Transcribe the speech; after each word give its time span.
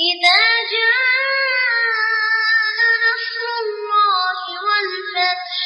إذا 0.09 0.41
جاء 0.73 1.17
نصر 3.05 3.45
الله 3.65 4.39
والفتح 4.67 5.57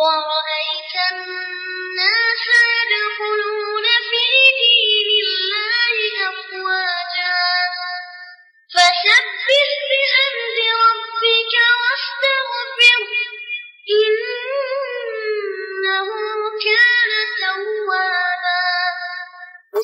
ورأيت 0.00 0.94
الناس 1.12 2.23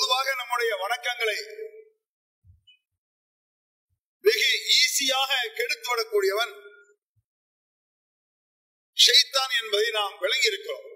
பொதுவாக 0.01 0.35
நம்முடைய 0.35 0.73
வணக்கங்களை 0.83 1.39
வெகு 4.25 4.49
ஈஸியாக 4.77 5.31
கெடுத்து 5.59 5.89
விடக்கூடியவன் 5.91 6.53
ஷைத்தான் 8.97 9.53
என்பதை 9.59 9.89
நாம் 9.91 10.17
விளங்கி 10.23 10.51
இருக்கிறோம் 10.51 10.87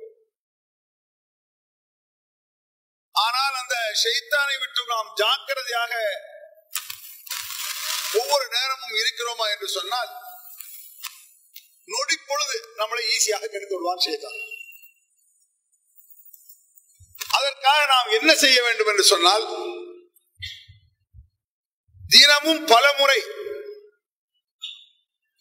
ஆனால் 3.15 3.57
அந்த 3.61 3.77
ஷைத்தானை 4.03 4.57
விட்டு 4.63 4.83
நாம் 4.93 5.11
ஜாக்கிரதையாக 5.21 5.93
ஒவ்வொரு 8.21 8.47
நேரமும் 8.57 8.99
இருக்கிறோமா 9.03 9.47
என்று 9.53 9.69
சொன்னால் 9.77 10.11
நொடி 11.89 12.17
பொழுது 12.23 12.59
நம்மளை 12.81 13.05
ஈஸியாக 13.15 13.49
கெடுத்து 13.49 13.75
விடுவான் 13.75 14.05
ஷைத்தான். 14.07 14.39
அதற்காக 17.37 17.81
நாம் 17.93 18.15
என்ன 18.19 18.31
செய்ய 18.43 18.59
வேண்டும் 18.63 18.91
என்று 18.93 19.05
சொன்னால் 19.13 19.47
தினமும் 22.11 22.63
பல 22.73 22.85
முறை 22.99 23.21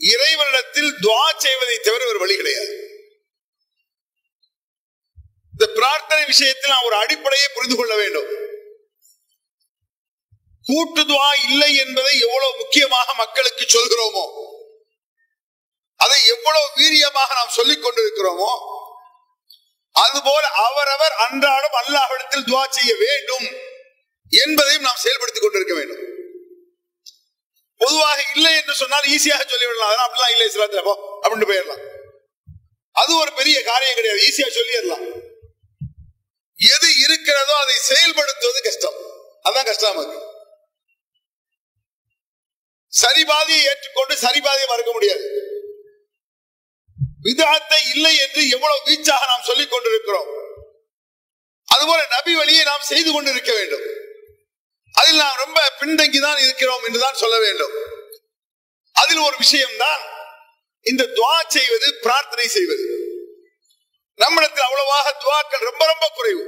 இறைவனிடத்தில் 0.02 0.92
துவா 1.04 1.26
செய்வதை 1.46 1.76
தவிர 1.80 2.08
ஒரு 2.12 2.20
வழி 2.20 2.36
கிடையாது. 2.38 2.74
இந்த 5.54 5.66
பிரார்த்தனை 5.78 6.24
விஷயத்தில் 6.32 6.74
நாம் 6.74 6.88
ஒரு 6.90 6.96
அடிப்படையை 6.96 7.48
புரிந்து 7.50 7.76
கொள்ள 7.78 7.94
வேண்டும். 7.96 8.30
கூட்டு 10.68 11.02
துவா 11.12 11.32
இல்லை 11.48 11.72
என்பதை 11.84 12.14
எவ்வளவு 12.26 12.60
முக்கியமாக 12.62 13.14
மக்களுக்கு 13.22 13.66
சொல்கிறோமோ 13.76 14.26
அதை 16.00 16.20
எவ்வளவு 16.34 16.68
வீரியமாக 16.80 17.30
நாம் 17.40 17.56
சொல்லிக் 17.58 17.84
கொண்டிருக்கிறோமோ 17.84 18.52
அதுபோல 19.94 20.48
அவரவர் 20.48 21.12
அன்றாடம் 21.12 21.78
அல்லாஹிடத்தில் 21.82 22.44
துவா 22.44 22.68
செய்ய 22.70 22.96
வேண்டும் 22.96 23.62
என்பதையும் 24.30 24.84
நாம் 24.84 24.96
செயல்படுத்திக் 24.96 25.42
கொண்டிருக்க 25.42 25.74
வேண்டும். 25.74 26.04
பொதுவாக 27.78 28.26
இல்லை 28.36 28.56
என்று 28.56 28.74
சொன்னால் 28.74 29.04
ஈஸியாக 29.04 29.44
சொல்லிவிடலாம். 29.44 29.90
அதெல்லாம் 29.90 30.14
அப்படிலாம் 30.14 30.32
இல்லை 30.32 30.48
இஸ்லாத்துல. 30.48 30.84
போ 30.84 31.20
அப்படின்னு 31.24 31.50
போயிடலாம். 31.52 31.84
அது 32.92 33.18
ஒரு 33.18 33.34
பெரிய 33.34 33.64
காரியம் 33.64 33.96
கிடையாது. 33.96 34.22
ஈஸியா 34.22 34.50
சொல்லிடலாம். 34.50 35.22
எது 36.56 37.00
இருக்கிறதோ 37.00 37.54
அதை 37.56 37.76
செயல்படுத்துவது 37.90 38.64
கஷ்டம். 38.64 38.98
அதான் 39.50 39.66
கஷ்டம் 39.66 39.96
நமக்கு 39.96 40.32
சரிபாதியை 43.02 43.64
ஏற்றுக்கொண்டு 43.64 44.16
சரிபாதியை 44.16 44.68
மறுக்க 44.68 44.92
முடியாது. 44.92 45.43
விதாத்தை 47.26 47.82
இல்லை 47.94 48.14
என்று 48.18 48.42
எவ்வளவு 48.50 48.80
வீச்சாக 48.86 49.28
நாம் 49.28 49.48
சொல்லிக் 49.50 49.72
கொண்டிருக்கிறோம். 49.72 50.32
அதுபோல 51.66 52.06
நபி 52.10 52.34
வழியை 52.36 52.64
நாம் 52.64 52.90
செய்து 52.92 53.12
கொண்டிருக்க 53.12 53.52
வேண்டும். 53.54 53.86
அதில் 54.96 55.16
நாம் 55.16 55.42
ரொம்ப 55.44 55.60
பின்தங்கிதான் 55.80 56.42
இருக்கிறோம் 56.46 56.84
என்றுதான் 56.84 57.22
சொல்ல 57.24 57.40
வேண்டும். 57.40 57.74
அதில் 58.92 59.18
ஒரு 59.18 59.36
விஷயம்தான் 59.38 60.04
இந்த 60.86 61.04
துவா 61.18 61.38
செய்வது 61.48 61.88
பிரார்த்தனை 62.02 62.48
செய்வது. 62.48 62.86
நம்மிடத்தில் 64.20 64.68
அவ்வளவாக 64.68 65.08
துவாக்கள் 65.24 65.68
ரொம்ப 65.70 65.84
ரொம்ப 65.86 66.08
குறைவு. 66.10 66.44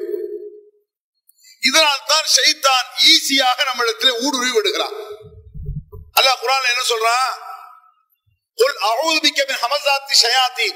இதனால் 1.61 2.05
தான் 2.05 2.28
ஷைத்தான் 2.35 2.88
ஈஸியாக 3.11 3.66
நம்மிடத்தில் 3.66 4.17
ஊடுருவி 4.23 4.51
விடுகிறான். 4.51 4.95
அல்லாஹ் 6.19 6.41
குரான் 6.41 6.72
என்ன 6.73 6.83
சொல்றான்? 6.89 7.29
قل 8.58 8.72
أعوذ 8.82 9.16
بك 9.20 9.38
من 9.42 9.56
همزات 9.56 10.04
الشياطين 10.10 10.74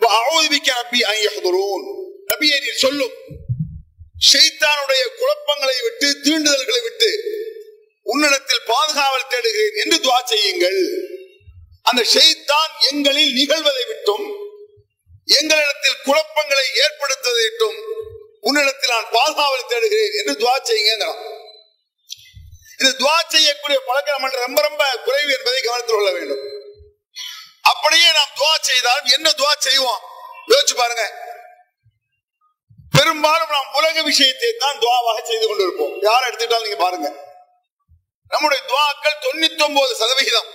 وأعوذ 0.00 0.44
بك 0.48 0.68
ربي 0.80 1.00
أن 1.06 1.16
يحضرون 1.18 1.82
நபியே 2.28 2.56
நீர் 2.58 2.82
சொல்லும் 2.82 3.14
ஷைத்தானுடைய 4.26 5.02
குழப்பங்களை 5.14 5.76
விட்டு 5.78 6.08
தீண்டுதல்களை 6.24 6.80
விட்டு 6.80 7.10
உன்னிடத்தில் 8.06 8.62
பாதுகாவல் 8.68 9.30
தேடுகிறேன் 9.32 9.78
என்று 9.82 9.96
துவா 9.98 10.20
செய்யுங்கள் 10.24 10.78
அந்த 11.86 12.02
ஷைத்தான் 12.12 12.72
எங்களில் 12.90 13.34
நிகழ்வதை 13.38 13.84
விட்டும் 13.84 14.24
எங்களிடத்தில் 15.28 15.98
குழப்பங்களை 16.06 16.66
ஏற்படுத்துவதை 16.84 17.44
விட்டும் 17.44 17.78
உன்னிடத்தில் 18.44 18.94
நான் 18.94 19.12
பாதுகாவல் 19.16 19.70
தேடுகிறேன் 19.72 20.16
என்று 20.20 20.34
துவா 20.40 20.56
செய்யுங்கிறான் 20.62 21.20
இது 22.78 22.90
துவா 22.94 23.16
செய்யக்கூடிய 23.26 23.78
பழக்கம் 23.82 24.24
நம்ம 24.24 24.40
ரொம்ப 24.40 24.60
ரொம்ப 24.68 24.82
குறைவு 25.06 25.30
என்பதை 25.36 25.60
கவனத்தில் 25.60 25.98
கொள்ள 25.98 26.12
வேண்டும் 26.16 26.42
அப்படியே 27.71 28.11
நாம் 28.11 28.35
துவா 28.35 28.53
செய்தால் 28.61 29.13
என்ன 29.15 29.29
துவா 29.29 29.53
செய்வோம்? 29.57 30.01
யோசிச்சு 30.47 30.75
பாருங்க. 30.75 31.05
பெரும்பாலும் 32.91 33.49
நாம் 33.49 33.73
உலக 33.73 34.01
விஷயத்தை 34.01 34.49
தான் 34.57 34.79
துவாவாக 34.79 35.23
செய்து 35.23 35.45
கொண்டிருப்போம். 35.47 35.95
யார் 36.01 36.27
எடுத்துக்கிட்டாலும் 36.27 36.67
நீங்க 36.67 36.75
பாருங்க. 36.75 37.09
நம்முடைய 38.29 38.63
துவாக்கள் 38.67 39.21
தொண்ணூத்தி 39.25 39.63
ஒன்பது 39.63 39.95
சதவிகிதம். 39.95 40.47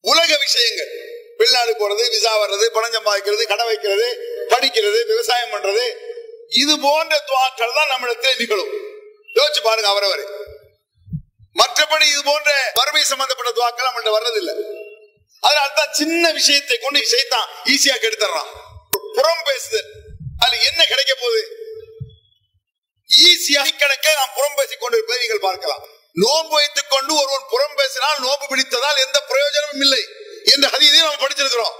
உலக 0.00 0.36
விஷயங்கள். 0.36 0.90
வெளிநாடு 1.36 1.72
போறது 1.80 2.10
விசா 2.10 2.30
வர்றது 2.42 2.66
பணம் 2.66 2.94
சம்பாதிக்கிறது 2.96 3.44
கடை 3.46 3.66
வைக்கிறது 3.66 4.06
படிக்கிறது 4.50 4.98
விவசாயம் 5.06 5.52
பண்றது. 5.52 5.84
இது 6.48 6.80
போன்ற 6.80 7.22
துவாக்கள் 7.26 7.74
தான் 7.74 7.86
நம்மிடத்தில் 7.86 8.38
நிகழும். 8.38 8.72
யோசிச்சு 9.34 9.62
பாருங்க 9.62 9.88
அவரவரை. 9.90 10.26
மற்றபடி 11.60 12.06
இது 12.12 12.22
போன்ற 12.24 12.50
வறுமை 12.74 13.02
சம்பந்தப்பட்ட 13.02 13.52
துவாக்கள் 13.52 13.88
நம்மள்கிட்ட 13.88 14.12
வர்றதில்லை. 14.18 14.77
அதனால 15.46 15.68
தான் 15.80 15.94
சின்ன 16.00 16.24
விஷயத்தை 16.38 16.76
கொண்டு 16.78 17.00
செய்தான் 17.14 17.48
ஈஸியா 17.72 17.96
கெடுத்துறான் 18.04 18.50
புறம் 19.16 19.44
பேசுதல் 19.48 19.88
அதுல 20.42 20.58
என்ன 20.70 20.80
கிடைக்க 20.84 21.12
போகுது? 21.14 21.42
ஈஸியாக 23.10 23.70
கிடைக்க 23.82 24.06
நாம் 24.18 24.34
புறம் 24.38 24.56
பேசிக் 24.58 24.82
கொண்டிருப்பதை 24.82 25.18
நீங்கள் 25.22 25.46
பார்க்கலாம். 25.48 25.82
நோன்பு 26.22 26.54
வைத்துக் 26.58 26.92
கொண்டு 26.94 27.12
ஒருவன் 27.22 27.48
புறம் 27.52 27.76
பேசினால் 27.80 28.22
நோன்பு 28.26 28.46
பிடித்ததால் 28.50 29.02
எந்த 29.06 29.18
பிரயோஜனமும் 29.30 29.82
இல்லை 29.86 30.02
என்ற 30.52 30.64
ஹதீதையும் 30.74 31.08
நம்ம 31.08 31.20
படிச்சிருக்கிறோம். 31.24 31.76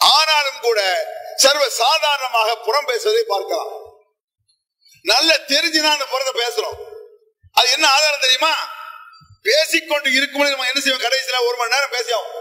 ஆனாலும் 0.00 0.60
கூட 0.66 0.80
சர்வ 1.42 1.64
சாதாரணமாக 1.82 2.56
புறம் 2.66 2.88
பேசுவதை 2.90 3.24
பார்க்கலாம். 3.34 3.72
நல்ல 5.12 5.30
தெரிஞ்சுனா 5.52 5.90
அந்த 5.96 6.06
புறத்தை 6.12 6.34
பேசுறோம். 6.42 6.78
அது 7.58 7.68
என்ன 7.70 7.86
ஆதாரம் 7.96 8.24
தெரியுமா? 8.26 8.52
பேசிக்கொண்டு 9.44 10.12
இருக்கும்போது 10.12 10.50
நம்ம 10.50 10.66
என்ன 10.66 10.80
செய்வோம்? 10.80 11.02
கடைசியில 11.02 11.46
ஒரு 11.46 11.56
மணி 11.56 11.70
நேரம் 11.70 11.90
பேசியாவும் 11.90 12.32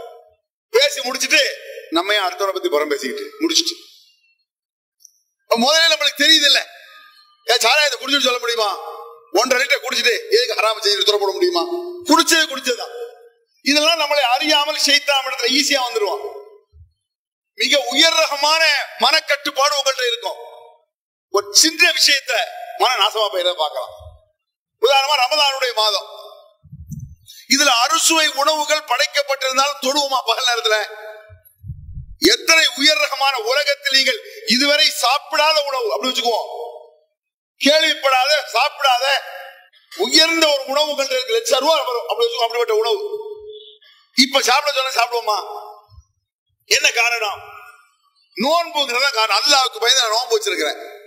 பேசி 0.69 1.01
முடிச்சிட்டு 1.03 1.41
நம்ம 1.89 2.13
ஏன் 2.13 2.21
அடுத்தவரை 2.21 2.51
பத்தி 2.51 2.69
புறம் 2.69 2.87
பேசிக்கிட்டு? 2.87 3.35
முடிச்சிட்டு. 3.39 3.75
முதல்ல 5.49 5.91
நம்மளுக்கு 5.91 6.21
தெரியுது 6.21 6.49
இல்ல 6.51 6.67
ஏன் 7.45 7.55
இதை 7.55 7.99
குடிச்சிட்டு 7.99 8.23
சொல்ல 8.23 8.39
முடியுமா? 8.39 8.69
ஒன்றரை 9.31 9.65
லிட்டர் 9.65 9.85
குடிச்சிட்டு 9.85 10.13
எதுக்கு 10.29 10.55
ஹராம 10.57 10.79
செய்து 10.79 11.03
துறப்பட 11.03 11.31
முடியுமா? 11.31 11.63
குடிச்சது 12.03 12.45
குடிச்சதுதான். 12.45 12.93
இதெல்லாம் 13.61 13.99
நம்மளை 13.99 14.23
அறியாமல் 14.35 14.77
செய்தான் 14.77 15.25
இடத்துல 15.25 15.53
ஈஸியா 15.59 15.79
வந்துருவோம் 15.87 16.41
மிக 17.55 17.83
உயர் 17.89 18.13
ரகமான 18.13 18.63
மனக்கட்டுப்பாடு 18.99 19.75
உங்கள்கிட்ட 19.79 20.07
இருக்கும். 20.07 20.37
ஒரு 21.29 21.55
சின்ன 21.55 21.91
விஷயத்த 21.91 22.33
மன 22.77 22.91
நாசமா 23.05 23.27
போயிட 23.33 23.55
பார்க்கலாம். 23.55 23.93
உதாரணமா 24.81 25.15
ரமதானுடைய 25.23 25.73
மாதம். 25.73 26.22
இதுல 27.49 27.67
அறுசுவை 27.67 28.27
உணவுகள் 28.27 28.83
படைக்கப்பட்டிருந்தாலும் 28.83 29.81
தொடுவோமா 29.81 30.21
பகல் 30.25 30.45
நேரத்துல? 30.45 30.85
எத்தனை 32.19 32.67
உயர் 32.77 32.97
ரகமான 32.97 33.37
உலகத்தில் 33.37 33.93
நீங்கள் 33.93 34.19
இதுவரை 34.47 34.91
சாப்பிடாத 35.01 35.65
உணவு 35.65 35.93
அப்படி 35.93 36.09
வச்சுக்குவோம். 36.09 36.47
கேள்விப்படாத 37.65 38.31
சாப்பிடாத 38.53 39.05
உயர்ந்த 39.97 40.47
ஒரு 40.47 40.65
உணவுகள் 40.65 41.05
இருக்கு. 41.05 41.33
லட்சம் 41.33 41.59
ரூபாய் 41.59 41.85
வரும். 41.85 42.07
அப்படி 42.07 42.29
வச்சுக்கோ 42.29 42.43
அப்படிப்பட்ட 42.43 42.73
உணவு. 42.73 43.19
இப்ப 44.15 44.41
சாப்பிட 44.41 44.89
சொன்ன 44.89 45.05
சாப்பிடுவோமா? 45.05 45.61
என்ன 46.65 46.91
காரணம்? 46.91 47.41
நோன்புங்கிறத 48.35 49.13
காரணம். 49.13 49.37
அல்லாவுக்கு 49.37 49.79
பயந்து 49.79 50.01
நான் 50.01 50.11
நோன்பு 50.11 50.37
வச்சிருக்கிறேன். 50.37 51.01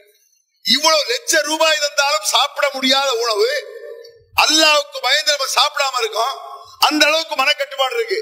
இவ்வளவு 0.62 1.04
லட்சம் 1.08 1.42
ரூபாய் 1.42 1.78
தந்தாலும் 1.78 2.24
சாப்பிட 2.24 2.70
முடியாத 2.72 3.12
உணவு 3.12 3.74
அல்லாவுக்கு 4.42 4.98
பயந்து 5.02 5.36
நம்ம 5.36 5.46
சாப்பிடாம 5.58 5.98
இருக்கோம். 5.98 6.34
அந்த 6.78 7.06
அளவுக்கு 7.06 7.34
மனக்கட்டுப்பாடு 7.34 7.94
இருக்கு. 7.94 8.20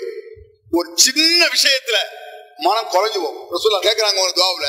ஒரு 0.70 0.92
சின்ன 0.94 1.46
விஷயத்துல 1.46 1.96
மனம் 2.56 2.90
குறைஞ்சுவோம் 2.90 3.38
ரசூல்லா 3.50 3.80
கேக்குறாங்க 3.82 4.18
ஒரு 4.18 4.32
துவாவுல 4.36 4.68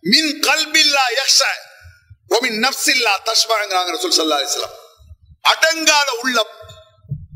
மின் 0.00 0.40
கல்பில்லா 0.40 1.04
யக்ஷ 1.20 1.40
ஒமின் 2.28 2.58
நப்சில்லா 2.64 3.12
தஷ்பாங்கிறாங்க 3.28 3.90
ரசூல் 3.96 4.16
சல்லா 4.18 4.38
அலைஹி 4.40 4.68
அடங்காத 5.42 6.10
உள்ளம் 6.22 6.52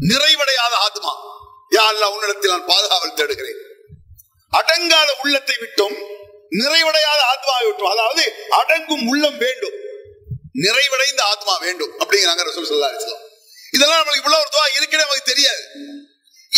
நிறைவடையாத 0.01 0.75
ஆத்மா. 0.87 1.13
யா 1.71 1.83
அல்லாஹ் 1.91 2.13
உன்னிடத்தில் 2.15 2.51
நான் 2.51 2.67
பாதுகாவல் 2.67 3.15
தேடுகிறேன். 3.15 3.59
அடங்காத 4.51 5.11
உள்ளத்தை 5.23 5.57
விட்டும் 5.59 5.97
நிறைவடையாத 6.51 7.21
ஆத்மாவை 7.33 7.67
விட்டும். 7.67 7.91
அதாவது 7.91 8.47
அடங்கும் 8.51 9.09
உள்ளம் 9.09 9.39
வேண்டும். 9.39 9.77
நிறைவடைந்த 10.55 11.21
ஆத்மா 11.21 11.57
வேண்டும். 11.57 11.93
அப்படிங்கிறாங்க 11.99 12.45
ரசூல் 12.51 12.71
சல்லா 12.71 12.91
அலைஹி 12.91 13.28
இதெல்லாம் 13.71 13.99
நம்மளுக்கு 13.99 14.23
இவ்வளவு 14.23 14.43
ஒரு 14.43 14.51
துவா 14.53 14.67
இருக்குன்னு 14.77 15.05
நமக்கு 15.05 15.31
தெரியாது. 15.31 15.63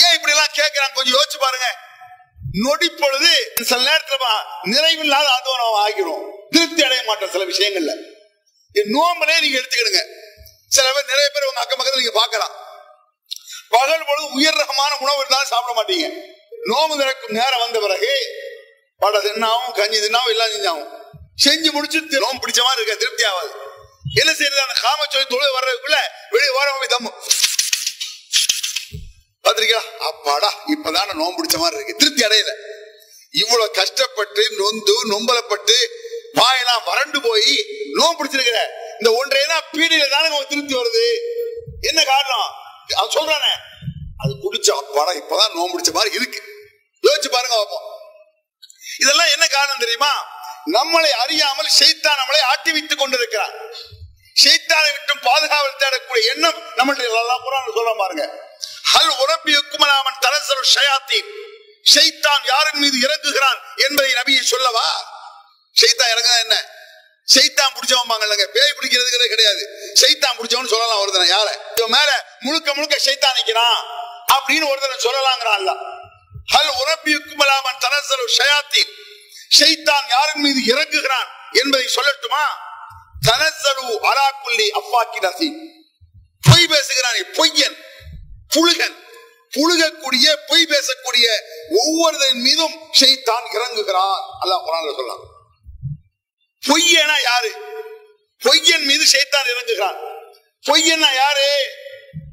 ஏன் 0.03 0.15
இப்படி 0.15 0.33
எல்லாம் 0.37 0.57
கேட்கிறாங்க 0.59 0.93
கொஞ்சம் 0.95 1.17
யோசிச்சு 1.19 1.39
பாருங்க. 1.39 1.69
நொடி 2.53 2.89
பொழுது 2.89 3.53
சில 3.63 3.81
நேரத்துல 3.89 4.27
நிறைவில்லாத 4.65 5.29
அதுவும் 5.39 5.61
நம்ம 5.63 5.81
ஆகிறோம் 5.89 6.25
திருப்தி 6.51 6.83
அடைய 6.83 7.03
மாட்டோம் 7.03 7.31
சில 7.31 7.45
விஷயங்கள்ல. 7.45 7.93
என் 8.73 8.91
நோம்பலே 8.97 9.41
நீங்க 9.41 9.59
எடுத்துக்கிடுங்க. 9.59 10.03
சில 10.69 10.93
பேர் 10.93 11.11
நிறைய 11.13 11.31
பேர் 11.35 11.49
உங்க 11.51 11.61
அக்கம் 11.61 11.79
பக்கத்துல 11.81 11.97
நீங்க 11.97 12.11
பார்க்கலாம். 12.11 12.55
பகல் 13.69 14.05
பொழுது 14.07 14.27
உயர் 14.33 14.55
ரகமான 14.55 14.97
உணவு 15.01 15.19
இருந்தாலும் 15.19 15.53
சாப்பிட 15.53 15.75
மாட்டீங்க. 15.81 16.07
நோம்பு 16.71 16.97
திறக்கும் 16.97 17.37
நேரம் 17.39 17.59
வந்த 17.59 17.79
பிறகு 17.81 18.13
பட 18.99 19.19
தின்னாவும் 19.19 19.73
கஞ்சி 19.73 19.99
தின்னாவும் 19.99 20.35
எல்லாம் 20.37 20.53
செஞ்சாவும். 20.55 20.91
செஞ்சு 21.45 21.71
முடிச்சு 21.73 22.01
நோம்பு 22.01 22.43
பிடிச்ச 22.43 22.63
மாதிரி 22.63 22.83
இருக்க 22.83 22.95
திருப்தி 22.95 23.25
ஆகாது. 23.25 23.53
என்ன 24.05 24.35
செய்யறது? 24.35 24.61
அந்த 24.61 24.75
காம 24.81 25.07
சொல்லி 25.11 25.27
தொழில் 25.27 25.57
வர்றதுக்குள்ள 25.57 25.99
வெளியே 26.31 26.51
ஓரம் 26.51 26.79
போய் 26.79 26.95
தம்மு 26.95 27.11
பாத்திருக்கா 29.45 29.81
அப்பாடா 30.09 30.51
இப்பதான 30.75 31.15
நோம்பு 31.21 31.37
பிடிச்ச 31.39 31.57
மாதிரி 31.59 31.77
இருக்கு. 31.77 31.97
திருப்தி 31.97 32.23
அடையல. 32.27 32.53
இவ்வளவு 33.31 33.71
கஷ்டப்பட்டு 33.71 34.43
நொந்து 34.59 34.95
நொம்பலப்பட்டு 35.13 35.77
வாயெல்லாம் 36.35 36.83
வறண்டு 36.85 37.21
போய் 37.21 37.55
நோம்பு 37.99 38.19
பிடிச்சிருக்கிற 38.19 38.59
இந்த 38.99 39.11
ஒன்றையெல்லாம் 39.11 39.67
பீடியில 39.73 40.09
தானே 40.09 40.45
திருப்தி 40.45 40.75
வருது? 40.75 41.05
என்ன 41.81 42.05
காரணம்? 42.05 42.49
அவன் 42.97 43.15
சொல்றானே. 43.19 43.53
அது 44.17 44.33
குடிச்ச 44.45 44.71
அப்பாடா 44.71 45.13
இப்பதான் 45.13 45.55
நோம்பு 45.57 45.73
பிடிச்ச 45.75 45.93
மாதிரி 45.93 46.15
இருக்கு. 46.15 46.41
யோசிச்சு 47.05 47.31
பாருங்க 47.31 47.57
பார்ப்போம் 47.57 47.87
இதெல்லாம் 49.01 49.31
என்ன 49.33 49.47
காரணம் 49.47 49.79
தெரியுமா? 49.79 50.13
நம்மளை 50.73 51.11
அறியாமல் 51.11 51.69
செய்தான் 51.69 52.19
நம்மளை 52.19 52.41
ஆட்டி 52.41 52.73
வைத்துக் 52.73 52.99
கொண்டிருக்கிறான். 52.99 53.53
ஷைத்தானை 54.45 54.93
விட்டும் 54.93 55.21
பாதுகாவல் 55.21 55.77
தேடக்கூடிய 55.79 56.23
எண்ணம் 56.23 56.59
நம்மளுடைய 56.77 57.09
சொல்ல 57.75 57.95
பாருங்க. 57.99 58.25
ஹல் 58.93 59.13
உரப்பி 59.25 59.53
யுக்குமலாமன் 59.53 60.19
தரசரு 60.21 60.63
ஷயாத்தீன். 60.75 61.29
செய்தான் 61.83 62.45
யாரின் 62.45 62.81
மீது 62.81 63.09
இறங்குகிறான் 63.09 63.59
என்பதை 63.77 64.13
நபியை 64.13 64.43
சொல்லவா? 64.43 65.15
ஷைத்தான் 65.81 66.11
இறங்க 66.11 66.39
என்ன? 66.39 66.69
செய்தான் 67.25 67.73
பிடிச்சவம்பாங்க 67.73 68.45
பேய் 68.45 68.75
பிடிக்கிறதுங்கிறதே 68.81 69.29
கிடையாது. 69.29 69.69
செய்தான் 69.95 70.37
பிடிச்சவன் 70.37 70.67
சொல்லலாம் 70.67 70.99
ஒருத்தனை 70.99 71.29
யார? 71.31 71.49
இவன் 71.77 71.91
மேல 71.91 72.25
முழுக்க 72.41 72.75
முழுக்க 72.75 72.97
ஷைத்தான் 73.05 73.39
நிக்கிறான் 73.39 73.83
அப்படின்னு 74.33 74.69
ஒருத்தனை 74.69 74.97
சொல்லலாங்கிறான் 74.97 75.77
ஹல் 76.53 76.73
உரப்பி 76.83 77.15
உக்குமலாமன் 77.15 77.85
தரசரு 77.85 78.25
ஷயாத்தீன். 78.39 79.09
ஷைத்தான் 79.59 80.07
யாரின் 80.09 80.43
மீது 80.43 80.77
இறங்குகிறான் 80.77 81.29
என்பதை 81.53 81.87
சொல்லட்டுமா? 81.87 82.45
தனசரு 83.29 83.85
அலாக்குள்ளி 84.11 84.67
அப்பாக்கி 84.75 85.19
நசி 85.21 85.49
பொய் 86.41 86.67
பேசுகிறானே 86.67 87.23
பொய்யன் 87.33 87.77
புழுகன். 88.49 89.09
புழுகக்கூடிய 89.57 90.27
பொய் 90.47 90.67
பேசக்கூடிய 90.67 91.27
ஒவ்வொருதன் 91.71 92.35
மீதும் 92.35 92.75
ஷைத்தான் 93.01 93.47
இறங்குகிறான். 93.53 94.21
அல்லாஹ் 94.43 94.65
குரான் 94.67 94.95
சொல்லலாம் 94.95 95.23
பொய்யனா 96.69 97.17
யாரு? 97.23 97.51
பொய்யன் 98.45 98.85
மீது 98.85 99.05
ஷைத்தான் 99.05 99.49
இறங்குகிறான். 99.53 99.99
பொய்யனா 100.67 101.15
யாரு? 101.15 101.49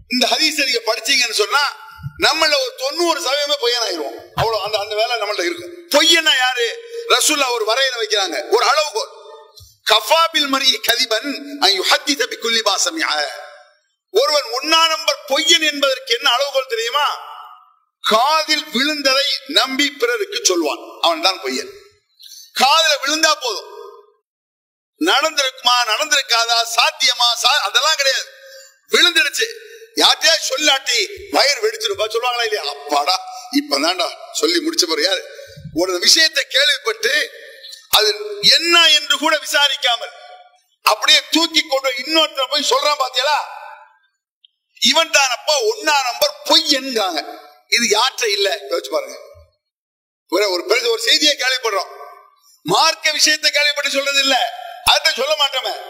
இந்த 0.08 0.28
ஹதீஸ் 0.28 0.66
நீங்க 0.66 0.82
படிச்சீங்கன்னு 0.86 1.32
சொன்னா 1.32 1.86
நம்மள 2.24 2.54
ஒரு 2.62 2.74
தொண்ணூறு 2.78 3.20
சதவீதமே 3.22 3.56
பொய்யனாயிருவோம். 3.64 4.18
அவ்வளவு 4.36 4.64
அந்த 4.64 4.78
அந்த 4.80 4.96
வேலை 4.96 5.18
நம்மள்ட்ட 5.18 5.46
இருக்கு. 5.46 5.88
பொய்யனா 5.98 6.38
யாரு? 6.38 6.87
ரசூல்லா 7.08 7.52
ஒரு 7.52 7.66
வரையில 7.68 8.02
வைக்கிறாங்க. 8.02 8.50
ஒரு 8.50 8.66
அளவுகோல் 8.66 9.10
கஃபாபில் 9.92 10.48
மரி 10.48 10.80
கதிபன் 10.88 11.58
ஹத்தி 11.62 12.16
தபி 12.16 12.36
குல்லி 12.36 12.62
பாசமியா 12.62 13.28
ஒருவன் 14.12 14.44
ஒன்னா 14.44 14.88
நம்பர் 14.88 15.24
பொய்யன் 15.28 15.72
என்பதற்கு 15.72 16.14
என்ன 16.14 16.30
அளவுகோல் 16.30 16.68
தெரியுமா? 16.68 17.36
காதில் 18.02 18.66
விழுந்ததை 18.74 19.26
நம்பி 19.48 19.92
பிறருக்கு 19.92 20.40
சொல்வான். 20.44 20.78
அவன் 21.02 21.22
தான் 21.22 21.42
பொய்யன். 21.42 21.70
காதுல 22.60 22.98
விழுந்தா 23.06 23.36
போதும். 23.42 23.76
நடந்திருக்குமா 25.06 25.76
நடந்திருக்காதா 25.86 26.66
சாத்தியமா 26.76 27.28
சா- 27.44 27.64
அதெல்லாம் 27.64 27.96
கிடையாது. 27.96 28.30
விழுந்துடுச்சு. 28.92 29.46
யார்ட்டையா 29.96 30.34
சொல்லாட்டி 30.50 31.30
வயிறு 31.32 31.62
வெடிச்சிருப்பா 31.62 32.08
சொல்லுவாங்களா 32.08 32.44
இல்லையா? 32.44 32.70
அப்பாடா 32.70 33.22
இப்பதான்டா 33.52 34.10
சொல்லி 34.32 34.70
முடிச்ச 34.70 34.86
பிறகு 34.86 35.04
யாரு? 35.04 35.37
ஒரு 35.74 36.00
விஷயத்தை 36.00 36.46
கேள்விப்பட்டு 36.48 37.32
அது 37.90 38.40
என்ன 38.42 38.90
என்று 38.90 39.18
கூட 39.18 39.38
விசாரிக்காமல் 39.38 40.16
அப்படியே 40.84 41.22
தூக்கி 41.32 41.64
கொண்டு 41.68 41.90
இன்னொருத்த 41.90 42.48
போய் 42.50 42.70
சொல்றான் 42.70 42.96
பாத்தியலா? 43.00 43.40
இவன் 44.80 45.10
தானப்பா 45.10 45.54
ஒன்னா 45.76 46.04
நம்பர் 46.04 46.42
பொய் 46.44 46.76
என்கிறாங்க. 46.76 47.40
இது 47.68 47.88
யாற்ற 47.88 48.30
இல்ல? 48.30 48.60
யோசிச்சு 48.70 48.90
பாருங்க. 48.90 49.18
ஒரு 50.30 50.66
பெரிய 50.68 50.92
ஒரு 50.92 51.02
செய்தியை 51.02 51.36
கேள்விப்படுறோம். 51.36 51.88
மார்க்க 52.62 53.12
விஷயத்தை 53.12 53.52
கேள்விப்பட்டு 53.52 53.90
சொல்றது 53.90 54.20
இல்ல. 54.20 54.52
அதை 54.84 55.14
சொல்ல 55.14 55.46
மாட்டோமே. 55.46 55.82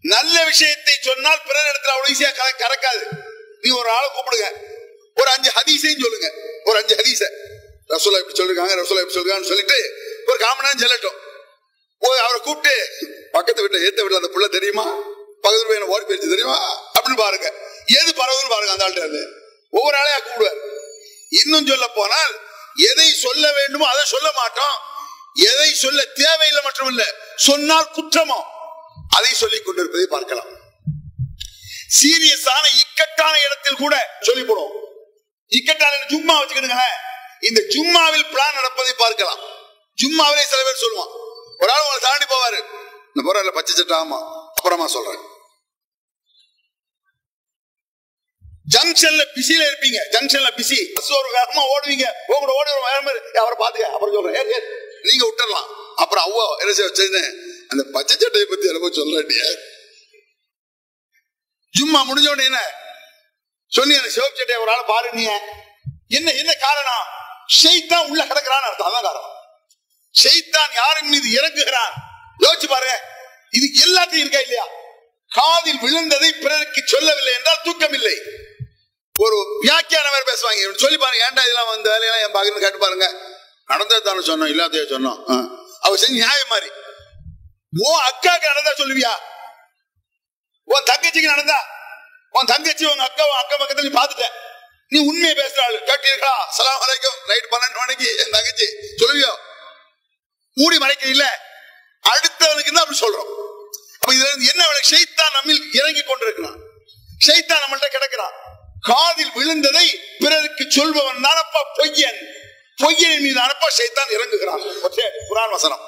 நல்ல 0.00 0.44
விஷயத்தை 0.44 0.98
சொன்னால் 1.02 1.42
பிறர் 1.42 1.76
இடத்துல 1.76 1.86
அவ்வளவு 1.86 2.18
ஈஸியா 2.18 2.32
கறக்காது 2.62 3.06
நீ 3.60 3.70
ஒரு 3.70 3.90
ஆளை 3.90 4.08
கூப்பிடுங்க. 4.08 4.52
ஒரு 5.14 5.30
அஞ்சு 5.30 5.50
ஹதீஸையும் 5.50 6.02
சொல்லுங்க. 6.02 6.32
ஒரு 6.64 6.78
அஞ்சு 6.78 6.96
ஹதீஸை. 6.96 7.30
ரசோலா 7.92 8.20
இப்படி 8.22 8.38
சொல்லிருக்காங்க 8.40 8.74
ரசோலா 8.80 9.02
இப்படி 9.02 9.16
சொல்லிருக்காங்கன்னு 9.16 9.52
சொல்லிட்டு 9.52 9.78
ஒரு 10.26 10.38
காமனான்னு 10.44 10.82
சொல்லட்டும் 10.84 11.18
ஓ 12.02 12.08
அவரை 12.24 12.38
கூப்பிட்டு 12.40 12.74
பக்கத்து 13.32 13.64
வீட்டை 13.64 13.80
ஏத்த 13.86 14.00
வீட்டுல 14.02 14.20
அந்த 14.20 14.30
புள்ள 14.34 14.46
தெரியுமா? 14.56 14.84
பக்கத்து 15.44 15.66
பையனை 15.66 15.88
ஓடி 15.94 16.04
போயிடுச்சு 16.04 16.32
தெரியுமா? 16.34 16.56
அப்படின்னு 16.96 17.18
பாருங்க. 17.24 17.48
எது 17.98 18.10
பரவுன்னு 18.20 18.52
பாருங்க 18.54 18.72
அந்த 18.72 18.84
ஆள்கிட்ட 18.86 19.04
இருந்து. 19.04 19.22
ஒவ்வொரு 19.72 19.96
ஆளையா 20.00 20.18
கூப்பிடுவார். 20.24 20.60
இன்னும் 21.40 21.66
சொல்ல 21.66 21.86
போனால் 21.98 22.34
எதை 22.90 23.08
சொல்ல 23.12 23.44
வேண்டுமோ 23.52 23.86
அதை 23.86 24.04
சொல்ல 24.04 24.28
மாட்டோம். 24.40 24.76
எதை 25.50 25.68
சொல்ல 25.74 26.00
தேவையில்லை 26.04 26.62
மட்டுமில்ல 26.64 27.04
சொன்னால் 27.46 27.92
குற்றமோ 27.96 28.40
அதை 29.16 29.32
சொல்லிக் 29.42 29.66
கொண்டிருப்பதை 29.66 30.06
பார்க்கலாம். 30.06 30.50
சீரியஸான 31.98 32.64
இக்கட்டான 32.82 33.34
இடத்தில் 33.46 33.80
கூட 33.84 33.94
சொல்லி 34.20 34.44
போடும் 34.44 34.74
இக்கட்டான 35.52 36.04
சும்மா 36.08 36.34
வச்சுக்கிடுங்களேன். 36.40 36.98
இந்த 37.48 37.60
ஜும்மாவில் 37.68 38.26
பிளான் 38.32 38.54
நடப்பதை 38.54 38.92
பார்க்கலாம். 38.92 39.40
ஜும்மாவிலே 40.02 40.42
சில 40.52 40.62
பேர் 40.62 40.82
சொல்லுவான் 40.82 41.12
ஒரு 41.58 41.70
ஆள் 41.72 41.80
உங்களை 41.80 42.00
தாண்டி 42.00 42.24
போவாரு. 42.24 42.60
இந்த 43.06 43.22
போற 43.24 43.50
பச்சை 43.50 43.74
சட்டை 43.76 43.96
ஆமா. 43.98 44.18
அப்புறமா 44.54 44.86
சொல்றேன். 44.86 45.22
ஜங்ஷன்ல 48.74 49.22
பிஸில 49.36 49.62
இருப்பீங்க. 49.70 49.98
ஜங்ஷன்ல 50.10 50.50
பிஸி. 50.58 50.92
பஸ் 50.94 51.12
ஒரு 51.12 51.28
வேகமா 51.32 51.62
ஓடுவீங்க. 51.74 52.06
உங்களோட 52.28 52.52
ஓடி 52.60 52.70
ஒரு 52.70 52.82
வேகமா 52.88 53.36
அவரை 53.36 53.56
பாத்துக்க 53.58 53.84
அப்புறம் 53.84 54.14
சொல்றேன் 54.14 54.46
நீங்க 55.02 55.24
விட்டுறலாம். 55.26 55.68
அப்புறம் 55.96 56.24
அவ்வளோ 56.24 56.60
என்ன 56.60 56.72
செய்ய 56.72 56.90
வச்சிருந்தேன் 56.90 57.32
அந்த 57.68 57.82
பச்சை 57.92 58.16
சட்டையை 58.18 58.48
பத்தி 58.48 58.68
எனக்கு 58.68 58.92
சொல்லிய 58.92 59.58
ஜும்மா 61.78 62.00
முடிஞ்ச 62.00 62.30
உடனே 62.30 62.44
என்ன? 62.44 62.60
சொல்லி 63.66 63.96
அந்த 63.96 64.08
சிவப்பு 64.08 64.36
சட்டையை 64.36 64.64
ஒரு 64.64 64.72
ஆள் 64.72 64.84
பாரு 64.84 65.08
என்ன 66.08 66.32
என்ன 66.32 66.52
காரணம்? 66.54 67.20
ஷெய்தான் 67.48 68.08
உள்ள 68.08 68.24
கிடக்கிறான்னு 68.24 68.68
அர்த்தம். 68.68 68.86
அதான் 68.86 69.02
காரணம். 69.02 69.34
ஷெய்தான் 70.22 70.72
யாரின் 70.74 71.08
மீது 71.08 71.40
இறங்குகிறான் 71.40 71.92
யோசிச்சு 72.40 72.68
பாருங்க. 72.68 73.00
இது 73.50 73.66
எல்லாத்தையும் 73.84 74.24
இருக்கா 74.24 74.38
இல்லையா? 74.38 74.64
காதில் 75.30 75.78
விழுந்ததை 75.78 76.30
பிறருக்கு 76.42 76.82
சொல்லவில்லை 76.86 77.34
என்றால் 77.34 77.60
தூக்கம் 77.64 77.92
இல்லை 77.92 78.16
ஒரு 79.20 79.36
வியாக்கியான 79.62 80.10
வேற 80.10 80.22
பேசுவாங்க. 80.26 80.74
சொல்லி 80.76 80.96
பாருங்க 80.96 81.24
ஏன்டா 81.26 81.42
இதெல்லாம் 81.42 81.66
வந்த 81.66 81.90
வேலையெல்லாம் 81.90 82.22
என் 82.22 82.34
பாக்குன்னு 82.34 82.60
கேட்டு 82.60 82.78
பாருங்க. 82.78 83.12
நடந்தது 83.66 84.02
தானே 84.02 84.26
சொன்னோம் 84.26 84.48
இல்லாதே 84.48 84.78
சொன்னோம். 84.78 85.18
ஆ. 85.30 85.34
அவ 85.80 85.96
செஞ்சு 85.96 86.10
நியாயம் 86.10 86.48
மாதிரி. 86.48 86.70
ஓ 87.80 88.00
அக்காக்கு 88.00 88.46
நடந்தா 88.46 88.72
சொல்லுவியா? 88.76 89.18
உன் 90.64 90.82
தங்கச்சிக்கு 90.82 91.32
நடந்தா? 91.34 91.64
உன் 92.30 92.44
தங்கச்சி 92.44 92.84
உங்க 92.86 93.02
அக்கா 93.02 93.24
உன் 93.24 93.38
அக்கா 93.38 93.64
பக்கத்துல 93.64 93.82
நீ 93.82 93.90
நீ 94.92 94.98
உண்மையை 94.98 95.32
பேசுறாள். 95.36 95.76
கேட்டீர்களா? 95.86 96.34
சலாம் 96.48 96.78
வரைக்கும் 96.78 97.14
நைட் 97.26 97.48
பன்னெண்டு 97.50 97.76
மணிக்கு 97.76 98.16
என் 98.18 98.30
தங்கச்சி. 98.30 98.64
சொல்லுவியோ? 98.96 99.36
மூடி 100.54 100.78
மறைக்க 100.78 101.06
இல்ல. 101.06 101.40
அடுத்தவனுக்கு 102.08 102.72
தான் 102.72 102.84
அப்படி 102.84 102.98
சொல்றோம். 102.98 103.30
அப்ப 103.94 104.12
இதுல 104.12 104.26
இருந்து 104.26 104.46
என்ன 104.48 104.66
வேலை? 104.66 104.80
ஷைத்தான் 104.90 105.32
நம்மில் 105.32 105.68
இறங்கி 105.72 106.02
கொண்டிருக்கிறான். 106.02 106.58
ஷைத்தான் 107.26 107.62
நம்மள்ட்ட 107.66 107.86
கிடக்கிறான். 107.86 108.32
காதில் 108.80 109.30
விழுந்ததை 109.30 109.86
பிறருக்கு 110.18 110.70
சொல்பவன் 110.70 111.24
தானப்பா 111.24 111.62
பொய்யன். 111.76 112.18
பொய்யனின் 112.82 113.20
மீது 113.20 113.40
அனுப்ப 113.40 113.72
ஷைத்தான் 113.78 114.10
இறங்குகிறான். 114.10 114.62
ஓகே 114.90 115.08
குரான் 115.28 115.50
வசனம். 115.50 115.86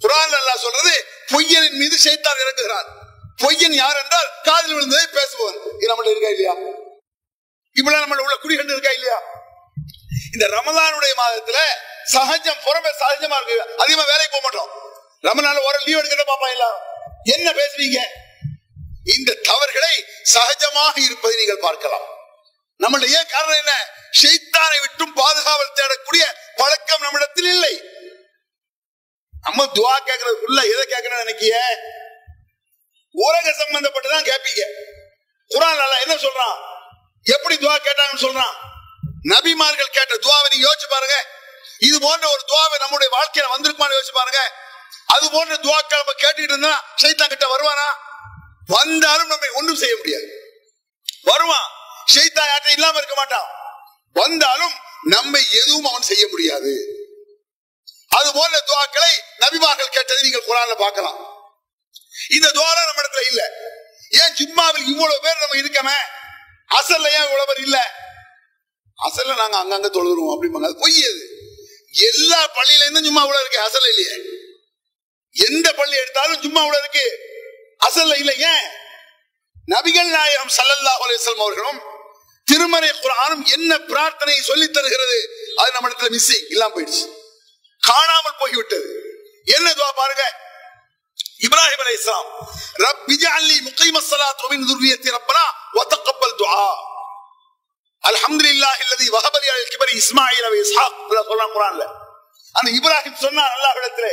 குரான் 0.00 0.34
அல்லா 0.34 0.56
சொல்றது 0.56 1.06
பொய்யனின் 1.32 1.78
மீது 1.78 1.98
ஷைத்தான் 2.04 2.40
இறங்குகிறான். 2.44 2.86
பொய்யன் 3.42 3.72
யார் 3.72 4.02
என்றால் 4.02 4.28
காதில் 4.42 4.74
விழுந்ததை 4.74 5.04
பேசுபவன். 5.12 5.82
இது 5.82 5.88
நம்மள்ட்ட 5.88 6.10
இருக்கா 6.10 6.28
இல்லையா? 6.28 6.54
இப்பெல்லாம் 7.78 8.04
நம்மள 8.04 8.16
உள்ள 8.16 8.34
குடிகண்டு 8.34 8.72
இருக்கா 8.72 8.90
இல்லையா? 8.90 9.18
இந்த 10.32 10.46
ரமலானுடைய 10.46 11.12
மாதத்துல 11.16 11.58
சகஜம் 12.04 12.60
புறமே 12.64 12.90
சகஜமா 13.02 13.36
இருக்கு. 13.36 13.74
அதிகமா 13.76 14.04
வேலைக்கு 14.04 14.40
போக 14.40 14.42
மாட்டோம். 14.42 14.70
ரமலான 15.22 15.62
ஒரு 15.62 15.78
லீவ் 15.84 15.98
எடுக்கிற 15.98 16.24
பாப்பா 16.26 16.50
எல்லாம் 16.50 16.76
என்ன 17.22 17.52
பேசுவீங்க 17.52 18.00
இந்த 19.16 19.34
தவறுகளை 19.34 20.04
சகஜமாக 20.34 20.98
இருப்பதை 20.98 21.36
நீங்கள் 21.36 21.58
பார்க்கலாம். 21.58 22.06
நம்மளுடைய 22.78 23.18
ஏன் 23.18 23.26
காரணம் 23.26 23.58
என்ன? 23.58 23.74
ஷைத்தானை 24.22 24.80
விட்டும் 24.80 25.14
பாதுகாவல் 25.14 25.74
தேடக்கூடிய 25.74 26.24
பழக்கம் 26.56 27.00
நம்மிடத்தில் 27.00 27.44
இல்லை. 27.44 27.74
நம்ம 29.42 29.64
துவா 29.64 29.94
கேட்கறதுக்குள்ள 30.06 30.60
எதை 30.72 30.84
கேட்கணும்னு 30.88 31.24
நினைக்கிய? 31.24 31.56
உலக 33.10 33.50
சம்பந்தப்பட்டுதான் 33.50 34.28
கேட்பீங்க. 34.30 34.62
குரான் 35.48 35.82
அல்லாஹ் 35.84 36.00
என்ன 36.00 36.14
சொல்றான்? 36.14 36.73
எப்படி 37.24 37.56
துவா 37.56 37.76
கேட்டாங்கன்னு 37.76 38.20
சொல்றான்? 38.20 38.54
நபிமார்கள் 39.24 39.84
கேட்ட 39.84 40.14
துவாவை 40.14 40.50
நீங்க 40.50 40.72
யோசிச்சு 40.72 40.88
பாருங்க. 40.88 41.26
இது 41.78 42.00
போன்ற 42.00 42.28
ஒரு 42.28 42.42
துவாவை 42.46 42.78
நம்முடைய 42.78 43.18
வாழ்க்கையில 43.18 43.52
வந்திருக்குமான்னு 43.58 43.94
யோசிச்சு 43.94 44.12
பாருங்க. 44.12 44.52
அது 45.06 45.30
போன்ற 45.30 45.54
துவாக்கள் 45.54 45.96
நம்ம 45.96 46.12
கேட்டுக்கிட்டு 46.12 46.42
இருந்தா 46.42 46.94
சைத்தா 47.02 47.26
கிட்ட 47.26 47.56
வருவானா? 47.56 48.02
வந்தாலும் 48.66 49.26
நம்மை 49.26 49.48
ஒன்றும் 49.48 49.76
செய்ய 49.76 49.96
முடியாது. 49.96 50.28
வருவான். 51.22 51.70
ஷைத்தான் 52.14 52.48
யார்ட்ட 52.54 52.70
இல்லாம 52.70 52.96
இருக்க 52.96 53.14
மாட்டான். 53.14 53.48
வந்தாலும் 54.12 54.72
நம்மை 55.02 55.50
எதுவும் 55.50 55.84
அவன் 55.84 56.02
செய்ய 56.02 56.28
முடியாது. 56.28 56.86
அது 58.08 58.32
போன்ற 58.32 58.64
துவாக்களை 58.66 59.42
நபிமார்கள் 59.42 59.88
கேட்டதை 59.88 60.22
நீங்கள் 60.22 60.44
குரான்ல 60.44 60.74
பார்க்கலாம். 60.74 61.48
இந்த 62.30 62.48
துவாரா 62.48 62.84
நம்ம 62.86 63.02
இடத்துல 63.02 63.26
இல்ல. 63.26 63.50
ஏன் 64.10 64.34
ஜிம்மாவில் 64.34 64.86
இவ்வளவு 64.86 65.20
பேர் 65.20 65.48
நம்ம 65.48 65.56
இருக்கமே? 65.56 66.22
அசல்ல 66.78 67.10
ஏன் 67.10 67.30
உழவர் 67.30 67.60
இல்ல? 67.60 67.94
அசல்ல 68.98 69.48
நாங்க 69.48 69.56
அங்கங்க 69.62 69.90
தொழுகிறோம் 69.90 70.32
அப்படிம்பாங்க. 70.34 70.64
அது 70.64 70.76
பொய் 70.78 71.04
அது. 71.04 71.28
எல்லா 71.90 72.50
பள்ளியில 72.54 72.80
இருந்தும் 72.80 73.04
சும்மா 73.04 73.22
இவ்வளவு 73.22 73.46
இருக்கு 73.46 73.60
அசல்ல 73.60 73.88
இல்லையே. 73.88 74.16
எந்த 75.32 75.72
பள்ளி 75.72 75.96
எடுத்தாலும் 75.96 76.42
சும்மா 76.42 76.60
இவ்வளவு 76.64 76.88
இருக்கு 76.88 77.18
அசல்ல 77.88 78.18
இல்லை. 78.18 78.38
ஏன்? 78.38 78.66
நபிகள் 79.68 80.10
நாயகம் 80.10 80.50
சல்லல்லா 80.56 80.92
அலைஹி 81.04 81.38
அவர்களும் 81.38 81.80
திருமறை 82.44 82.88
குரானும் 82.88 83.46
என்ன 83.46 83.78
பிரார்த்தனை 83.78 84.40
சொல்லி 84.40 84.70
தருகிறது 84.70 85.18
அது 85.56 85.72
நம்ம 85.72 85.88
இடத்துல 85.88 86.18
மிஸ்ஸிங் 86.18 86.50
இல்லாம 86.50 86.80
போயிடுச்சு. 86.80 87.04
காணாமல் 87.80 88.38
போய்விட்டது. 88.38 88.88
என்ன 89.44 89.72
துவா 89.72 89.90
பாருங்க? 89.96 90.43
இப்ராஹிம் 91.46 91.82
அலை 91.84 91.94
இஸ்லாம் 92.00 92.28
ரப்பிஜாலி 92.84 93.56
முகைம 93.68 93.96
சலாத் 94.10 94.44
ஒமின் 94.46 94.66
துர்வியத்தி 94.70 95.08
ரப்பனா 95.16 95.44
வத்தக்கப்பல் 95.78 96.36
துஆ. 96.40 96.64
அல்ஹம்துலில்லாஹி 98.04 98.82
அல்லதி 98.86 99.06
வஹபலி 99.16 99.48
அல் 99.56 99.68
கிபரி 99.74 99.94
இஸ்மாயில் 100.02 100.46
அவ 100.48 100.56
இஸ்ஹாக். 100.64 100.96
சொல்றான் 101.28 101.54
குரான்ல 101.56 101.84
அந்த 102.54 102.68
இப்ராஹிம் 102.78 103.20
சொன்னார் 103.26 103.52
அல்லாஹ் 103.56 103.78
இடத்துல 103.80 104.08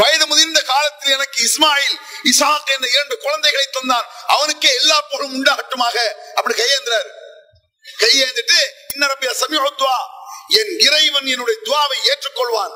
வயது 0.00 0.24
முதிர்ந்த 0.30 0.60
காலத்தில் 0.72 1.14
எனக்கு 1.16 1.38
இஸ்மாயில் 1.48 1.96
இசாக் 2.30 2.68
என்ற 2.74 2.86
இரண்டு 2.94 3.14
குழந்தைகளை 3.24 3.66
தந்தார் 3.76 4.06
அவனுக்கே 4.34 4.70
எல்லா 4.80 4.98
பொருளும் 5.12 5.34
உண்டாகட்டுமாக. 5.38 5.96
அப்படி 6.38 6.54
கையேந்திரார் 6.60 7.08
கையேந்திட்டு 8.02 8.58
இன்னரப்பியா 8.94 9.32
சமீபத்துவா 9.42 9.96
என் 10.60 10.72
இறைவன் 10.86 11.28
என்னுடைய 11.32 11.56
துவாவை 11.66 11.98
ஏற்றுக்கொள்வான். 12.10 12.74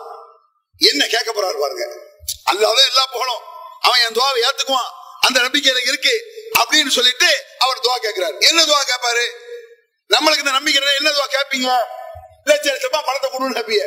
என்ன 0.80 1.02
கேட்க 1.14 1.30
போறாரு 1.32 1.58
பாருங்க. 1.64 1.84
அல்லாத 2.50 2.78
எல்லா 2.90 3.04
புகழும். 3.14 3.44
அவன் 3.82 4.02
என் 4.04 4.16
துவாவை 4.18 4.40
ஏத்துக்குவான். 4.48 4.90
அந்த 5.26 5.38
நம்பிக்கை 5.44 5.70
எனக்கு 5.72 5.92
இருக்கு 5.92 6.14
அப்படின்னு 6.60 6.92
சொல்லிட்டு 6.96 7.28
அவர் 7.64 7.82
துவா 7.84 7.96
கேட்கிறார் 8.04 8.36
என்ன 8.48 8.60
துவா 8.64 8.82
கேட்பாரு 8.84 9.24
நம்மளுக்கு 10.10 10.44
இந்த 10.44 10.54
நம்பிக்கை 10.58 10.94
என்ன 11.00 11.10
துவா 11.10 11.26
கேட்பீங்க 11.36 11.68
லட்ச 12.50 12.66
லட்சமா 12.68 13.00
பணத்தை 13.08 13.28
கொடுன்னு 13.28 13.58
ஹாப்பிய 13.58 13.82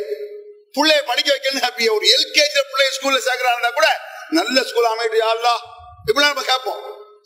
பிள்ளைய 0.76 1.02
படிக்க 1.10 1.30
வைக்கணும் 1.34 1.64
ஹாப்பிய 1.66 1.90
ஒரு 1.98 2.06
எல்கேஜி 2.16 2.62
பிள்ளைய 2.72 2.90
ஸ்கூல்ல 2.96 3.20
சேர்க்கிறாருன்னா 3.28 3.72
கூட 3.74 3.88
நல்ல 4.38 4.64
ஸ்கூல் 4.70 4.92
அமைட்டு 4.92 5.18
யாருலா 5.24 5.56
இப்படிலாம் 6.08 6.34
நம்ம 6.34 6.46
கேட்போம் 6.52 6.82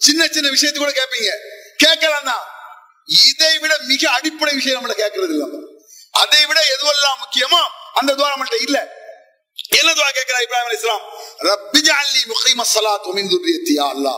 சின்ன 0.07 0.27
சின்ன 0.35 0.49
விஷயத்து 0.55 0.79
கூட 0.79 0.91
கேட்பீங்க 0.91 1.31
கேட்கலாம் 1.83 2.27
தான். 2.29 2.43
இதை 3.25 3.51
விட 3.63 3.73
மிக 3.91 4.03
அடிப்படை 4.17 4.53
விஷயம் 4.59 4.77
நம்மள 4.77 4.95
கேட்கறது 5.01 5.33
இல்லாம 5.35 5.59
அதை 6.13 6.41
விட 6.49 6.59
எதுவெல்லாம் 6.73 7.19
முக்கியமோ 7.23 7.61
அந்த 7.99 8.11
துவா 8.13 8.29
நம்மள்ட்ட 8.33 8.57
இல்லை. 8.67 8.81
என்ன 9.67 9.93
துவா 9.93 10.09
கேட்கிறார் 10.09 10.43
இப்ராஹிம் 10.43 10.65
அலி 10.65 10.77
இஸ்லாம் 10.77 11.05
ரப்பி 11.39 11.79
ஜாலி 11.79 12.21
முகைம 12.31 12.61
சலாத் 12.73 13.07
ஒமின் 13.11 13.31
துர்ரியத்தி 13.33 13.73
யா 13.79 13.87
அல்லா 13.95 14.15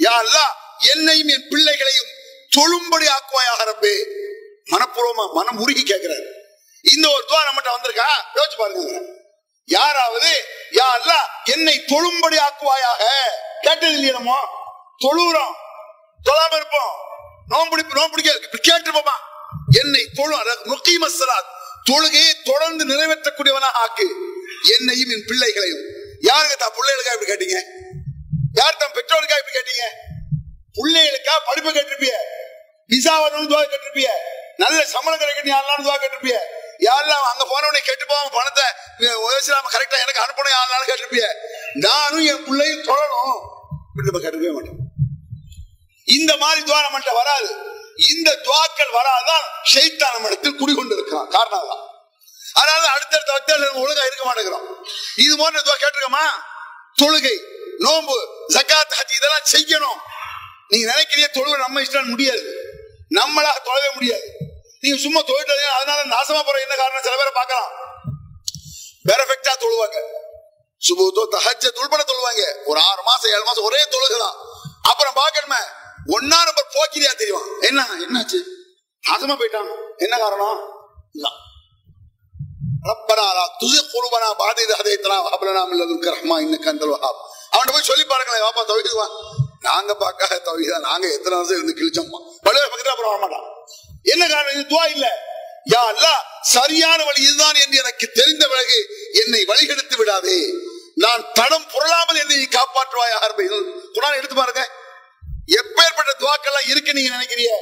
யா 0.00 0.12
அல்லா 0.22 0.44
என்னையும் 0.92 1.28
என் 1.28 1.48
பிள்ளைகளையும் 1.48 2.10
தொழும்படி 2.56 3.06
ஆக்குவாயாக 3.16 3.64
ரப்பே. 3.64 3.94
மனப்பூர்வமா 4.70 5.32
மனம் 5.32 5.58
உருகி 5.60 5.82
கேட்கிறாரு. 5.82 6.26
இந்த 6.84 7.10
ஒரு 7.10 7.24
துவா 7.28 7.40
நம்மகிட்ட 7.48 7.70
வந்திருக்கா? 7.76 8.08
யோசிச்சு 8.34 8.56
பாருங்க 8.56 9.00
யாராவது 9.64 10.46
யா 10.72 10.86
அல்லா 10.96 11.18
என்னை 11.44 11.84
தொழும்படி 11.92 12.36
ஆக்குவாயாக? 12.38 13.02
கேட்டது 13.60 13.92
இல்லையே 13.92 14.12
நம்ம. 14.12 14.36
தொழுறோம் 15.04 15.54
தொழாம 16.26 16.54
இருப்போம். 16.56 16.92
நோம்புடி 17.50 17.82
நோம்பிடிக்க 17.92 18.58
கேட்டுருப்போமா 18.68 19.16
என்னை 19.80 20.08
தொழு 20.14 20.36
நொக்கீம 20.64 21.08
சலாத் 21.18 21.50
தொழுகையை 21.90 22.32
தொடர்ந்து 22.44 22.84
நிறைவேற்றக்கூடியவனாக 22.86 23.80
ஆக்கு. 23.84 24.06
என்னையும் 24.74 25.12
என் 25.14 25.26
பிள்ளைகளையும். 25.30 25.84
யாருக்கு 26.28 26.56
தான் 26.56 26.76
பிள்ளைகளுக்கா 26.78 27.14
இப்படி 27.16 27.30
கேட்டீங்க? 27.32 27.58
யார் 28.60 28.80
தான் 28.82 28.94
பெற்றோருக்கா 28.96 29.38
இப்படி 29.40 29.54
கேட்டீங்க? 29.58 29.84
பிள்ளைகளுக்கா 30.78 31.34
படிப்பு 31.48 31.70
கேட்டிருப்பிய? 31.70 32.12
விசா 32.90 33.14
வரணும்னு 33.22 33.50
துவா 33.52 33.62
கேட்டிருப்பிய? 33.64 34.08
நல்ல 34.62 34.78
சம்பளம் 34.94 35.22
கிடைக்கணும் 35.22 35.54
யாரெல்லாம் 35.54 35.84
துவா 35.86 35.96
கேட்டிருப்பிய? 35.96 36.36
யாரெல்லாம் 36.88 37.26
அங்க 37.30 37.44
போனவனே 37.52 37.80
கேட்டு 37.88 38.04
போவாங்க 38.10 38.30
பணத்தை 38.38 38.64
உதவிச்சிடாம 39.24 39.70
கரெக்டா 39.74 39.98
எனக்கு 40.04 40.22
அனுப்பணும் 40.24 40.54
யாரெல்லாம் 40.56 40.88
கேட்டிருப்பிய? 40.90 41.26
நானும் 41.86 42.26
என் 42.32 42.44
பிள்ளையும் 42.48 42.86
தொடரும் 42.90 43.36
இப்படி 43.88 44.08
நம்ம 44.08 44.22
கேட்டுக்கவே 44.24 44.54
மாட்டோம். 44.56 44.80
இந்த 46.08 46.32
மாதிரி 46.36 46.60
துவா 46.68 46.80
நம்மகிட்ட 46.86 47.12
வராது. 47.20 47.48
இந்த 48.12 48.30
துவாக்கள் 48.46 48.96
வராதான் 48.98 49.44
ஷைத்தான் 49.72 50.14
நம்ம 50.14 50.28
இடத்தில் 50.30 50.60
குடிகொண்டு 50.60 50.94
இருக்கிறான் 50.96 51.28
காரணம் 51.36 51.68
தான் 51.72 51.82
அதனால 52.52 52.90
அடுத்தடுத்த 52.90 53.32
வக்தர்கள் 53.32 53.80
ஒழுங்கா 53.82 54.04
இருக்க 54.08 54.24
மாட்டேங்கிறோம். 54.28 54.66
இது 55.16 55.36
போன்ற 55.36 55.76
கேட்டிருக்கோமா 55.82 56.24
தொழுகை 57.02 57.36
நோம்பு 57.78 58.16
ஜக்காத் 58.54 58.96
ஹஜ் 58.98 59.14
இதெல்லாம் 59.18 59.46
செய்யணும். 59.52 59.98
நீங்க 60.68 60.84
நினைக்கிறீங்க 60.92 61.28
தொழுகை 61.38 61.56
நம்ம 61.56 61.80
இஷ்டம் 61.80 62.12
முடியாது. 62.14 62.42
நம்மளாக 63.10 63.58
தொழவே 63.68 63.88
முடியாது. 63.94 64.26
நீங்க 64.80 64.98
சும்மா 65.02 65.20
தொழிட்டு 65.20 65.66
அதனால 65.66 66.04
நாசமா 66.04 66.42
போற 66.44 66.60
என்ன 66.60 66.74
காரணம் 66.76 67.02
சில 67.02 67.16
பேரை 67.16 67.32
பார்க்கலாம். 67.34 67.70
பெர்ஃபெக்டா 69.08 69.52
தொழுவாங்க. 69.64 69.98
சுபூத்தோ 70.88 71.22
தஹஜ 71.34 71.70
உள்பட 71.80 72.02
தொழுவாங்க. 72.02 72.42
ஒரு 72.64 72.80
ஆறு 72.80 73.02
மாசம் 73.02 73.30
ஏழு 73.30 73.44
மாசம் 73.44 73.64
ஒரே 73.64 73.82
தொழுகலாம் 73.90 74.36
அப்புறம் 74.82 75.14
பார்க்கணுமே 75.14 75.60
ஒன்னா 76.06 76.38
நம்பர் 76.46 76.72
போக்கிரியா 76.74 77.14
தெரியும்? 77.14 77.46
என்ன 77.60 77.86
என்னாச்சு? 78.04 78.38
நாசமா 79.08 79.34
போயிட்டான். 79.40 79.70
என்ன 79.96 80.18
காரணம்? 80.18 80.80
ரப்பனா 82.88 83.26
லா 83.36 83.44
துஸிக் 83.60 83.90
குலூபனா 83.94 84.28
பஅத 84.40 84.58
இத் 84.64 84.74
ஹதைத்தனா 84.78 85.16
ரஹ்மா 86.14 86.36
இன்னக 86.44 86.66
அன்தல் 86.72 86.92
வஹாப். 86.94 87.20
அவன்கிட்ட 87.52 87.72
போய் 87.76 87.88
சொல்லி 87.90 88.04
பாருங்களேன் 88.04 88.44
வாப்பா 88.46 88.62
தௌஹீதுவா 88.70 89.06
நாங்க 89.66 89.94
பார்க்காத 89.94 90.38
தௌஹீதா 90.48 90.78
நாங்க 90.88 91.06
எத்தனை 91.16 91.34
வருஷம் 91.38 91.58
இருந்து 91.58 91.74
கிழிச்சோம்மா. 91.80 92.18
பழைய 92.46 92.64
பக்கத்துல 92.70 92.94
அப்புறம் 92.94 93.12
வரமாட்டான். 93.12 93.46
என்ன 94.12 94.22
காரணம்? 94.32 94.54
இது 94.56 94.64
துவா 94.72 94.84
இல்ல. 94.94 95.06
யா 95.72 95.80
அல்லா 95.92 96.14
சரியான 96.40 97.04
வழி 97.04 97.20
இதுதான் 97.26 97.58
என்று 97.64 97.76
எனக்கு 97.82 98.06
தெரிந்த 98.18 98.44
பிறகு 98.52 98.78
என்னை 99.22 99.42
வழிகெடுத்து 99.50 99.96
விடாதே. 99.96 100.38
நான் 100.94 101.22
தடம் 101.32 101.68
புரளாமல் 101.74 102.20
என்னை 102.22 102.38
காப்பாற்றுவாய் 102.58 103.12
காப்பாற்றுவாயாக 103.12 103.92
குரான் 103.96 104.18
எடுத்து 104.20 104.36
பாருங்க. 104.36 104.64
எப்பேற்பட்ட 105.60 106.10
துவாக்கள்லாம் 106.22 106.68
இருக்கு 106.72 106.96
நீங்க 106.98 107.10
நினைக்கிறீங்க? 107.16 107.54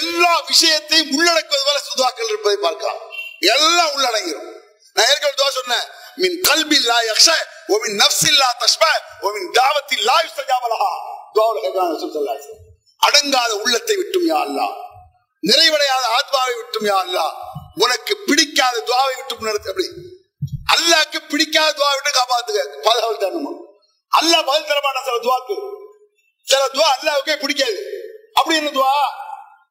எல்லா 0.00 0.32
விஷயத்தையும் 0.50 1.10
உள்ளடக்குவது 1.16 1.64
போல 1.68 1.78
துவாக்கள் 1.96 2.30
இருப்பதை 2.32 2.58
பார்க்கலாம். 2.66 3.00
எல்லாம் 3.54 3.90
உள்ளடங்கிடும் 3.96 4.52
நான் 4.96 5.08
ஏற்கனவே 5.10 5.34
தோசை 5.40 5.52
சொன்னேன். 5.58 5.86
மின் 6.22 6.36
கல்வி 6.48 6.78
லா 6.90 6.98
யக்ஷ 7.08 7.28
ஓ 7.72 7.78
மின் 7.84 7.96
நஃப்ஸி 8.02 8.30
தஷ்ப 8.62 8.84
ஓ 9.22 9.32
மின் 9.36 9.50
தாவத்தி 9.58 9.96
லா 10.08 10.16
யுஸ்தஜாப 10.24 10.64
லஹா 10.72 10.90
துவாவுல 11.34 11.58
கேட்கிறாங்க 11.64 11.94
ரசூல் 11.96 12.30
அடங்காத 13.02 13.52
உள்ளத்தை 13.56 13.94
விட்டும் 13.96 14.26
யா 14.28 14.38
அல்லாஹ். 14.46 14.74
நிறைவடையாத 15.42 16.04
ஆத்மாவை 16.18 16.54
விட்டும் 16.56 16.86
யா 16.90 16.96
அல்லா 17.04 17.24
உனக்கு 17.76 18.14
பிடிக்காத 18.28 18.76
துவாவை 18.88 19.12
விட்டும் 19.16 19.44
நடத்து 19.44 19.70
அப்படி. 19.70 19.88
அல்லாக்கு 20.74 21.18
பிடிக்காத 21.32 21.68
துவா 21.72 21.90
விட்டு 21.96 22.10
காப்பாத்துக்க 22.10 22.62
பாதுகாவல் 22.86 23.22
தரணுமா? 23.24 23.52
அல்லாஹ் 24.12 24.46
பதில் 24.48 24.70
தரமாட்டான் 24.70 25.06
சில 25.08 25.18
துவாக்கு. 25.18 25.56
சில 26.46 26.62
துவா 26.68 26.88
அல்லாவுக்கே 26.96 27.36
பிடிக்காது. 27.36 27.78
அப்படி 28.34 28.56
என்ன 28.56 28.70
துவா? 28.70 28.94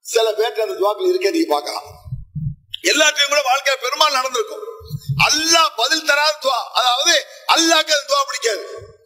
சில 0.06 0.26
பேருக்கு 0.34 0.64
அந்த 0.64 0.76
துவாக்கள் 0.80 1.12
இருக்க 1.12 1.30
நீங்க 1.30 1.50
பார்க்கலாம். 1.54 1.88
எல்லாத்தையும் 2.84 3.32
கூட 3.34 3.42
வாழ்க்கையில 3.42 3.78
பெரும்பாலும் 3.82 4.18
நடந்திருக்கும். 4.20 4.66
அல்லாஹ் 5.26 5.70
பதில் 5.76 6.06
தராத 6.06 6.38
துவா. 6.44 6.60
அதாவது 6.74 7.26
அல்லாக்கு 7.56 7.94
துவா 8.10 8.24
பிடிக்காது. 8.28 8.64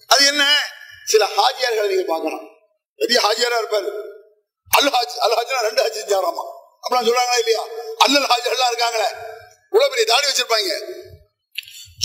அது 0.08 0.26
என்ன? 0.26 0.44
சில 1.06 1.26
ஹாஜியார்களை 1.26 1.88
நீங்க 1.88 2.06
பாக்கலாம் 2.14 2.46
பெரிய 2.98 3.20
ஹாஜியாரா 3.26 3.58
இருப்பாரு. 3.62 3.90
அல் 4.72 4.90
ஹாஜ் 4.96 5.18
அல் 5.26 5.62
ரெண்டு 5.62 5.82
ஹாஜி 5.84 6.00
செஞ்சாராமா 6.00 6.44
அப்படிலாம் 6.84 7.08
சொல்றாங்களா 7.08 7.38
இல்லையா? 7.38 7.64
அல்லல் 8.00 8.28
ஹாஜிகள்லாம் 8.32 8.72
இருக்காங்களே. 8.72 9.10
இவ்வளவு 9.72 9.90
பெரிய 9.90 10.06
தாடி 10.14 10.28
வச்சிருப்பாங்க. 10.28 10.76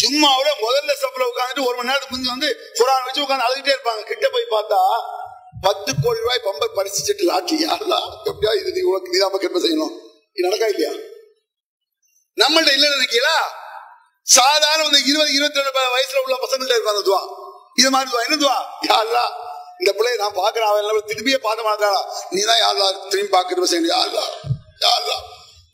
சும்மாவில 0.02 0.48
முதல்ல 0.62 0.94
சப்பில் 0.94 1.30
உட்காந்துட்டு 1.32 1.66
ஒரு 1.66 1.76
மணி 1.76 1.88
நேரத்துக்கு 1.88 2.14
முந்தி 2.14 2.28
வந்து 2.28 2.48
குரான் 2.78 3.04
வச்சு 3.04 3.22
உட்காந்து 3.22 3.46
அழுதுகிட்டே 3.46 3.74
இருப்பாங்க. 3.76 4.02
கிட்ட 4.02 4.30
போய் 4.30 4.52
பார்த்தா 4.54 4.80
பத்து 5.62 5.94
கோடி 6.02 6.18
ரூபாய் 6.18 6.44
பம்பர் 6.44 6.72
பரிசு 6.72 7.00
செட்டு 7.06 7.28
லாட்டி 7.30 7.54
யாரெல்லாம் 7.54 8.08
எப்படியா 8.24 8.54
இது? 8.60 8.72
நீ 8.72 8.80
உனக்கு 8.80 9.60
செய்யணும். 9.66 9.94
இது 10.32 10.46
நடக்கா 10.48 10.66
இல்லையா? 10.66 10.92
நம்மள்ட்ட 12.36 12.70
இல்லைன்னு 12.76 12.96
நினைக்கிறா 12.96 13.63
சாதாரண 14.26 14.80
வந்து 14.86 15.00
இருபது 15.04 15.30
இருபத்தி 15.36 15.58
ரெண்டு 15.60 15.94
வயசுல 15.94 16.22
உள்ள 16.24 16.36
பசங்கள்ட்ட 16.42 16.76
இருப்பாங்க 16.78 17.02
துவா. 17.08 17.22
இது 17.80 17.88
மாதிரி 17.94 18.10
துவா. 18.10 18.22
என்ன 18.26 18.36
துவா? 18.44 18.58
யாருலா 18.90 19.24
இந்த 19.80 19.92
பிள்ளைய 19.94 20.16
நான் 20.18 20.36
பாக்குறேன் 20.36 20.68
அவன் 20.70 21.08
திரும்பியே 21.10 21.38
பார்க்க 21.46 21.68
மாட்டாளா 21.68 22.00
நீ 22.34 22.40
தான் 22.50 22.60
யாருலா 22.60 22.88
திரும்பி 23.06 23.30
பாக்குற 23.34 23.62
பசங்க 23.64 23.88
யாருலா 23.90 24.24
யாருலா 24.84 25.16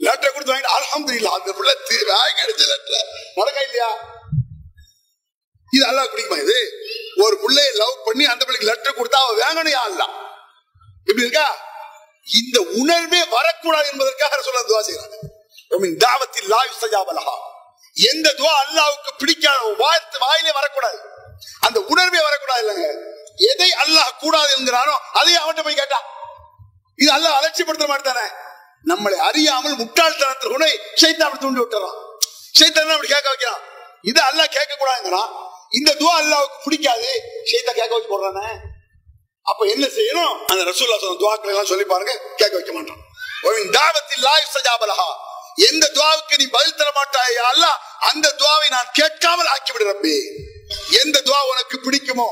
லெட்டர் 0.00 0.32
கொடுத்து 0.34 0.52
வாங்கிட்டு 0.52 0.76
அல்ஹம்துலில்லாஹ் 0.76 1.36
அந்த 1.38 1.52
பிள்ளை 1.58 1.74
திருவாய் 1.88 2.38
கிடைச்ச 2.38 2.62
லெட்டர் 2.70 3.06
நடக்கா 3.38 3.62
இல்லையா? 3.66 3.90
இது 5.72 5.82
அல்லா 5.90 6.04
பிடிக்குமா 6.12 6.38
இது? 6.44 6.56
ஒரு 7.24 7.34
பிள்ளைய 7.42 7.70
லவ் 7.80 7.96
பண்ணி 8.06 8.24
அந்த 8.32 8.42
பிள்ளைக்கு 8.44 8.70
லெட்டர் 8.70 8.98
கொடுத்தா 8.98 9.18
அவன் 9.24 9.40
வேங்கணும் 9.42 9.76
யாருலா 9.76 10.06
எப்படி 11.06 11.08
இப்படி 11.08 11.26
இருக்கா? 11.26 11.46
இந்த 12.36 12.58
உணர்வே 12.80 13.20
வரக்கூடாது 13.36 13.86
என்பதற்காக 13.92 14.40
சொல்ல 14.48 14.64
துவா 14.64 14.82
செய்யறாங்க 14.88 15.96
தாவத்தில் 16.04 16.50
லா 16.52 16.60
யுஸ்தஜாப 16.68 17.14
எந்த 18.08 18.28
துவா 18.38 18.52
அல்லாவுக்கு 18.64 19.10
பிடிக்காத 19.20 19.62
வாய்த்து 19.82 20.18
வாயிலே 20.24 20.52
வரக்கூடாது. 20.58 20.98
அந்த 21.66 21.78
உணர்வே 21.92 22.20
வரக்கூடாது 22.26 22.62
இல்லைங்க. 22.64 22.88
எதை 23.50 23.70
அல்லாஹ் 23.82 24.12
கூடாது 24.22 24.50
என்கிறானோ 24.56 24.94
அதை 25.20 25.34
அவன்கிட்ட 25.42 25.62
போய் 25.66 25.80
கேட்டா. 25.82 26.00
இது 26.98 27.10
அல்லாஹ் 27.16 27.36
அலட்சியப்படுத்த 27.40 27.86
மாட்டானே 27.92 28.26
நம்மளை 28.90 29.16
அறியாமல் 29.28 29.78
முட்டாள்தனத்தில் 29.82 30.54
உணை 30.56 30.70
சைத்தான் 31.02 31.40
தூண்டி 31.44 31.60
விட்டுறான். 31.62 31.96
சைத்தான் 32.58 32.94
அப்படி 32.96 33.10
கேட்க 33.14 33.28
வைக்கிறான்? 33.32 33.62
இது 34.10 34.20
அல்லாஹ் 34.28 34.54
கேட்க 34.56 34.72
கூடாதுங்கிறான் 34.82 35.30
இந்த 35.78 35.90
துவா 36.00 36.14
அல்லாவுக்கு 36.22 36.58
பிடிக்காது 36.66 37.10
சைத்தா 37.50 37.72
கேட்க 37.80 37.92
வச்சு 37.96 38.10
போடுறானே. 38.12 38.46
அப்ப 39.46 39.60
என்ன 39.74 39.84
செய்யணும்? 39.96 40.34
அந்த 40.52 40.62
ரசூல்லா 40.70 40.96
சொன்ன 41.02 41.18
துவாக்களை 41.22 41.52
எல்லாம் 41.52 41.70
சொல்லி 41.72 41.86
பாருங்க 41.92 42.12
கேட்க 42.40 42.54
வைக்க 42.58 42.72
மாட்டான். 42.78 43.02
தாவத்தில் 43.76 44.24
லாய் 44.28 44.50
சஜாபலஹா 44.54 45.10
எந்த 45.68 45.84
துவாவுக்கு 45.96 46.34
நீ 46.40 46.46
பதில் 46.56 46.78
தர 46.80 46.88
மாட்டாய் 46.98 47.38
அல்லாஹ்? 47.52 47.78
அந்த 48.00 48.26
துவாவை 48.40 48.68
நான் 48.70 48.90
கேட்காமல் 48.92 49.50
ஆக்கிவிடு 49.54 49.86
ரப்பி. 49.90 50.14
எந்த 51.02 51.16
துவா 51.26 51.40
உனக்கு 51.52 51.76
பிடிக்குமோ? 51.86 52.28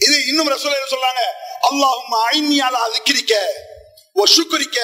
இது 0.00 0.16
இன்னும் 0.26 0.48
ரசூல் 0.48 0.92
சொல்றாங்க? 0.94 1.22
அல்லாஹும் 1.68 2.14
ஐநியால 2.30 2.76
அதுக்கிரிக்க 2.86 3.34
ஓ 4.16 4.24
சுக்குரிக்க 4.26 4.78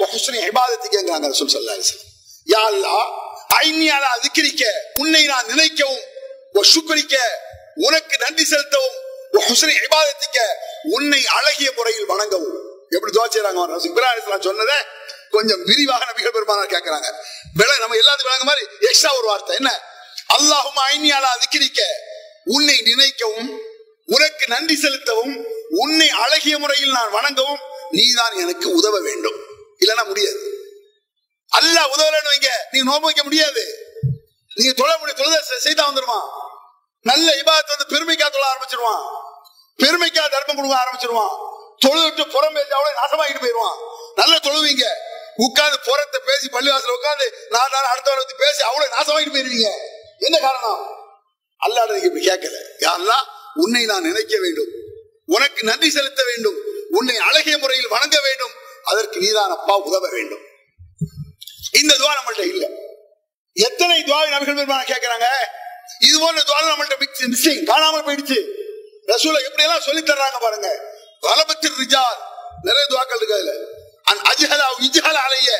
ஓ 0.00 0.06
ஹுஸ்னி 0.12 0.38
ஹிபாதத்துக்குங்கிறாங்க 0.46 1.26
ரசூல் 1.32 1.52
ஸல்லல்லாஹு 1.54 1.98
யா 2.46 2.62
அல்லாஹ் 2.70 3.04
ஐநியால 3.58 4.04
அதுக்கிரிக்க 4.16 4.62
உன்னை 4.94 5.22
நான் 5.26 5.50
நினைக்கவும் 5.52 6.02
ஓ 6.54 6.62
சுக்குரிக்க 6.74 7.16
உனக்கு 7.86 8.14
நன்றி 8.18 8.44
செலுத்தவும் 8.44 8.96
ஓ 9.36 9.42
ஹுஸ்னி 9.48 9.74
இபாதத்திக்க 9.86 10.38
உன்னை 10.96 11.20
அழகிய 11.36 11.68
முறையில் 11.76 12.10
வணங்கவும். 12.12 12.56
எப்படி 12.90 13.12
துவா 13.12 13.26
செய்றாங்க? 13.26 13.60
இப்ராஹிம் 13.90 14.46
சொன்னதை 14.48 14.78
கொஞ்சம் 15.32 15.64
விரிவாக 15.64 16.04
நபிகள் 16.04 16.36
பெருமானார் 16.36 16.72
கேட்கிறாங்க 16.74 17.08
விலை 17.54 17.78
நம்ம 17.78 17.94
எல்லாத்துக்கும் 17.96 18.30
விளங்க 18.30 18.44
மாதிரி 18.44 18.66
எக்ஸ்ட்ரா 18.80 19.16
ஒரு 19.16 19.26
வார்த்தை. 19.26 19.56
என்ன? 19.56 19.72
அல்லாஹும் 20.36 20.80
ஐன்னி 20.90 21.10
அதிகரிக்க 21.10 21.80
உன்னை 22.44 22.76
நினைக்கவும் 22.84 23.50
உனக்கு 24.06 24.46
நன்றி 24.46 24.76
செலுத்தவும் 24.76 25.34
உன்னை 25.68 26.08
அழகிய 26.10 26.58
முறையில் 26.58 26.90
நான் 26.90 27.10
வணங்கவும் 27.10 27.60
நீதான் 27.90 28.32
எனக்கு 28.32 28.70
உதவ 28.70 29.00
வேண்டும். 29.00 29.38
இல்லைன்னா 29.80 30.04
முடியாது. 30.06 30.42
அல்ல 31.48 31.76
உதவலன்னு 31.96 32.30
வைங்க. 32.32 32.50
நீங்க 32.70 32.90
நோம்பு 32.92 33.00
வைக்க 33.00 33.22
முடியாது. 33.22 33.64
நீங்க 34.54 34.72
தொழ 34.72 34.98
முடியும் 34.98 35.20
தொழுத 35.20 35.58
செய்தா 35.58 35.90
வந்துருவான். 35.90 36.28
நல்ல 37.02 37.32
இபாதத்தை 37.32 37.72
வந்து 37.78 37.88
பெருமைக்கா 37.88 38.28
தொழ 38.30 38.44
ஆரம்பிச்சிருவான். 38.52 39.02
பெருமைக்கா 39.82 40.28
தர்மம் 40.28 40.56
கொடுக்க 40.56 40.76
ஆரம்பிச்சிருவான். 40.82 41.34
தொழுவிட்டு 41.86 42.30
புறம் 42.30 42.54
பேசி 42.54 42.70
அவ்வளவு 42.70 42.98
நாசமாக்கிட்டு 43.00 43.40
போயிடுவான் 43.40 43.78
நல்ல 44.14 44.36
தொழுவீங்க. 44.36 44.84
உட்காந்து 45.38 45.76
புறத்தை 45.84 46.20
பேசி 46.26 46.48
பள்ளிவாசல 46.48 46.96
உட்காந்து 47.00 47.32
நான் 47.48 47.70
நான் 47.70 47.98
அடுத்தவரை 47.98 48.16
வந்து 48.16 48.34
பேசி 48.38 48.62
அவ்வளவு 48.62 48.94
நாசமாயிட்டு 48.96 49.34
போயிருவீங்க. 49.34 49.70
என்ன 50.18 50.38
காரணம்? 50.38 50.96
அல்லாட 51.66 52.00
நீங்க 52.00 52.06
இப்படி 52.06 52.26
கேட்கல. 52.26 52.56
யாரெல்லாம் 52.78 53.26
உன்னை 53.54 53.84
நான் 53.84 54.02
நினைக்க 54.02 54.38
வேண்டும். 54.40 54.66
உனக்கு 55.26 55.62
நன்றி 55.62 55.90
செலுத்த 55.90 56.24
வேண்டும். 56.24 56.56
உன்னை 56.90 57.16
அழகிய 57.16 57.58
முறையில் 57.58 57.88
வணங்க 57.88 58.20
வேண்டும். 58.20 58.50
அதற்கு 58.84 59.18
நீதான் 59.18 59.50
அப்பா 59.50 59.76
உதவ 59.76 60.08
வேண்டும். 60.08 60.40
இந்த 61.72 61.94
துவா 61.94 62.12
நம்மள்கிட்ட 62.12 62.40
இல்ல. 62.40 62.68
எத்தனை 63.52 64.02
துவாவை 64.02 64.30
நபிகள் 64.30 64.60
பெருமான 64.60 64.84
கேட்கிறாங்க? 64.84 65.24
இது 66.00 66.20
போன்ற 66.20 66.42
துவா 66.42 66.64
நம்மள்ட்ட 66.64 66.98
மிக்ஸ் 66.98 67.22
மிஸ்ஸிங் 67.22 67.64
காணாமல் 67.64 68.04
போயிடுச்சு. 68.04 68.52
ரசூலை 69.06 69.42
எப்படி 69.42 69.62
எல்லாம் 69.62 69.80
சொல்லி 69.80 70.02
தர்றாங்க 70.02 70.40
பாருங்க. 70.40 70.80
வலபத்தில் 71.20 71.72
ரிஜால். 71.72 72.20
நிறைய 72.62 72.86
துவாக்கள் 72.88 73.16
இருக்கு 73.16 73.34
அதுல. 73.34 73.80
அலைய. 75.26 75.50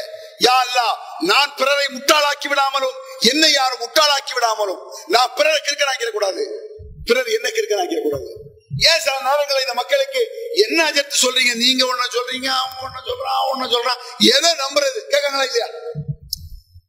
யா 0.46 0.54
அல்லாஹ் 0.64 0.94
நான் 1.18 1.54
பிறரை 1.56 1.86
முட்டாளாக்கி 1.96 2.48
விடாமலும் 2.48 2.96
என்னை 3.20 3.52
யாரும் 3.52 3.78
முட்டாளாக்கி 3.78 4.32
விடாமலும் 4.38 4.80
நான் 5.06 5.32
பிறரை 5.34 5.60
கிறுக்கனாக்கிட 5.66 6.10
கூடாது 6.10 6.42
பிறர் 7.04 7.26
என்ன 7.26 7.48
கிறுக்கனாக்கிட 7.48 8.00
கூடாது 8.02 8.30
ஏன் 8.78 9.00
சில 9.00 9.20
நேரங்களில் 9.20 9.60
இந்த 9.60 9.74
மக்களுக்கு 9.74 10.20
என்ன 10.52 10.90
அஜெக்ட் 10.90 11.22
சொல்றீங்க? 11.22 11.54
நீங்க 11.54 11.84
ஒண்ணு 11.84 12.06
சொல்றீங்க 12.18 12.46
அவன் 12.46 12.78
ஒண்ணு 12.86 13.00
சொல்றான் 13.08 13.36
அவன் 13.40 13.50
ஒண்ணு 13.52 13.74
சொல்றான். 13.74 14.00
எதை 14.18 14.50
நம்புறது 14.50 14.98
கேட்காங்களா 15.10 15.44
இல்லையா? 15.44 15.68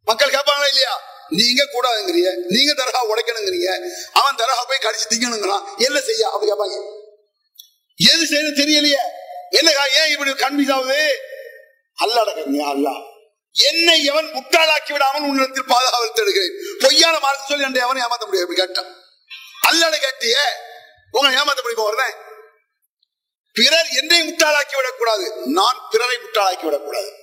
மக்கள் 0.04 0.30
கேட்பாங்களா 0.30 0.68
இல்லையா? 0.68 1.02
நீங்க 1.30 1.68
கூடாதுங்கிறீங்க. 1.74 2.32
நீங்க 2.48 2.74
தரகா 2.74 3.02
உடைக்கணுங்கிறீங்க. 3.12 3.70
அவன் 4.12 4.36
தரகா 4.36 4.64
போய் 4.68 4.84
கடிச்சு 4.84 5.12
திங்கணுங்கிறான். 5.14 5.64
என்ன 5.78 6.00
செய்ய? 6.00 6.30
அப்படி 6.30 6.52
கேட்பாங்க. 6.52 6.78
எது 7.96 8.24
செய்யணும் 8.24 8.60
தெரியலையே. 8.62 9.04
என்னக்கா 9.52 9.86
ஏன் 9.92 10.12
இப்படி 10.12 10.32
கன்ஃபியூஸ் 10.32 10.74
ஆகுது 10.74 11.32
அல்லாடங்க 12.04 12.64
அல்லா. 12.74 12.94
என்னை 13.52 14.04
எவன் 14.04 14.30
முட்டாளாக்கி 14.34 14.92
விடாமல் 14.92 15.22
உன்னிடத்தில் 15.22 15.72
பாதுகாவல் 15.74 16.14
தேடுகிறேன்? 16.14 16.78
பொய்யான 16.80 17.20
மார்க்கம் 17.20 17.48
சொல்லி 17.48 17.64
என்று 17.64 17.82
எவனை 17.82 18.00
ஏமாத்த 18.06 18.26
முடியும் 18.26 18.50
இப்படி 18.50 18.60
கேட்டான். 18.60 18.96
அல்லட 19.72 19.96
கேட்டியே 20.06 20.46
உங்களை 21.12 21.42
ஏமாத்த 21.42 21.62
முடியுமா 21.62 21.84
வருவேன் 21.84 22.16
பிறர் 23.54 23.88
என்னை 23.88 24.20
முட்டாளாக்கி 24.30 24.76
விடக்கூடாது. 24.76 25.34
நான் 25.46 25.88
பிறரை 25.90 26.18
முட்டாளாக்கி 26.18 26.64
விடக்கூடாது. 26.64 27.14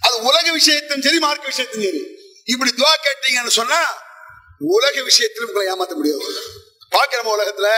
அது 0.00 0.22
உலக 0.22 0.52
விஷயத்தையும் 0.52 1.02
சரி 1.02 1.18
மார்க்க 1.18 1.46
விஷயத்தையும் 1.46 1.92
சரி. 1.92 2.06
இப்படி 2.44 2.70
துவா 2.76 2.92
கேட்டீங்கன்னு 3.06 3.46
சொன்னா 3.46 4.04
உலக 4.58 5.02
விஷயத்திலும் 5.02 5.48
உங்களை 5.48 5.72
ஏமாத்த 5.72 5.94
முடியாது. 5.94 6.42
பாக்கிறோம் 6.90 7.32
உலகத்துல 7.36 7.68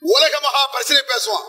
உலக 0.00 0.40
மகா 0.40 0.66
பிரச்சனை 0.66 1.02
பேசுவான். 1.02 1.46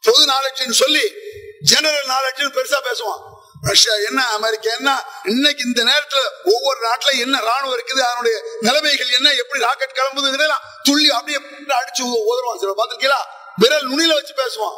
பொது 0.00 0.26
நாலேஜ்னு 0.26 0.70
சொல்லி 0.70 1.12
ஜெனரல் 1.60 2.06
நாலேஜ் 2.06 2.56
பெருசா 2.56 2.80
பேசுவான். 2.90 3.33
ரஷ்யா 3.68 3.94
என்ன 4.08 4.30
அமெரிக்கா 4.30 4.74
என்ன? 4.74 5.04
இன்னைக்கு 5.24 5.64
இந்த 5.66 5.84
நேரத்துல 5.84 6.20
ஒவ்வொரு 6.44 6.78
நாட்டுல 6.88 7.18
என்ன 7.18 7.38
ராணுவம் 7.38 7.76
இருக்குது? 7.76 8.00
அதனுடைய 8.00 8.58
நிலைமைகள் 8.60 9.08
என்ன? 9.08 9.32
எப்படி 9.32 9.60
ராக்கெட் 9.60 9.96
கிளம்புது 9.98 10.48
துள்ளி 10.82 11.08
அப்படியே 11.10 11.38
அடிச்சு 11.80 12.02
உதருவான் 12.30 12.58
சில 12.58 12.74
பார்த்துருக்கீங்களா? 12.76 13.20
விரல் 13.56 13.88
நுனியில 13.90 14.14
வச்சு 14.14 14.34
பேசுவான் 14.34 14.76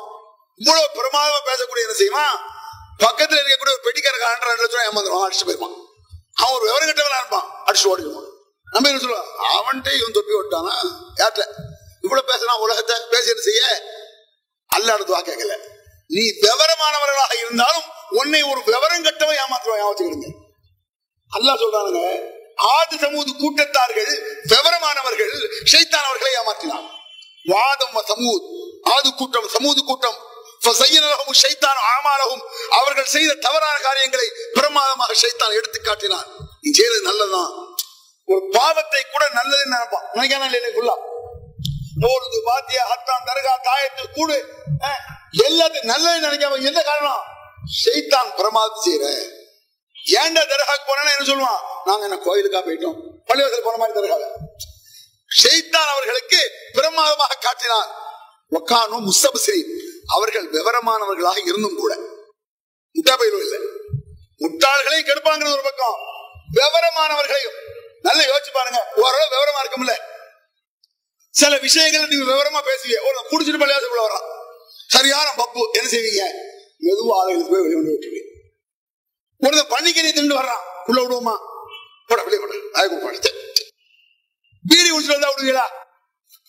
இவ்வளவு 0.56 0.88
பிரமாதமா 0.98 1.38
பேசக்கூடிய 1.50 1.86
என்ன 1.86 1.92
செய்வான் 1.92 2.36
பக்கத்துல 2.98 3.40
இருக்கக்கூடிய 3.40 3.74
ஒரு 3.76 3.84
பெட்டிக்காரங்க 3.84 4.44
ரெண்டு 4.44 4.62
லட்சம் 4.62 4.84
ஏமாந்துருவான். 4.88 5.26
அடிச்சு 5.26 5.46
போயிருவான். 5.46 5.76
அவன் 6.34 6.54
ஒரு 6.54 6.64
விவரம் 6.64 6.88
கிட்டவனா 6.88 7.18
இருப்பான். 7.18 7.46
அடிச்சு 7.66 7.86
ஓடிடுவான் 7.92 8.30
நம்ம 8.72 8.88
என்ன 8.88 9.00
சொல்லுவான் 9.02 9.30
அவன்கிட்ட 9.56 9.90
இவன் 9.98 10.12
தொப்பி 10.12 10.32
விட்டானா 10.32 10.74
யார்கிட்ட? 11.16 11.44
இவ்வளவு 12.00 12.30
பேசுறான் 12.32 12.58
உலகத்தை 12.58 12.96
பேசி 13.10 13.28
என்ன 13.28 13.42
செய்ய? 13.42 13.62
அல்லாடுதுவா 14.76 15.20
கேட்கல. 15.28 15.54
நீ 16.10 16.24
விவரமானவர்களாக 16.42 17.32
இருந்தாலும் 17.42 17.86
உன்னை 18.20 18.40
ஒரு 18.42 18.60
விவரம் 18.66 19.06
கட்டவை 19.06 19.36
ஏமாற்றுவா 19.36 19.78
ஏமாத்துக்கிறீங்க 19.78 20.28
அல்லா 21.30 21.54
சொல்றாங்க 21.62 22.00
ஆதி 22.68 22.96
சமூது 22.96 23.30
கூட்டத்தார்கள் 23.34 24.12
விவரமானவர்கள் 24.52 25.32
சைத்தானவர்களை 25.72 26.32
ஏமாற்றினான் 26.40 26.86
வாதம் 27.46 27.98
சமூத் 28.08 28.46
ஆது 28.94 29.08
கூட்டம் 29.12 29.48
சமூது 29.48 29.80
கூட்டம். 29.82 30.18
அவர்கள் 32.76 33.08
செய்த 33.12 33.32
தவறான 33.44 33.76
காரியங்களை 33.78 34.26
பிரமாதமாக 34.56 35.16
ஷைத்தான் 35.22 35.56
எடுத்து 35.58 35.78
காட்டினார் 35.80 36.28
நீ 36.62 36.70
செய்யறது 36.70 37.02
நல்லதான் 37.08 37.52
ஒரு 38.28 38.42
பாவத்தை 38.54 39.02
கூட 39.04 39.24
நல்லதுன்னு 39.36 39.74
நினைப்பான் 39.74 40.06
நினைக்கிறான் 40.12 40.48
இல்லையா 40.50 40.96
ஃபுல்லா 42.00 42.40
பாத்தியா 42.44 42.82
ஹத்தான் 42.90 43.26
தர்கா 43.28 43.54
தாயத்து 43.68 44.04
கூடு. 44.14 44.36
எல்லாத்தையும் 45.44 45.82
நல்லது 45.82 46.26
நினைக்காம 46.26 46.64
என்ன 46.64 46.82
காரணம்? 46.82 47.22
செய்தான் 47.82 48.34
பிரமாதம் 48.36 48.82
செய்யற 48.86 49.04
ஏன்டா 50.06 50.42
தர்காக்கு 50.50 50.84
போனா 50.86 51.02
என்ன 51.10 51.24
சொல்லுவான்? 51.30 51.62
நாங்க 51.84 52.04
என்ன 52.04 52.18
கோயிலுக்கா 52.18 52.58
போயிட்டோம். 52.58 52.98
பள்ளிவாசல் 53.28 53.66
போன 53.66 53.76
மாதிரி 53.76 53.94
தர்காவ 53.98 54.26
செய்தான் 55.28 55.86
அவர்களுக்கு 55.86 56.50
பிரமாதமாக 56.72 57.34
காட்டினான் 57.34 57.88
ஒக்கானும் 58.50 59.06
முஸ்தபஸ்ரீ. 59.08 59.58
அவர்கள் 60.06 60.50
விவரமானவர்களாக 60.50 61.38
இருந்தும் 61.44 61.76
கூட. 61.76 61.94
முட்டாபயிலும் 62.94 63.44
இல்லை. 63.46 63.60
முட்டாள்களையும் 64.38 65.08
கெடுப்பாங்கிறது 65.08 65.52
ஒரு 65.52 65.62
பக்கம். 65.62 65.96
விவரமானவர்களையும். 66.52 67.56
நல்லா 68.00 68.22
யோசிச்சு 68.22 68.52
பாருங்க. 68.52 68.92
ஓரளவு 68.96 69.32
விவரமா 69.34 69.62
இருக்கும்ல 69.64 70.14
சில 71.40 71.58
விஷயங்களை 71.58 72.06
நீங்க 72.08 72.24
விவரமா 72.32 72.60
பேசுவீங்க. 72.68 72.98
ஒரு 73.08 73.18
குடிச்சிட்டு 73.30 73.60
பள்ளியாசக்குள்ள 73.62 74.04
வரான் 74.08 74.26
சரியான 74.88 75.28
பப்பு. 75.36 75.62
என்ன 75.72 75.88
செய்வீங்க? 75.90 76.22
மெதுவா 76.86 77.14
ஆளுகளுக்கு 77.20 77.52
போய் 77.52 77.64
வெளியே 77.64 77.74
கொண்டு 77.74 77.92
விட்டுருவீங்க. 77.94 78.30
ஒருத்தன் 79.38 79.72
பன்னிக்கறி 79.74 80.12
திண்டு 80.12 80.38
வர்றான். 80.38 80.62
உள்ள 80.86 81.00
விடுவோமா? 81.02 81.34
போட 82.06 82.22
வெளியே 82.22 82.42
போட. 82.42 82.54
அதுக்கு 82.72 82.98
போட 82.98 83.14
பீடி 84.70 84.88
குடிச்சிட்டு 84.90 85.16
வந்தா 85.16 85.34
விடுவீங்களா? 85.34 85.66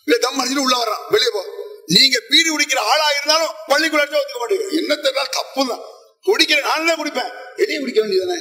இல்ல 0.05 0.17
தம் 0.17 0.39
அடிச்சுட்டு 0.39 0.65
உள்ள 0.67 0.77
வர்றான். 0.83 1.03
வெளியே 1.09 1.29
போ. 1.33 1.41
நீங்க 1.85 2.19
பீடி 2.29 2.49
குடிக்கிற 2.49 2.79
ஆளா 2.91 3.07
இருந்தாலும் 3.09 3.53
பள்ளிக்குள்ள 3.67 4.05
ஒத்துக்க 4.19 4.39
மாட்டீங்க. 4.43 4.65
என்ன 4.71 4.95
தெரியல 4.95 5.29
தப்பு 5.29 5.67
தான் 5.67 5.83
குடிக்கிற 6.25 6.61
நானே 6.61 6.95
குடிப்பேன். 6.95 7.31
வெளியே 7.55 7.79
குடிக்க 7.79 8.01
வேண்டியதானே 8.01 8.37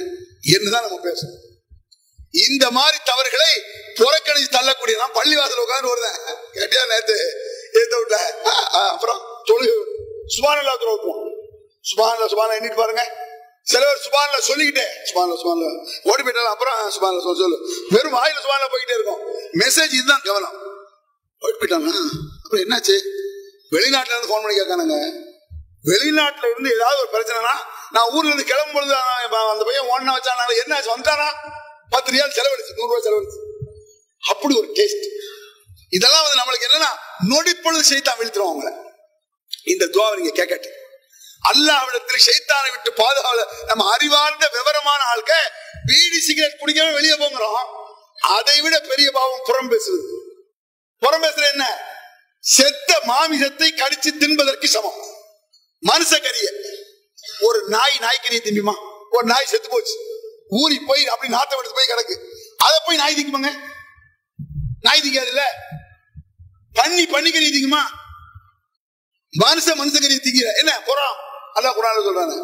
என்னதான் 0.55 0.89
நம்ம 0.89 1.09
பேசணும் 1.09 1.55
இந்த 2.49 2.71
மாதிரி 2.71 2.97
தவறுகளை 3.03 3.51
புறக்கணிச்சு 3.95 4.53
தள்ளக்கூடிய 4.53 4.95
நான் 4.95 5.13
பள்ளிவாசல் 5.13 5.59
உட்கார்ந்து 5.59 5.87
வருவேன். 5.87 6.17
கேட்டியா 6.53 6.87
நேத்து? 6.87 7.33
ஏத்த 7.73 7.97
விட்ட. 7.97 8.41
ஆ, 8.45 8.75
ஆ, 8.75 8.89
அப்புறம் 8.89 9.21
தொழுகு 9.45 9.83
சுபானல்லா 10.37 10.73
துறப்போம் 10.81 11.35
சுபான்ல 11.81 12.27
சுபான 12.27 12.59
எண்ணிட்டு 12.59 12.75
பாருங்க. 12.75 13.15
சில 13.63 13.85
பேர் 13.85 14.09
சுபான்ல 14.09 14.37
சொல்லிக்கிட்டே. 14.39 14.87
சுபான்ல 14.87 15.33
சுபான்ல 15.33 15.87
ஓடி 16.03 16.23
போயிட்டாலும் 16.23 16.53
அப்புறம் 16.53 16.87
சுபான்ல 16.87 17.21
சொல்ல 17.21 17.21
சொல்லு. 17.21 17.85
வெறும் 17.89 18.13
வாயில 18.13 18.37
சுபான்ல 18.43 18.67
போய்கிட்டே 18.71 18.93
இருக்கும். 18.93 19.21
மெசேஜ் 19.53 19.93
இதுதான் 19.93 20.21
கவனம். 20.23 20.57
ஓடி 21.39 21.53
போயிட்டாங்க 21.53 21.91
அப்புறம் 22.43 22.65
என்னாச்சு? 22.65 22.99
வெளிநாட்டுல 23.71 24.17
இருந்து 24.17 24.27
போன் 24.27 24.41
பண்ணி 24.41 24.59
கேட்கானுங்க. 24.59 25.11
வெளிநாட்டுல 25.83 26.51
இருந்து 26.51 26.75
ஏதாவது 26.75 27.07
ஒரு 27.07 27.09
பிரச்சனைனா 27.13 27.55
நான் 27.91 28.09
ஊர்ல 28.09 28.25
இருந்து 28.25 28.43
கிளம்பும் 28.43 28.73
பொழுது 28.73 28.95
அந்த 28.95 29.63
பையன் 29.63 29.83
ஒன்னா 29.83 30.11
வச்சானால 30.11 30.53
என்னாச்சு? 30.65 30.91
வந்தானா 30.97 31.27
பத்து 31.89 32.11
ரியால் 32.11 32.37
செலவழிச்சு 32.37 32.73
நூறு 32.75 32.93
ரூபாய் 32.93 33.05
செலவழிச்சு. 33.05 33.39
அப்படி 34.29 34.57
ஒரு 34.57 34.67
டேஸ்ட் 34.73 35.05
இதெல்லாம் 35.89 36.23
வந்து 36.23 36.39
நம்மளுக்கு 36.39 36.69
என்னன்னா 36.69 36.91
நொடிப்பொழுது 37.29 37.81
செய்தான் 37.81 38.17
வீழ்த்துறோம் 38.17 38.53
அவங்கள. 38.53 38.85
இந்த 39.65 39.85
துவாவை 39.85 40.15
நீங்க 40.15 40.45
கேட்கட்டு 40.45 40.69
அல்லாவிடத்தில் 41.53 42.25
சைத்தானை 42.25 42.71
விட்டு 42.71 43.03
பாதுகாவல 43.03 43.65
நம்ம 43.65 43.91
அறிவார்ந்த 43.91 44.49
விவரமான 44.53 45.03
ஆள்க 45.15 45.31
பீடி 45.85 46.19
சிகரெட் 46.19 46.59
குடிக்கவே 46.59 46.93
வெளியே 46.93 47.13
போங்கிறோம். 47.13 47.65
அதை 48.19 48.61
விட 48.61 48.79
பெரிய 48.79 49.11
பாவம் 49.11 49.41
புறம் 49.43 49.71
பேசுறது 49.71 50.15
புறம் 50.99 51.23
பேசுறது 51.23 51.49
என்ன? 51.51 51.95
செத்த 52.39 53.01
மாமிசத்தை 53.07 53.67
கடிச்சு 53.75 54.11
தின்பதற்கு 54.19 54.65
சமம். 54.65 55.15
மனுஷ 55.81 56.21
கரிய. 56.21 56.51
ஒரு 57.39 57.63
நாய் 57.67 57.97
நாய்க்கறியை 57.99 58.41
திம்பிமா? 58.45 58.73
ஒரு 59.09 59.27
நாய் 59.27 59.45
செத்து 59.45 59.69
போச்சு. 59.69 60.06
ஊறி 60.51 60.77
போய் 60.89 61.03
அப்படி 61.07 61.29
நாத்தம் 61.29 61.59
எடுத்து 61.59 61.77
போய் 61.77 61.91
கிடக்கு. 61.91 62.15
அதை 62.59 62.77
போய் 62.85 63.01
நாய் 63.01 63.17
திங்குமாங்க 63.17 63.51
நாய் 64.83 65.03
திங்காது 65.05 65.31
இல்ல? 65.33 65.43
பண்ணி 66.75 67.03
பண்ணிக்கறி 67.13 67.47
திங்குமா 67.49 67.81
மனுஷ 69.33 69.67
மனுஷகரி 69.79 70.17
திங்கிற 70.19 70.47
என்ன? 70.61 70.71
புறம் 70.87 71.15
அல்லாஹ் 71.57 71.75
குரான் 71.77 72.07
சொல்றாங்க 72.07 72.35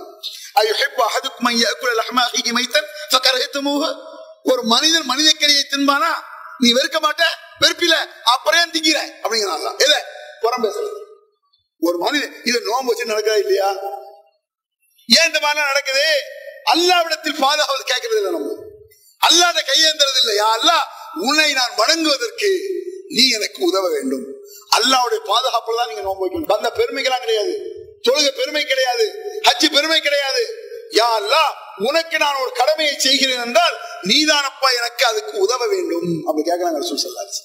அயுஹிப்பு 0.60 1.02
அஹதுக்கும் 1.08 1.48
அன் 1.50 1.60
யஅக்குல 1.60 1.92
லஹ்ம 2.00 2.20
அஹீஹி 2.28 2.52
மைத்தன் 2.58 2.88
ஃபகரஹ்துமூஹு. 3.12 3.90
ஒரு 4.46 4.62
மனிதன் 4.72 5.06
மனித 5.06 5.30
கறியை 5.34 5.64
தின்பானா 5.66 6.12
நீ 6.60 6.70
வெறுக்க 6.78 6.98
மாட்ட 7.00 7.24
வெறுப்பில 7.62 7.94
அப்புறம் 8.34 8.60
ஏன் 8.62 8.74
திங்கிற 8.76 9.00
அப்படிங்கிறான் 9.24 9.60
இல்ல 9.60 9.72
எதை? 9.86 10.00
புறம் 10.44 10.64
பேசுறது. 10.66 11.00
ஒரு 11.82 11.98
மனிதன் 11.98 12.34
இது 12.50 12.58
நோம்பு 12.68 12.92
வச்சு 12.92 13.12
நடக்கிறா 13.12 13.36
இல்லையா? 13.44 13.70
ஏன் 15.10 15.28
இந்த 15.30 15.40
மாதிரிலாம் 15.40 15.72
நடக்குது? 15.72 16.06
அல்லாவிடத்தில் 16.72 17.40
பாதுகாப்பு 17.40 17.84
கேட்கறது 17.94 18.16
இல்லை 18.16 18.32
நம்ம. 18.32 18.52
அல்லாத 19.18 19.64
கையேந்திரது 19.68 20.20
இல்லை 20.24 20.38
அல்லா 20.38 20.78
உன்னை 21.16 21.54
நான் 21.54 21.74
வணங்குவதற்கு 21.78 22.50
நீ 23.08 23.30
எனக்கு 23.30 23.64
உதவ 23.64 23.90
வேண்டும். 23.90 24.26
அல்லாவுடைய 24.78 25.20
பாதுகாப்புல 25.26 25.76
தான் 25.76 25.88
நீங்க 25.88 26.02
நோன்பு 26.02 26.26
வைக்கணும். 26.26 26.52
அந்த 26.58 26.72
பெருமைகளாம் 26.72 27.20
கிடையாது. 27.20 27.54
தொழுக 28.08 28.30
பெருமை 28.30 28.66
கிடையாது. 28.66 29.06
ஹஜ்ஜி 29.42 29.68
பெருமை 29.74 30.02
கிடையாது. 30.02 30.44
யா 30.92 31.08
அல்லா 31.20 31.44
உனக்கு 31.78 32.18
நான் 32.18 32.40
ஒரு 32.42 32.52
கடமையை 32.52 33.00
செய்கிறேன் 33.00 33.40
என்றால் 33.40 33.76
நீதானப்பா 34.04 34.70
எனக்கு 34.78 35.06
அதுக்கு 35.06 35.38
உதவ 35.38 35.68
வேண்டும். 35.68 36.24
அப்படி 36.26 36.52
கேட்கிறாங்க 36.52 36.80
ரசூல் 36.84 37.04
சல்லாச்சு 37.06 37.42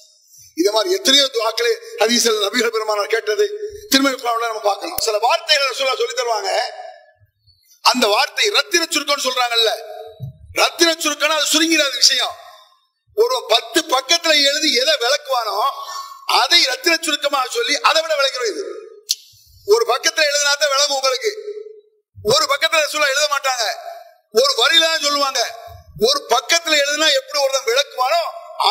இதை 0.53 0.71
மாதிரி 0.71 0.95
எத்தனையோ 0.95 1.29
துவாக்களே 1.33 1.73
ஹதீசல் 1.99 2.43
நபிகள் 2.45 2.67
பெருமானார் 2.67 3.07
கேட்டது. 3.07 3.45
திருமண 3.89 4.47
நம்ம 4.47 4.61
பார்க்கலாம். 4.61 4.97
சில 4.97 5.17
வார்த்தைகள் 5.17 5.71
ரசூலா 5.71 5.95
சொல்லி 5.95 6.13
தருவாங்க. 6.13 6.49
அந்த 7.85 8.07
வார்த்தை 8.07 8.49
ரத்தின 8.49 8.87
சுருக்கம்னு 8.93 9.25
சொல்றாங்கல்ல. 9.27 9.71
ரத்தின 10.53 10.95
சுருக்கம்னா 11.03 11.37
அது 11.39 11.51
சுருங்கிறாத 11.53 11.95
விஷயம். 11.95 12.35
ஒரு 13.17 13.45
பத்து 13.49 13.79
பக்கத்துல 13.95 14.33
எழுதி 14.49 14.73
எதை 14.73 14.93
விளக்குவானோ 15.03 15.55
அதை 16.41 16.59
ரத்தின 16.65 16.97
சுருக்கமாக 17.01 17.47
சொல்லி 17.49 17.75
அதை 17.89 18.01
விட 18.01 18.13
விளக்கிறோம் 18.15 18.51
இது. 18.53 18.63
ஒரு 19.67 19.85
பக்கத்துல 19.93 20.25
எழுதினா 20.31 20.53
தான் 20.57 20.73
விளங்கும் 20.75 20.97
உங்களுக்கு. 20.99 21.31
ஒரு 22.33 22.45
பக்கத்துல 22.51 22.87
சொல்ல 22.93 23.07
எழுத 23.07 23.27
மாட்டாங்க. 23.35 23.65
ஒரு 24.33 24.51
வரியில 24.61 24.87
தான் 24.91 25.05
சொல்லுவாங்க. 25.07 25.41
ஒரு 26.07 26.19
பக்கத்துல 26.33 26.73
எழுதினா 26.83 27.07
எப்படி 27.19 27.39
ஒருத்தன் 27.43 27.67
விளக்குவானோ 27.71 28.21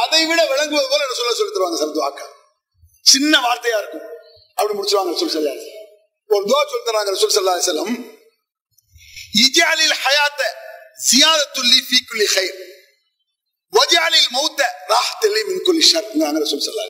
அதை 0.03 0.27
விட 0.27 0.41
விளங்குவது 0.47 0.89
போல 0.89 1.15
சொல்ல 1.15 1.35
சொல்லி 1.35 1.53
தருவாங்க 1.53 1.79
சில 1.83 1.93
துவாக்கள். 1.93 2.33
சின்ன 3.05 3.41
வார்த்தையா 3.41 3.79
இருக்கும். 3.83 4.07
அப்படி 4.59 4.79
முடிச்சுவாங்க 4.79 5.13
ரசூல் 5.15 5.35
சல்லா 5.35 5.55
ஒரு 6.31 6.45
துவா 6.51 6.63
சொல்லி 6.71 6.87
தராங்க 6.89 7.11
ரசூல் 7.17 7.37
சல்லா 7.37 7.59
செல்லம் 7.69 7.93
இஜாலில் 9.39 9.97
ஹயாத்த 10.05 10.43
சியாதத்துல்லி 11.09 11.81
ஃபீ 11.89 11.99
ஹைர் 12.35 12.57
வஜாலில் 13.73 14.29
மௌத்த 14.31 14.61
ராஹத்தல்லி 14.93 15.43
மின் 15.49 15.65
குல்லி 15.67 15.85
ரசூல் 16.39 16.65
சல்லா 16.67 16.87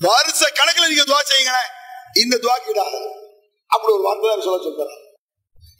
வருஷ 0.00 0.42
கணக்குல 0.58 0.88
நீங்க 0.88 1.04
துவா 1.04 1.22
செய்யுங்களேன் 1.24 1.70
இந்த 2.22 2.34
துவாக்கு 2.44 2.70
இடாது 2.72 3.00
அப்படி 3.70 3.92
ஒரு 3.92 4.04
வார்த்தை 4.06 4.44
சொல்ல 4.46 4.58
சொல்றாங்க 4.66 4.98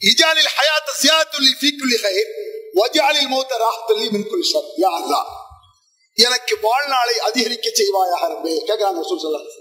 இஜாலில் 0.01 0.51
ஹயாத்த 0.55 0.95
சியாதத்துல்லி 1.01 1.53
பீக்குலி 1.61 1.97
ஹைர் 2.05 2.31
வஜாலில் 2.79 3.29
மௌத்த 3.33 3.59
ராஹத்தல்லி 3.63 4.07
மின் 4.15 4.27
குல்லி 4.29 4.47
ஷர் 4.51 4.69
யா 4.83 4.91
அல்லாஹ் 4.99 5.29
எனக்கு 6.17 6.55
வாழ்நாளை 6.65 7.15
அதிகரிக்க 7.27 7.67
செய்வாயாக 7.73 8.23
ரப்பே 8.31 8.55
கேட்கிறாங்க 8.61 9.03
ரசூல் 9.03 9.23
சொல்லாது 9.23 9.51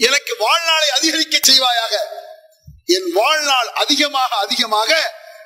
எனக்கு 0.00 0.32
வாழ்நாளை 0.40 0.88
அதிகரிக்க 0.98 1.36
செய்வாயாக 1.42 1.94
என் 2.94 3.08
வாழ்நாள் 3.12 3.68
அதிகமாக 3.82 4.36
அதிகமாக 4.44 4.92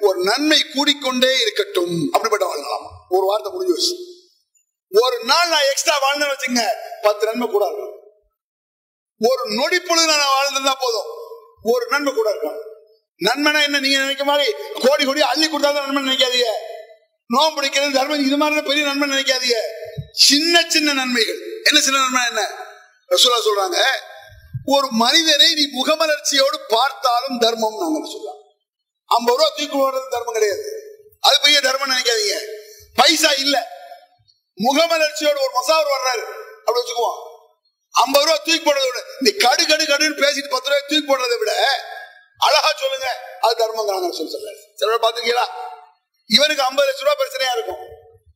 ஒரு 0.06 0.18
நன்மை 0.22 0.58
கூடிக்கொண்டே 0.74 1.30
இருக்கட்டும். 1.44 1.94
அப்படிப்பட்ட 2.12 2.44
வாழ்நாளாம் 2.50 2.86
ஒரு 3.08 3.24
வார்த்தை 3.26 3.52
முடிஞ்சு 3.52 3.74
வச்சு. 3.76 3.94
ஒரு 5.02 5.16
நாள் 5.24 5.48
நான் 5.48 5.66
எக்ஸ்ட்ரா 5.70 5.98
வாழ்ந்து 6.04 6.26
வச்சுங்க 6.26 6.62
பத்து 7.02 7.26
நன்மை 7.26 7.48
கூட 7.48 7.64
இருக்கும் 7.66 7.98
ஒரு 9.28 9.42
நொடி 9.58 9.80
பொழுது 9.80 10.06
நான் 10.06 10.34
வாழ்ந்திருந்தா 10.36 10.74
போதும். 10.84 11.10
ஒரு 11.62 11.84
நன்மை 11.90 12.12
கூட 12.14 12.28
இருக்கும் 12.30 12.60
நன்மைனா 13.26 13.60
என்ன 13.62 13.78
நீங்க 13.78 13.98
நினைக்க 13.98 14.24
மாதிரி? 14.24 14.46
கோடி 14.84 15.04
கோடி 15.04 15.20
அள்ளி 15.20 15.46
கொடுத்தா 15.46 15.72
நன்மை 15.72 16.00
நினைக்காதீங்க. 16.02 16.52
நோம்பு 17.34 17.54
பிடிக்கிறது 17.56 17.92
தர்மம் 17.98 18.24
இது 18.26 18.36
மாதிரி 18.36 18.62
பெரிய 18.62 18.84
நன்மை 18.86 19.06
நினைக்காதீங்க. 19.12 19.58
சின்ன 20.12 20.64
சின்ன 20.68 20.92
நன்மைகள். 20.92 21.40
என்ன 21.62 21.78
சின்ன 21.80 21.98
நன்மை 21.98 22.22
என்ன? 22.30 22.42
ரசூலா 23.12 23.38
சொல்றாங்க 23.46 23.78
ஒரு 24.64 24.88
மனிதனை 24.90 25.54
நீ 25.54 25.64
முகமலர்ச்சியோடு 25.80 26.58
பார்த்தாலும் 26.68 27.38
தர்மம் 27.38 27.78
நாங்க 27.78 28.10
சொல்லலாம் 28.10 28.40
ஐம்பது 29.06 29.38
ரூபா 29.38 29.48
தூக்கி 29.48 29.66
போடுறது 29.66 30.08
தர்மம் 30.08 30.32
கிடையாது. 30.32 30.64
அது 31.20 31.38
பெரிய 31.40 31.60
தர்மம் 31.60 31.90
நினைக்காதீங்க. 31.90 32.36
பைசா 32.94 33.30
இல்ல. 33.30 33.68
முகமலர்ச்சியோட 34.60 35.38
ஒரு 35.46 35.52
மசாவர் 35.60 35.92
வர்றாரு. 35.94 36.24
அப்படி 36.58 36.80
வச்சுக்குவோம். 36.80 37.30
ஐம்பது 37.90 38.24
ரூபா 38.24 38.36
தூக்கி 38.36 38.60
போடுறத 38.60 38.84
விட 38.84 39.02
நீ 39.18 39.30
கடு 39.30 39.66
கடு 39.66 39.84
கடுன்னு 39.84 40.20
பேசிட்டு 40.22 40.48
பத்து 40.48 40.68
ரூபாய் 40.68 40.86
தூக்கி 40.88 41.14
போடுறதை 41.14 41.38
விட 41.38 41.52
அழகா 42.38 42.72
சொல்லுங்க 42.76 43.38
அது 43.40 43.54
தர்மங்கிறாங்க 43.54 44.10
சொல்லி 44.10 44.30
சொல்ல 44.30 44.50
சில 44.74 44.96
பேர் 44.96 45.02
பாத்துருக்கீங்களா 45.04 45.44
இவனுக்கு 46.26 46.62
ஐம்பது 46.62 46.90
லட்ச 46.90 47.00
ரூபா 47.00 47.24
பிரச்சனையா 47.24 47.52
இருக்கும். 47.52 47.82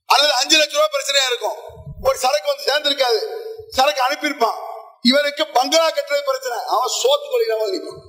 அல்லது 0.06 0.32
அஞ்சு 0.32 0.58
லட்ச 0.58 0.72
ரூபா 0.72 0.88
பிரச்சனையா 0.88 1.26
இருக்கும். 1.26 1.58
ஒரு 2.02 2.18
சரக்கு 2.18 2.54
வந்து 2.54 2.64
சேர்ந்திருக்காது. 2.64 3.20
சரக்கு 3.68 4.02
அனுப்பியிருப்பான். 4.02 4.65
இவனுக்கு 5.10 5.46
பங்களா 5.46 5.86
கட்டுறது 5.90 6.24
பிரச்சனை. 6.30 6.58
அவன் 6.66 6.92
சோத்து 7.00 7.26
தொழில 7.32 7.70
நிற்கும். 7.70 8.00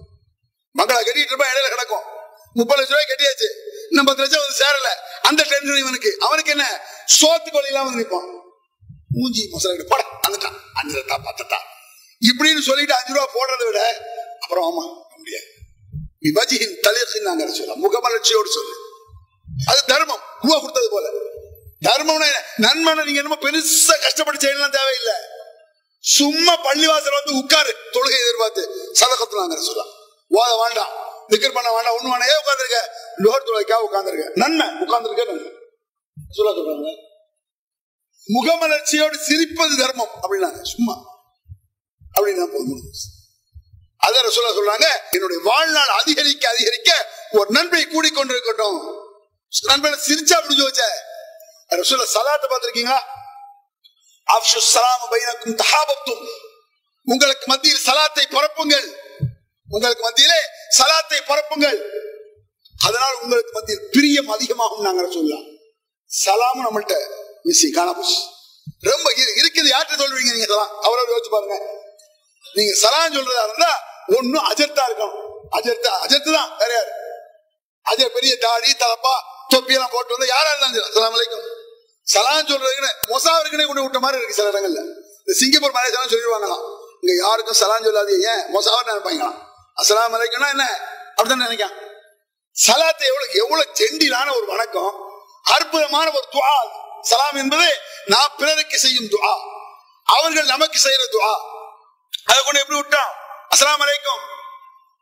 பங்களா 0.74 1.00
கட்டிட்டு 1.00 1.32
இருப்பான் 1.32 1.50
இடையில 1.54 1.70
கிடக்கும். 1.70 2.06
முப்பது 2.54 2.82
லட்ச 2.82 2.88
ரூபாய் 2.88 3.10
கட்டியாச்சு. 3.10 3.48
இன்னும் 3.90 4.06
பத்து 4.06 4.22
லட்சம் 4.22 4.42
வந்து 4.42 4.60
சேரல. 4.64 4.90
அந்த 5.22 5.44
டென்ஷன் 5.44 5.78
இவனுக்கு. 5.78 6.18
அவனுக்கு 6.20 6.52
என்ன? 6.52 6.66
சோத்து 7.22 7.50
கொள்ளிடாம 7.50 7.84
வந்து 7.84 8.02
நிற்பான். 8.04 8.36
மூஞ்சி 9.12 9.48
மசாலா 9.52 9.84
பட 9.88 10.04
வந்துட்டான் 10.28 10.58
அஞ்சு 10.74 11.00
ரத்தா 11.00 11.18
பத்தட்டா 11.28 11.60
இப்படின்னு 12.22 12.60
சொல்லிட்டு 12.60 12.94
அஞ்சு 12.94 13.14
ரூபா 13.14 13.28
போடுறத 13.34 13.66
விட 13.66 13.80
அப்புறம் 14.40 14.66
ஆமா 14.68 14.84
முடியாது 15.18 15.48
விபஜியின் 16.22 16.80
தலையின் 16.80 17.28
நாங்க 17.28 17.52
சொல்லலாம் 17.52 17.82
முகமலர்ச்சியோடு 17.84 18.50
சொல்லு. 18.58 18.76
அது 19.68 19.84
தர்மம். 19.86 20.22
ரூபா 20.42 20.60
கொடுத்தது 20.60 20.90
போல. 20.90 21.08
தர்மம்னா 21.86 22.28
என்ன? 22.30 22.42
நன்மைனா 22.58 23.04
நீங்க 23.06 23.22
என்னமோ 23.22 23.38
பெருசா 23.42 23.96
கஷ்டப்பட்டு 24.02 24.42
செய்யலாம் 24.42 24.72
தேவையில்லை. 24.72 25.14
சும்மா 26.08 26.54
பள்ளிவாசல் 26.54 27.24
வந்து 27.24 27.36
உட்காரு. 27.36 27.76
தொழுகை 27.92 28.20
எதிர்பார்த்து 28.22 28.70
சதகத்துலாங்கிற 28.92 29.60
சொல்ல 29.60 29.84
ஓத 30.30 30.58
வேண்டாம் 30.64 30.90
நிக்கர் 31.30 31.54
பண்ண 31.54 31.72
வேண்டாம் 31.72 31.96
ஒண்ணு 31.96 32.16
வேணா 32.16 32.26
ஏன் 32.28 32.44
உட்காந்துருக்க 32.44 32.78
லோகர் 33.18 33.46
தொழுகைக்கா 33.46 33.76
உட்காந்துருக்க 33.92 34.32
நன்மை 34.36 34.68
உட்காந்துருக்க 34.68 35.26
நன்மை. 35.26 35.52
சொல்ல 36.32 36.52
சொல்றாங்க. 36.52 36.96
முகமலர்ச்சியோடு 38.28 39.18
சிரிப்பது 39.28 39.78
தர்மம் 39.78 40.10
அப்படின்னாங்க. 40.22 40.62
சும்மா. 40.62 40.94
அப்படின்னா 42.16 42.46
போதும். 42.46 42.82
அத 43.98 44.30
சொல்ல 44.30 44.52
சொல்றாங்க. 44.52 44.86
என்னுடைய 45.12 45.42
வாழ்நாள் 45.44 45.88
அதிகரிக்க 45.88 46.50
அதிகரிக்க 46.50 47.12
ஒரு 47.32 47.50
நன்மை 47.50 47.86
கூடிக்கொண்டிருக்கட்டும். 47.86 49.04
நண்பனை 49.62 50.00
சிரிச்சா 50.00 50.42
முடிஞ்சு 50.42 50.64
வச்ச. 50.64 51.06
ரசூல 51.70 52.06
சலாத்தை 52.14 52.46
பார்த்திருக்கீங்களா? 52.50 53.00
உங்களுக்கு 57.08 57.46
மத்தியில் 57.52 57.84
சலாத்தை 57.88 58.26
பரப்புங்கள். 58.38 58.88
உங்களுக்கு 59.68 60.04
மத்தியிலே 60.08 60.40
சலாத்தை 60.78 61.20
பரப்புங்கள். 61.30 61.80
அதனால் 62.86 63.16
உங்களுக்கு 63.22 63.54
மத்தியில் 63.58 63.86
பிரியம் 63.94 64.32
அதிகமாகும் 64.36 64.86
நாங்கள் 64.88 65.16
சொல்லலாம் 65.18 65.46
சலாமும் 66.12 66.66
நம்மள்கிட்ட 66.68 66.98
மிஸ்ஸி 67.48 67.70
காணாமஸ் 67.78 68.16
ரொம்ப 68.90 69.08
இருக்குது 69.40 69.70
யார்கிட்ட 69.74 70.02
சொல்றீங்க 70.02 70.32
நீங்க 70.36 70.48
சலாம் 70.54 70.74
அவரோட 70.86 71.08
யோசிச்சு 71.14 71.34
பாருங்க. 71.36 71.58
நீங்க 72.44 72.74
சலாம் 72.84 73.16
சொல்றதா 73.18 73.44
இருந்தா 73.48 73.72
ஒன்னும் 74.18 74.46
அஜர்த்தா 74.52 74.84
இருக்கணும். 74.90 75.18
அஜர்த்தா 75.58 75.92
அஜர்த்து 76.06 76.32
தான். 76.38 76.52
வேற 76.62 76.72
யாரு? 76.78 76.92
அஜர் 77.86 78.16
பெரிய 78.18 78.34
தாடி 78.46 78.72
தலப்பா 78.84 79.14
தொப்பியெல்லாம் 79.54 79.94
போட்டு 79.96 80.16
வந்து 80.16 80.34
யாரா 80.36 80.50
இருந்தாலும் 80.52 80.78
சலாம் 80.78 80.88
அஸ்ஸலாமு 80.88 81.22
சலான் 82.14 82.20
சலாம் 82.20 82.48
சொல்றதுக்குன்னு 82.48 82.92
மொசாவருக்குனே 83.08 83.66
கொண்டு 83.66 83.82
விட்ட 83.82 84.00
மாதிரி 84.00 84.24
இருக்கு 84.24 84.36
சில 84.36 84.50
இடங்கள்ல. 84.50 84.82
இந்த 85.20 85.34
சிங்கப்பூர் 85.34 85.72
மலேசியாலும் 85.72 86.14
சொல்லிடுவாங்களாம். 86.14 86.64
இங்க 87.02 87.28
யாருக்கும் 87.28 87.58
சலான் 87.60 87.88
சொல்லாது 87.88 88.12
ஏன்? 88.20 88.44
மொசாவர் 88.56 88.88
நினைப்பாங்களாம். 88.88 89.36
அசலாம் 89.76 90.16
அலைக்கும்னா 90.16 90.50
என்ன? 90.50 90.80
அப்படிதான் 91.18 91.46
நினைக்கான் 91.46 91.86
சலாத்தை 92.68 93.06
எவ்வளவு 93.06 93.34
எவ்வளவு 93.34 93.72
செண்டிலான 93.74 94.36
ஒரு 94.36 94.46
வணக்கம். 94.46 95.06
அற்புதமான 95.44 96.10
ஒரு 96.10 96.26
துவா. 96.32 96.68
சலாம் 97.02 97.36
என்பது 97.36 97.80
நான் 98.06 98.32
பிறருக்கு 98.38 98.78
செய்யும் 98.78 99.06
துவா. 99.06 99.34
அவர்கள் 100.04 100.46
நமக்கு 100.46 100.80
செய்யற 100.84 101.16
துவா. 101.16 101.34
அதை 102.26 102.44
கொண்டு 102.44 102.60
எப்படி 102.60 102.80
விட்டான் 102.80 103.12
அஸ்லாம் 103.56 103.84
அலைக்கும். 103.84 104.22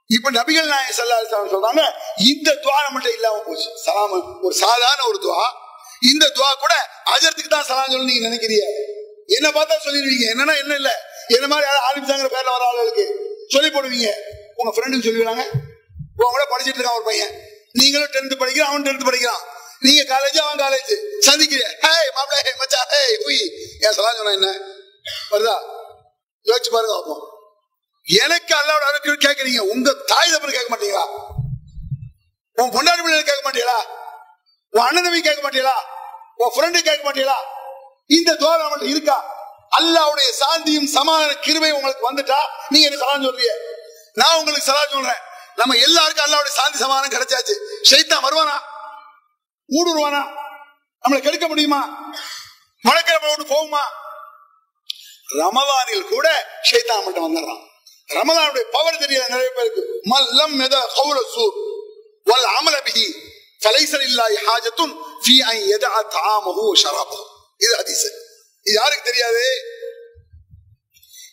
இப்ப 0.07 0.31
நபிகள் 0.31 0.67
நாயகம் 0.67 1.05
சல்லா 1.05 1.33
சொல்றாங்க 1.33 1.93
இந்த 2.17 2.55
துவாரம் 2.55 2.93
மட்டும் 2.93 3.13
இல்லாம 3.13 3.37
போச்சு. 3.37 3.71
சலாம் 3.83 4.41
ஒரு 4.41 4.55
சாதாரண 4.55 5.07
ஒரு 5.07 5.19
துவா. 5.23 5.63
இந்த 6.01 6.31
துவா 6.35 6.53
கூட 6.53 6.73
அஜரத்துக்கு 7.05 7.49
தான் 7.49 7.63
சலாம் 7.63 7.91
சொல்லி 7.91 8.13
நீங்க 8.13 8.27
நினைக்கிறீங்க. 8.29 8.65
என்ன 9.27 9.49
பார்த்தா 9.49 9.75
சொல்லிடுவீங்க. 9.85 10.25
என்னன்னா 10.33 10.57
என்ன 10.57 10.73
இல்ல? 10.75 10.91
என்ன 11.27 11.47
மாதிரி 11.47 11.67
யாரும் 11.67 11.85
ஆரம்பிச்சாங்கிற 11.87 12.29
பேர்ல 12.35 12.51
வர 12.51 12.65
ஆளுகளுக்கு 12.65 13.05
சொல்லி 13.49 13.69
போடுவீங்க. 13.69 14.09
உங்க 14.55 14.71
ஃப்ரெண்டுக்கு 14.75 15.07
சொல்லிவிடாங்க 15.07 15.43
உங்க 16.17 16.29
கூட 16.29 16.45
படிச்சிட்டு 16.51 16.79
இருக்கான் 16.79 16.99
ஒரு 16.99 17.03
பையன். 17.03 17.33
நீங்களும் 17.71 18.09
டென்த் 18.09 18.37
படிக்கிறான் 18.37 18.69
அவன் 18.69 18.83
டென்த் 18.83 19.05
படிக்கிறான். 19.05 19.43
நீங்க 19.79 20.01
காலேஜ் 20.03 20.37
அவன் 20.37 20.59
காலேஜ் 20.59 20.93
சந்திக்கிறீங்க 21.19 21.71
ஹேய் 21.85 22.11
மாப்பிள 22.15 22.37
ஹே 22.45 22.51
மச்சா 22.61 22.81
ஹேய் 22.93 23.17
உய் 23.25 23.41
என் 23.79 23.91
சலாம் 23.91 24.15
சொன்னா 24.15 24.31
என்ன? 24.31 24.49
வருதா? 25.31 25.55
யோசிச்சு 26.45 26.71
பாருங்க 26.71 26.93
பார்ப்போம் 26.93 27.23
எனக்கு 28.05 28.55
அல்லாவோட 28.55 28.85
அருள் 28.85 29.17
கேட்கறீங்க. 29.17 29.59
உங்க 29.59 29.93
தாய் 29.93 30.31
தப்பு 30.31 30.51
கேட்க 30.51 30.75
மாட்டீங்களா? 30.75 31.05
உன் 32.57 32.73
பொண்டாடி 32.75 33.01
பிள்ளைங்க 33.01 33.23
கேட்க 33.23 33.49
மாட்டீங்களா? 33.49 34.04
உன் 34.75 34.85
அண்ணன் 34.87 35.21
கேட்க 35.21 35.49
மாட்டீங்களா? 35.49 35.75
உன் 36.35 36.53
ஃப்ரெண்டு 36.55 36.79
கேட்க 36.81 37.11
மாட்டீங்களா? 37.11 37.37
இந்த 38.07 38.31
துவா 38.33 38.53
நம்மள்ட்ட 38.61 38.83
இருக்கா? 38.83 39.17
அல்லாவுடைய 39.77 40.29
சாந்தியும் 40.39 40.85
சமாதான 40.85 41.33
கிருபை 41.35 41.71
உங்களுக்கு 41.71 42.11
வந்துட்டா 42.11 42.39
நீங்க 42.69 42.87
என்ன 42.87 42.99
சலாம் 42.99 43.23
சொல்றீங்க 43.23 43.53
நான் 44.13 44.37
உங்களுக்கு 44.37 44.65
சலாம் 44.65 44.91
சொல்றேன். 44.91 45.21
நம்ம 45.55 45.75
எல்லாருக்கும் 45.75 46.25
அல்லாவுடைய 46.25 46.47
சாந்தி 46.47 46.77
சமாதானம் 46.77 47.13
கிடைச்சாச்சு. 47.15 47.55
ஷைத்தா 47.91 48.17
வருவானா? 48.25 48.57
ஊடுருவானா 49.69 50.21
நம்மளை 51.03 51.21
கெடுக்க 51.21 51.47
முடியுமா? 51.47 51.81
மழைக்கிழமை 52.81 53.29
ஒன்று 53.29 53.45
போகுமா? 53.55 53.83
ரமதானில் 55.33 56.07
கூட 56.07 56.27
ஷைத்தான் 56.71 57.03
மட்டும் 57.03 57.25
வந்துடுறான். 57.25 57.63
ரமதானுடைய 58.13 58.65
பவர் 58.71 58.95
தெரியல 58.95 59.29
நிறைய 59.29 59.51
பேருக்கு. 59.55 59.83
மல்லம் 60.03 60.53
மெத 60.59 60.75
கௌர 60.95 61.17
சூர். 61.33 61.55
வல் 62.23 62.47
அமல 62.57 62.81
பிஹி 63.65 63.85
ஹாஜத்தும் 63.85 64.05
இல்லாஹி 64.09 64.37
ஹாஜத்துன் 64.47 64.93
ஃபீ 65.23 65.35
இது 67.61 67.73
ஹதீஸ். 67.79 68.07
இது 68.65 68.75
யாருக்கு 68.75 69.09
தெரியாது? 69.09 69.43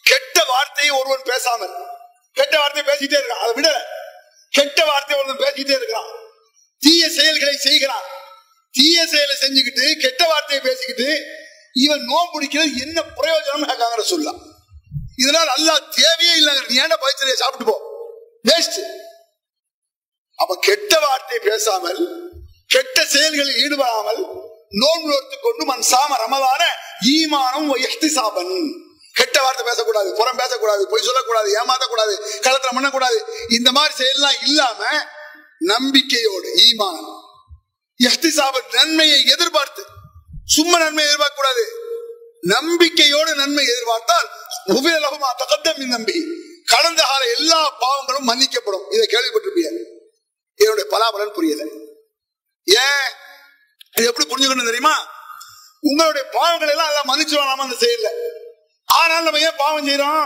கெட்ட 0.04 0.44
வார்த்தையை 0.44 0.92
ஒருவன் 0.98 1.28
பேசாமல் 1.30 1.74
கெட்ட 2.36 2.54
வார்த்தையை 2.58 2.84
பேசிட்டே 2.90 3.16
இருக்கான் 3.20 3.42
அதை 3.44 3.52
விட 3.54 3.68
கெட்ட 4.52 4.78
வார்த்தையை 4.84 5.16
ஒருவன் 5.22 5.42
பேசிட்டே 5.44 5.74
இருக்கிறான். 5.78 6.10
தீய 6.82 7.02
செயல்களை 7.10 7.56
செய்கிறான். 7.56 8.06
தீய 8.74 9.06
செயலை 9.06 9.34
செஞ்சுக்கிட்டு 9.34 9.84
கெட்ட 10.04 10.22
வார்த்தையை 10.26 10.60
பேசிக்கிட்டு 10.68 11.08
இவன் 11.84 12.02
நோம்பு 12.10 12.32
பிடிக்கிறது 12.34 12.80
என்ன 12.86 12.98
பிரயோஜனம் 13.18 13.66
காங்கிரஸ் 13.82 14.12
சொல்லலாம் 14.12 14.40
இதனால் 15.16 15.50
அல்லா 15.56 15.74
தேவையே 15.98 16.34
இல்லைங்கிறது 16.40 16.72
நீ 16.72 16.78
ஏன்டா 16.82 16.98
பயிற்சியை 17.04 17.36
சாப்பிட்டு 17.36 17.66
போ? 17.70 17.76
வேஸ்ட் 18.44 18.78
அப்ப 20.42 20.56
கெட்ட 20.68 20.92
வார்த்தை 21.04 21.38
பேசாமல் 21.48 22.00
கெட்ட 22.74 22.98
செயல்களில் 23.14 23.58
ஈடுபடாமல் 23.62 24.22
நோன்பு 24.82 25.08
நோர்த்து 25.12 25.36
கொண்டு 25.38 25.64
மண் 25.70 25.84
சாம 25.90 26.16
ரமதான 26.22 26.62
ஈமானம் 27.12 27.70
சாபன் 28.18 28.54
கெட்ட 29.14 29.36
வார்த்தை 29.42 29.64
பேசக்கூடாது 29.66 30.10
புறம் 30.14 30.36
பேசக்கூடாது 30.36 30.82
பொய் 30.92 31.06
சொல்லக்கூடாது 31.08 31.48
ஏமாத்தக்கூடாது 31.60 32.14
களத்துல 32.46 32.74
பண்ணக்கூடாது 32.74 33.18
இந்த 33.48 33.70
மாதிரி 33.72 33.94
செயல்லாம் 34.02 34.38
இல்லாம 34.46 34.80
நம்பிக்கையோடு 35.72 36.48
ஈமான் 36.66 37.02
எஹ்திசாபன் 38.00 38.70
நன்மையை 38.72 39.18
எதிர்பார்த்து 39.34 39.82
சும்மா 40.46 40.78
நன்மை 40.78 41.04
எதிர்பார்க்க 41.04 41.40
கூடாது 41.40 41.64
நம்பிக்கையோடு 42.46 43.32
நன்மை 43.34 43.64
எதிர்பார்த்தால் 43.64 44.28
உபயலகமா 44.76 45.28
தகத்தம் 45.36 45.82
நம்பி. 45.86 46.16
கடந்த 46.64 47.00
கால 47.02 47.22
எல்லா 47.36 47.60
பாவங்களும் 47.80 48.28
மன்னிக்கப்படும். 48.28 48.86
இதை 48.90 49.06
கேள்விப்பட்டிருப்பீங்க. 49.06 50.01
இதனுடைய 50.62 50.86
பலாபலன் 50.92 51.36
புரியல. 51.36 51.62
ஏன்? 52.64 53.08
இது 53.98 54.06
எப்படி 54.10 54.26
புரிஞ்சுக்கணும் 54.28 54.70
தெரியுமா? 54.70 54.94
உங்களுடைய 55.80 56.24
பாவங்கள் 56.34 56.72
எல்லாம் 56.74 56.90
எல்லாம் 56.90 57.08
மன்னிச்சிருவோம் 57.10 57.50
நாம 57.50 57.62
அந்த 57.62 57.76
செயல்ல. 57.84 58.10
ஆனால் 58.98 59.22
நம்ம 59.22 59.38
ஏன் 59.38 59.60
பாவம் 59.62 59.88
செய்யறோம் 59.88 60.24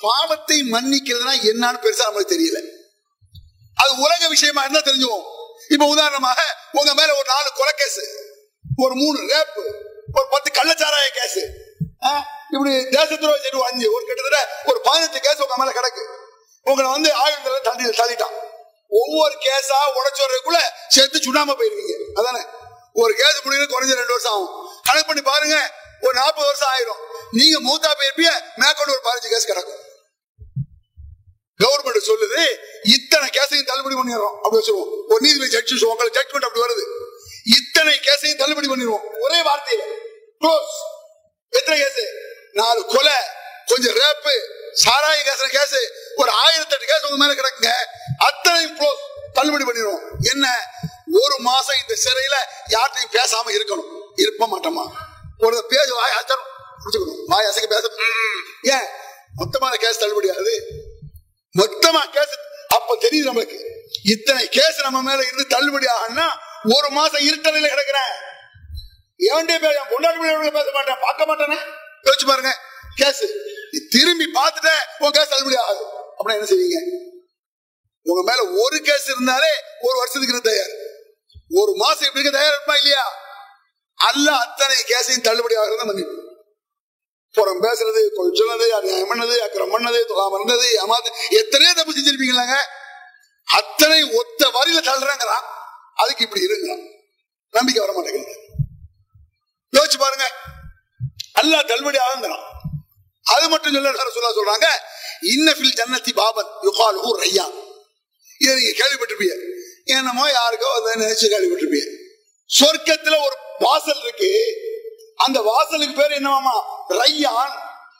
பாவத்தை 0.00 0.58
மன்னிக்கிறதுனா 0.72 1.34
என்னன்னு 1.50 1.82
பெருசா 1.84 2.04
நம்மளுக்கு 2.06 2.34
தெரியல. 2.34 2.60
அது 3.82 3.92
உலக 4.06 4.28
விஷயமா 4.28 4.62
இருந்தா 4.64 4.90
தெரிஞ்சுவோம். 4.90 5.24
இப்ப 5.68 5.86
உதாரணமாக 5.94 6.40
உங்க 6.72 6.90
மேல 6.94 7.10
ஒரு 7.18 7.28
நாலு 7.34 7.50
கொலை 7.58 7.74
கேஸ் 7.76 8.00
ஒரு 8.76 8.94
மூணு 8.94 9.18
ரேப் 9.32 9.54
ஒரு 10.14 10.26
பத்து 10.30 10.48
கள்ளச்சாராய 10.50 11.08
கேஸ் 11.18 11.40
இப்படி 12.54 12.72
தேச 12.96 13.10
துரோக 13.14 13.60
அஞ்சு 13.68 13.86
ஒரு 13.96 14.04
கிட்டத்தட்ட 14.06 14.40
ஒரு 14.70 14.78
பதினஞ்சு 14.86 15.20
கேஸ் 15.26 15.42
உங்க 15.44 15.54
மேல 15.58 15.70
கிடக்கு. 15.76 16.02
உங்களை 16.70 16.90
வந்து 16.90 17.10
ஆயுதத்துல 17.22 17.60
தள்ளி 17.68 17.84
தள்ளிட்டான். 18.00 18.36
ஒவ்வொரு 19.00 19.34
கேஸா 19.44 19.78
உடச்சு 19.98 20.22
வர்றதுக்குள்ள 20.24 20.60
சேர்த்து 20.88 21.18
சுண்ணாம 21.18 21.54
போயிருவீங்க 21.58 21.94
அதானே? 22.14 22.42
ஒரு 22.92 23.12
கேஸ் 23.14 23.44
முடிவு 23.44 23.62
குறைஞ்ச 23.62 23.92
ரெண்டு 24.00 24.14
வருஷம் 24.16 24.32
ஆகும். 24.32 24.52
கணக்கு 24.82 25.06
பண்ணி 25.06 25.22
பாருங்க 25.22 25.56
ஒரு 26.00 26.14
நாற்பது 26.14 26.46
வருஷம் 26.46 26.72
ஆயிரும். 26.74 27.00
நீங்க 27.30 27.56
மூத்தா 27.68 27.90
போயிருப்பிய 27.98 28.30
மேற்கொண்டு 28.56 28.92
ஒரு 28.92 29.02
பதினஞ்சு 29.04 29.28
கேஸ் 29.28 29.48
கிடக்கும். 29.50 29.80
கவர்மெண்ட் 31.62 32.08
சொல்லுது 32.10 32.40
இத்தனை 32.82 33.28
கேஸையும் 33.28 33.68
தள்ளுபடி 33.70 33.94
பண்ணிடுறோம். 33.94 34.36
அப்படி 34.44 34.56
வச்சிருவோம். 34.56 34.90
ஒரு 35.08 35.20
நீதிபதி 35.20 35.50
ஜட்ஜ் 35.50 35.84
உங்களுக்கு 35.84 36.20
ஜட்மெண்ட் 36.20 36.46
அப்படி 36.48 36.64
வருது. 36.64 36.84
இத்தனை 37.58 38.00
கேஸையும் 38.06 38.36
தள்ளுபடி 38.36 38.68
பண்ணிடுவோம். 38.68 39.04
ஒரே 39.20 39.38
வார்த்தையில 39.42 39.82
க்ளோஸ் 40.40 40.74
எத்தனை 41.48 41.76
கேஸ்? 41.82 42.00
நாலு 42.52 42.86
கொலை 42.86 43.18
கொஞ்சம் 43.66 43.94
ரேப்பு 43.94 44.34
சாராய 44.84 45.22
கேஸ் 45.24 45.44
கேஸ். 45.56 45.78
ஒரு 46.16 46.30
ஆயிரத்தி 46.30 46.74
எட்டு 46.74 46.86
கேஸ் 46.86 47.10
உங்க 47.10 47.26
மேல 47.26 47.32
கிடக்குங்க. 47.32 47.70
அத்தனை 48.18 48.76
தள்ளுபடி 49.32 49.64
பண்ணிடுவோம். 49.64 50.00
என்ன? 50.20 50.66
ஒரு 51.12 51.38
மாசம் 51.38 51.76
இந்த 51.80 52.00
சிறையில 52.04 52.36
யார்கிட்டையும் 52.72 53.16
பேசாம 53.16 53.50
இருக்கணும். 53.50 54.10
இருப்ப 54.16 54.46
மாட்டோமா? 54.46 54.90
ஒரு 55.38 55.66
பேச 55.68 55.94
வாய் 55.94 56.12
அசரும் 56.12 56.44
முடிச்சுக்கணும் 56.84 57.24
வாய் 57.26 57.46
அசைக்க 57.46 57.80
பேச 57.80 57.90
ஏன்? 58.62 58.86
மொத்தமான 59.36 59.74
கேஸ் 59.74 59.98
தள்ளுபடி 59.98 60.30
ஆகுது. 60.30 60.66
மொத்தமா 61.58 62.10
கேஸ் 62.10 62.36
அப்ப 62.68 62.96
தெரியுது 63.00 63.30
நம்மளுக்கு. 63.30 63.58
இத்தனை 64.02 64.48
கேஸ் 64.48 64.82
நம்ம 64.82 65.02
மேல 65.02 65.22
இருந்து 65.22 65.46
தள்ளுபடி 65.46 65.86
ஆகணும்னா 65.86 66.30
ஒரு 66.76 66.90
மாசம் 66.90 67.20
இருட்டறையில 67.20 67.68
கிடக்குறேன். 67.68 68.12
ஏன்டே 69.18 69.58
பேச 69.58 69.82
கொண்டாடி 69.88 70.18
பேச 70.50 70.70
மாட்டேன். 70.72 70.96
பார்க்க 71.00 71.24
மாட்டேனே? 71.26 71.56
யோசிச்சு 72.02 72.26
பாருங்க. 72.26 72.58
கேஸ். 72.94 73.24
திரும்பி 73.90 74.24
பார்த்துட்டு 74.34 74.74
உன் 74.98 75.10
கேஸ் 75.10 75.28
தள்ளுபடி 75.28 75.56
ஆகுது. 75.56 75.91
அப்படின்னா 76.22 76.38
என்ன 76.40 76.48
செய்வீங்க? 76.52 76.78
உங்க 78.06 78.22
மேல 78.30 78.40
ஒரு 78.62 78.78
கேஸ் 78.80 79.06
இருந்தாலே 79.10 79.50
ஒரு 79.80 79.96
வருஷத்துக்கு 79.98 80.34
இருக்க 80.34 80.50
தயார். 80.50 80.72
ஒரு 81.60 81.72
மாசம் 81.76 82.08
இப்படி 82.08 82.30
தயார் 82.30 82.54
இருப்பா 82.54 82.76
இல்லையா? 82.76 83.04
அல்ல 83.98 84.28
அத்தனை 84.36 84.76
கேஸையும் 84.90 85.26
தள்ளுபடி 85.28 85.56
ஆகிறத 85.56 85.84
மன்னிப்பு 85.84 86.16
புறம் 87.34 87.60
பேசுறது 87.64 88.00
கொஞ்சம் 88.16 88.38
சொன்னது 88.40 88.74
அநியாயம் 88.76 89.10
பண்ணது 89.10 89.34
அக்கிரம் 89.44 89.74
பண்ணது 89.74 89.98
துகாம 90.08 90.38
இருந்தது 90.38 90.66
ஏமாத்து 90.82 91.10
எத்தனையோ 91.40 91.72
தப்பு 91.74 91.92
செஞ்சிருப்பீங்களாங்க? 91.92 92.56
அத்தனை 93.48 94.00
ஒத்த 94.20 94.50
வரியில 94.56 94.80
தள்ளுறாங்கிறான் 94.88 95.46
அதுக்கு 95.94 96.24
இப்படி 96.24 96.46
இருங்கிறான் 96.48 96.84
நம்பிக்கை 97.54 97.80
வர 97.84 97.92
மாட்டேங்குது 97.92 98.34
யோசிச்சு 99.72 99.98
பாருங்க. 99.98 100.26
அல்ல 101.40 101.62
தள்ளுபடி 101.62 101.98
ஆகுங்கிறான் 101.98 102.44
அது 103.22 103.48
மட்டும் 103.48 103.72
சொல்ல 103.72 103.92
சொல்ல 104.10 104.32
சொல்றாங்க 104.36 104.66
இன்னபில் 105.24 105.72
ஜன்னத்தி 105.76 106.12
பாபன் 106.14 106.46
யுகாலு 106.62 107.20
ரையா. 107.20 107.52
இதை 108.38 108.54
நீங்க 108.54 108.84
கேள்விப்பட்டிருப்பீங்க. 108.84 109.34
என்னமோ 109.84 110.30
யாருக்கோ 110.30 110.80
அதை 110.80 110.94
நினைச்சு 110.94 111.24
கேள்விப்பட்டிருப்பீங்க. 111.24 111.96
சொர்க்கத்துல 112.60 113.24
ஒரு 113.24 113.36
வாசல் 113.58 114.02
இருக்கு. 114.02 114.56
அந்த 115.16 115.40
வாசலுக்கு 115.40 115.94
பேர் 115.94 116.22
என்னவாமா? 116.22 116.62
ரையான். 116.88 117.52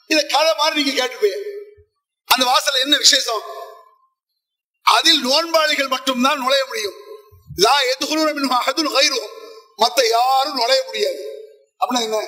இத 0.07 0.25
கதை 0.25 0.53
மாதிரி 0.55 0.83
நீங்க 0.83 1.05
கேட்டுப்பீங்க 1.05 1.51
அந்த 2.25 2.45
வாசல் 2.45 2.81
என்ன 2.81 2.97
விசேஷம்? 2.97 3.41
அதில் 4.81 5.25
நோன்பாளிகள் 5.25 5.87
மட்டும்தான் 5.87 6.39
நுழைய 6.39 6.65
முடியும். 6.65 7.01
மத்த 9.77 10.09
யாரும் 10.09 10.55
நுழைய 10.55 10.83
முடியாது. 10.85 11.47
அப்படின்னா 11.79 12.01
என்ன? 12.01 12.27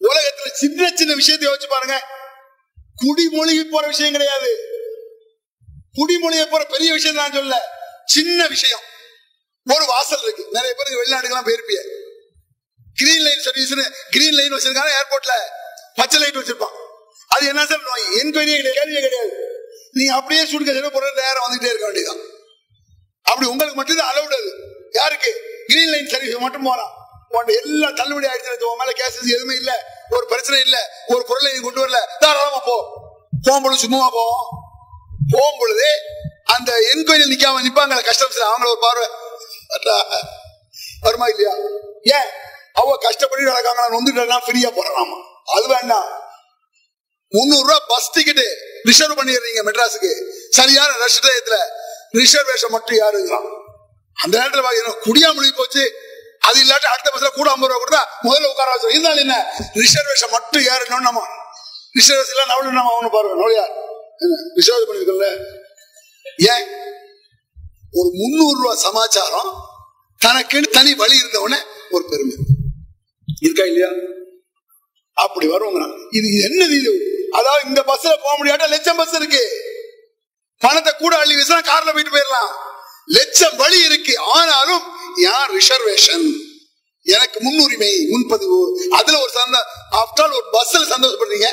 உலகத்துல 0.00 0.50
சின்ன 0.52 0.90
சின்ன 0.94 1.14
விஷயத்தை 1.14 1.48
யோசிச்சு 1.48 1.68
பாருங்க. 1.68 2.06
குடிமொழிகி 3.02 3.64
போற 3.70 3.86
விஷயம் 3.86 4.12
கிடையாது. 4.12 4.58
குடிமொழிய 5.94 6.44
போற 6.44 6.64
பெரிய 6.64 6.92
விஷயம் 6.92 7.16
நான் 7.16 7.32
சொல்ல 7.32 7.62
சின்ன 8.04 8.46
விஷயம். 8.46 8.80
ஒரு 9.64 9.86
வாசல் 9.86 10.22
இருக்கு. 10.22 10.48
நிறைய 10.52 10.74
பேருக்கு 10.74 11.00
வெளிநாடுகள்லாம் 11.02 11.46
போயிருப்பிய. 11.46 11.80
Green 12.94 13.20
line 13.20 13.40
service 13.40 13.74
green 14.10 14.32
line 14.32 14.52
வச்சிருக்காங்க 14.52 14.90
ஏர்போர்ட்ல 15.00 15.30
பச்சை 15.94 16.20
லைட் 16.20 16.36
வச்சிருப்பான். 16.36 16.76
அது 17.28 17.46
என்ன 17.46 17.66
சார் 17.66 17.82
நோய் 17.82 18.16
என்கொயரியே 18.16 18.56
கிடையாது 18.56 18.72
கேள்வியே 18.72 19.00
கிடையாது. 19.00 19.32
நீ 19.92 20.06
அப்படியே 20.06 20.42
சுடுக்க 20.44 20.64
செலவு 20.64 20.92
பொருள் 20.92 21.14
நேரம் 21.14 21.44
வந்துட்டே 21.46 21.64
இருக்க 21.64 21.86
வேண்டியதான் 21.90 22.20
அப்படி 23.22 23.46
உங்களுக்கு 23.46 23.76
மட்டும்தான் 23.76 24.14
அலவுட் 24.14 24.38
அது. 24.40 24.52
யாருக்கு? 24.92 25.62
கிரீன் 25.66 25.88
லைன் 25.88 26.08
சர்வீஸ் 26.08 26.34
மட்டும் 26.34 26.62
போறான். 26.62 27.05
எல்லாம் 27.28 27.94
தள்ளுபடி 27.94 28.26
ஆயிடுச்சு 28.26 28.62
உன் 28.62 28.78
மேல 28.78 28.90
கேசஸ் 28.90 29.26
எதுவுமே 29.26 29.54
இல்ல. 29.54 29.84
ஒரு 30.10 30.26
பிரச்சனை 30.26 30.60
இல்ல. 30.60 31.04
ஒரு 31.06 31.24
பொருளை 31.24 31.52
நீ 31.52 31.60
கொண்டு 31.60 31.86
வரல. 31.86 31.96
தாராளமா 32.18 32.58
போ. 32.58 33.04
போகும்பொழுது 33.42 33.78
சும்மா 33.78 34.10
போவோம் 34.10 34.46
போகும்பொழுது 35.30 35.88
அந்த 36.44 36.72
என்கொயரியில் 36.94 37.36
நிக்காம 37.36 37.62
நிப்பாங்க 37.62 38.10
கஸ்டம்ஸ்ல 38.10 38.40
அவங்கள 38.40 38.66
ஒரு 38.66 38.78
பார்வை. 38.80 39.08
வருமா 41.00 41.26
இல்லையா? 41.26 41.56
ஏன்? 42.02 42.28
அவ 42.72 42.96
கஷ்டப்பட்டு 42.96 43.44
நடக்காங்க 43.44 43.88
நொந்துட்டா 43.90 44.40
ஃப்ரீயா 44.46 44.72
போறாமா 44.72 45.22
அது 45.44 45.68
வேண்டாம். 45.68 46.24
முந்நூறு 47.28 47.62
ரூபாய் 47.62 47.82
பஸ் 47.88 48.12
டிக்கெட் 48.12 48.46
ரிசர்வ் 48.84 49.18
பண்ணிடுறீங்க 49.18 49.60
மெட்ராஸுக்கு. 49.64 50.30
சரியான 50.50 50.96
ரஷ் 50.96 51.20
டயத்துல. 51.22 51.58
ரிசர்வேஷன் 52.12 52.68
மட்டும் 52.68 52.98
யாருங்கிறான் 52.98 53.64
அந்த 54.14 54.38
நேரத்தில் 54.38 54.92
குடியா 54.92 55.34
முழுகி 55.34 55.52
போச்சு. 55.52 55.94
அது 56.46 56.64
இல்லாட்டி 56.64 56.88
அடுத்த 56.92 57.12
பஸ்ல 57.14 57.28
கூட 57.34 57.50
ஐம்பது 57.50 57.72
ரூபா 57.72 57.82
கொடுத்தா 57.82 58.28
முதல்ல 58.28 58.50
உட்கார 58.50 58.70
வச்சு 58.70 58.88
இருந்தாலும் 58.88 59.18
என்ன? 59.18 59.36
ரிசர்வேஷன் 59.74 60.30
மட்டும் 60.30 60.62
ஏறணும் 60.62 61.06
நம்ம. 61.08 61.22
ரிசர்வேஷன் 61.98 62.50
நவளு 62.52 62.76
நம்ம 62.78 62.92
அவனு 62.96 63.10
பாருங்க 63.10 63.36
நோயா 63.42 63.64
ரிசர்வ் 64.54 64.88
பண்ணிருக்கோம்ல. 64.88 65.28
ஏன்? 66.36 66.66
ஒரு 67.92 68.10
முந்நூறு 68.14 68.60
ரூபாய் 68.60 68.76
சமாச்சாரம் 68.76 69.50
தனக்குன்னு 70.24 70.68
தனி 70.68 70.94
வழி 70.94 71.20
இருந்தவன 71.22 71.56
ஒரு 71.90 72.04
பெருமை. 72.10 72.36
இருக்கா 73.40 73.64
இல்லையா? 73.64 73.88
அப்படி 75.12 75.46
வருவாங்க 75.46 75.96
இது 76.10 76.28
என்னது 76.48 76.74
இது? 76.80 76.92
அதாவது 77.32 77.68
இந்த 77.68 77.80
பஸ்ல 77.80 78.16
போக 78.22 78.34
முடியாட்டா 78.38 78.68
லட்சம் 78.68 78.96
பஸ் 78.96 79.14
இருக்கு. 79.14 79.42
பணத்தை 80.58 80.92
கூட 80.98 81.16
அள்ளி 81.16 81.34
வீசினா 81.34 81.60
கார்ல 81.72 81.92
போயிட்டு 81.92 82.16
போயிடலாம். 82.16 82.52
லட்சம் 83.06 83.56
வழி 83.56 83.84
இருக்கு. 83.84 84.18
ஆனாலும் 84.18 84.82
யார் 85.16 85.50
ரிசர்வேஷன் 85.54 86.26
எனக்கு 87.04 87.40
முன்னுரிமை 87.40 88.06
முன்பதிவு. 88.08 88.86
அதுல 88.90 89.20
ஒரு 89.20 89.30
சந்த 89.30 89.66
ஆஃப்டர் 89.90 90.32
ஒரு 90.32 90.44
பஸ்ல 90.52 90.76
சந்தோஷப்படுறீங்க? 90.76 91.48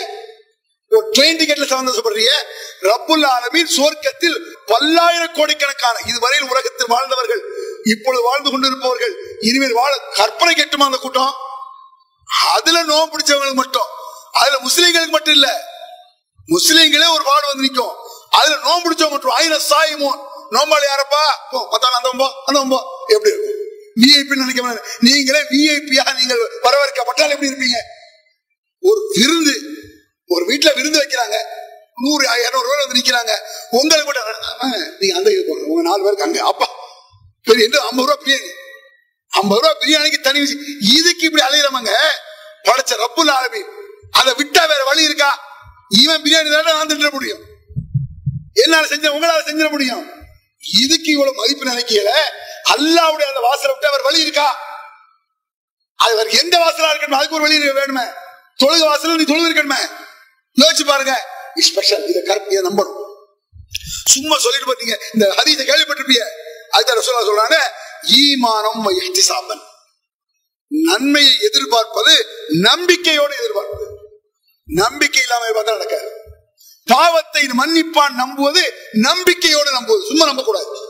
ஒரு 0.89 1.09
ட்ரெயின் 1.17 1.37
டிக்கெட்ல 1.39 1.65
சந்தோஷப்படுறீங்க? 1.75 2.33
ரப்புல் 2.81 3.25
ஆலமின் 3.25 3.71
சுவர்க்கத்தில் 3.77 4.37
பல்லாயிரம் 4.65 5.33
கோடிக்கணக்கான 5.33 5.97
இதுவரையில் 6.07 6.49
உலகத்தில் 6.49 6.87
வாழ்ந்தவர்கள் 6.87 7.41
இப்பொழுது 7.83 8.23
வாழ்ந்து 8.23 8.51
கொண்டிருப்பவர்கள் 8.51 9.37
இனிமேல் 9.39 9.73
வாழ 9.73 9.97
கற்பனை 9.97 10.55
கெட்டுமா 10.55 10.83
அந்த 10.83 10.97
கூட்டம்? 10.97 11.33
அதுல 12.53 12.83
நோம் 12.83 13.11
பிடிச்சவங்களுக்கு 13.11 13.53
மட்டும். 13.53 13.89
அதுல 14.31 14.57
முஸ்லீம்களுக்கு 14.57 15.09
மட்டும் 15.09 15.33
இல்ல. 15.33 15.47
முஸ்லீம்களே 16.47 17.13
ஒரு 17.13 17.23
பாடு 17.23 17.47
வந்து 17.47 17.61
நிற்கும் 17.61 17.95
அதுல 18.29 18.55
நோம் 18.55 18.83
பிடிச்சவங்க 18.83 19.09
மட்டும். 19.09 19.29
ஆயிரம் 19.29 19.67
சாயுமோ 19.69 20.31
நோம்பாளி 20.51 20.85
யாரப்பா? 20.91 21.23
போ 21.51 21.67
பத்தாம் 21.69 21.93
அந்த 21.93 22.09
ஒம்போ 22.13 22.27
அந்த 22.45 22.59
ஒம்போ 22.59 23.11
எப்படி 23.13 23.35
இருக்கும்? 23.35 23.52
விஐபி 24.01 24.35
நினைக்க 24.41 24.61
மாட்டேன். 24.61 24.85
நீங்களே 24.99 25.41
விஐபியா 25.53 26.05
நீங்கள் 26.19 26.43
வரவேற்கப்பட்டால் 26.63 27.33
எப்படி 27.35 27.51
இருப்பீங்க? 27.51 27.79
ஒரு 28.79 29.11
விருந்து 29.15 29.53
ஒரு 30.27 30.45
வீட்டுல 30.45 30.75
விருந்து 30.75 30.99
வைக்கிறாங்க. 30.99 31.37
நூறு 32.01 32.23
இருநூறு 32.45 32.67
பேர் 32.69 32.83
வந்து 32.83 32.99
நிக்கிறாங்க. 32.99 33.33
உங்களுக்கு 33.69 34.09
மட்டும் 34.09 34.95
நீங்க 34.99 35.15
அந்த 35.17 35.31
இது 35.31 35.45
உங்க 35.67 35.81
நாலு 35.89 36.03
பேருக்கு 36.03 36.23
அங்க. 36.23 36.43
அப்பா 36.43 36.67
பெரிய 37.43 37.81
ஐம்பது 37.81 38.09
ரூபா 38.09 38.15
பிரியாணி? 38.23 38.51
ஐம்பது 39.29 39.61
ரூபா 39.61 39.73
பிரியாணிக்கு 39.79 40.19
தனி 40.21 40.39
விஷயம். 40.39 40.65
இதுக்கு 40.97 41.25
இப்படி 41.25 41.43
அலையிறவங்க 41.45 41.93
படைச்ச 42.63 42.91
ரப்புல் 43.03 43.33
ஆரம்பி 43.37 43.61
அதை 44.11 44.33
விட்டா 44.33 44.67
வேற 44.71 44.83
வழி 44.83 45.03
இருக்கா? 45.03 45.31
இவன் 46.01 46.21
பிரியாணி 46.21 46.51
தானே 46.51 46.71
நான் 46.71 46.87
திட்ட 46.87 47.09
முடியும். 47.09 47.41
என்னால 48.53 48.87
செஞ்ச 48.87 49.09
உங்களால 49.09 49.41
செஞ்சிட 49.47 49.69
முடியும். 49.69 50.09
இதுக்கு 50.81 51.11
இவ்வளவு 51.11 51.37
மதிப்பு 51.37 51.65
நினைக்கல. 51.65 52.11
அல்லாவுடைய 52.69 53.27
அந்த 53.27 53.39
வாசலை 53.39 53.71
விட்டு 53.71 53.87
அவர் 53.87 54.01
வழி 54.01 54.19
இருக்கா? 54.21 54.57
அது 55.95 56.13
அவருக்கு 56.13 56.37
எந்த 56.37 56.57
வாசலா 56.57 56.91
இருக்கணும்? 56.93 57.19
அதுக்கு 57.21 57.35
ஒரு 57.35 57.43
வழி 57.43 57.55
இருக்க 57.55 57.81
வேணுமே? 57.81 58.13
தொழுக 58.63 58.85
வாசல 58.85 59.15
நீ 59.15 59.23
தொழுது 59.23 59.53
இருக்கணுமே? 59.53 59.89
யோசிச்சு 60.61 60.85
பாருங்க. 60.85 61.27
ஸ்பெஷல் 61.59 62.07
இதை 62.07 62.21
கரெக்ட் 62.21 62.51
இதை 62.51 62.63
நம்பணும். 62.63 63.01
சும்மா 64.05 64.37
சொல்லிட்டு 64.37 64.73
பாத்தீங்க 64.73 64.97
இந்த 65.13 65.33
ஹரிதை 65.35 65.65
கேள்விப்பட்டிருப்பீங்க. 65.65 66.25
அதுதான் 66.69 67.01
சொல்ல 67.01 67.21
சொல்றாங்க 67.29 67.57
ஈமானம் 68.15 68.87
சாப்பன் 69.29 69.61
நன்மையை 70.67 71.39
எதிர்பார்ப்பது 71.39 72.27
நம்பிக்கையோடு 72.47 73.37
எதிர்பார்ப்பது. 73.37 73.87
நம்பிக்கை 74.65 75.21
இல்லாம 75.21 75.45
பார்த்தா 75.45 75.63
நடக்காது. 75.63 76.11
பாவத்தை 76.85 77.47
மன்னிப்பான் 77.47 78.13
நம்புவது 78.13 78.89
நம்பிக்கையோடு 78.91 79.71
நம்புவது. 79.71 80.07
சும்மா 80.07 80.25
நம்ப 80.25 80.43
கூடாது 80.43 80.82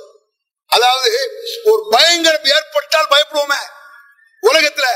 அதாவது 0.75 1.09
ஒரு 1.63 1.81
பயங்கரம் 1.91 2.47
ஏற்பட்டால் 2.55 3.11
பயப்படுவோமே. 3.13 3.59
உலகத்துல 4.43 4.87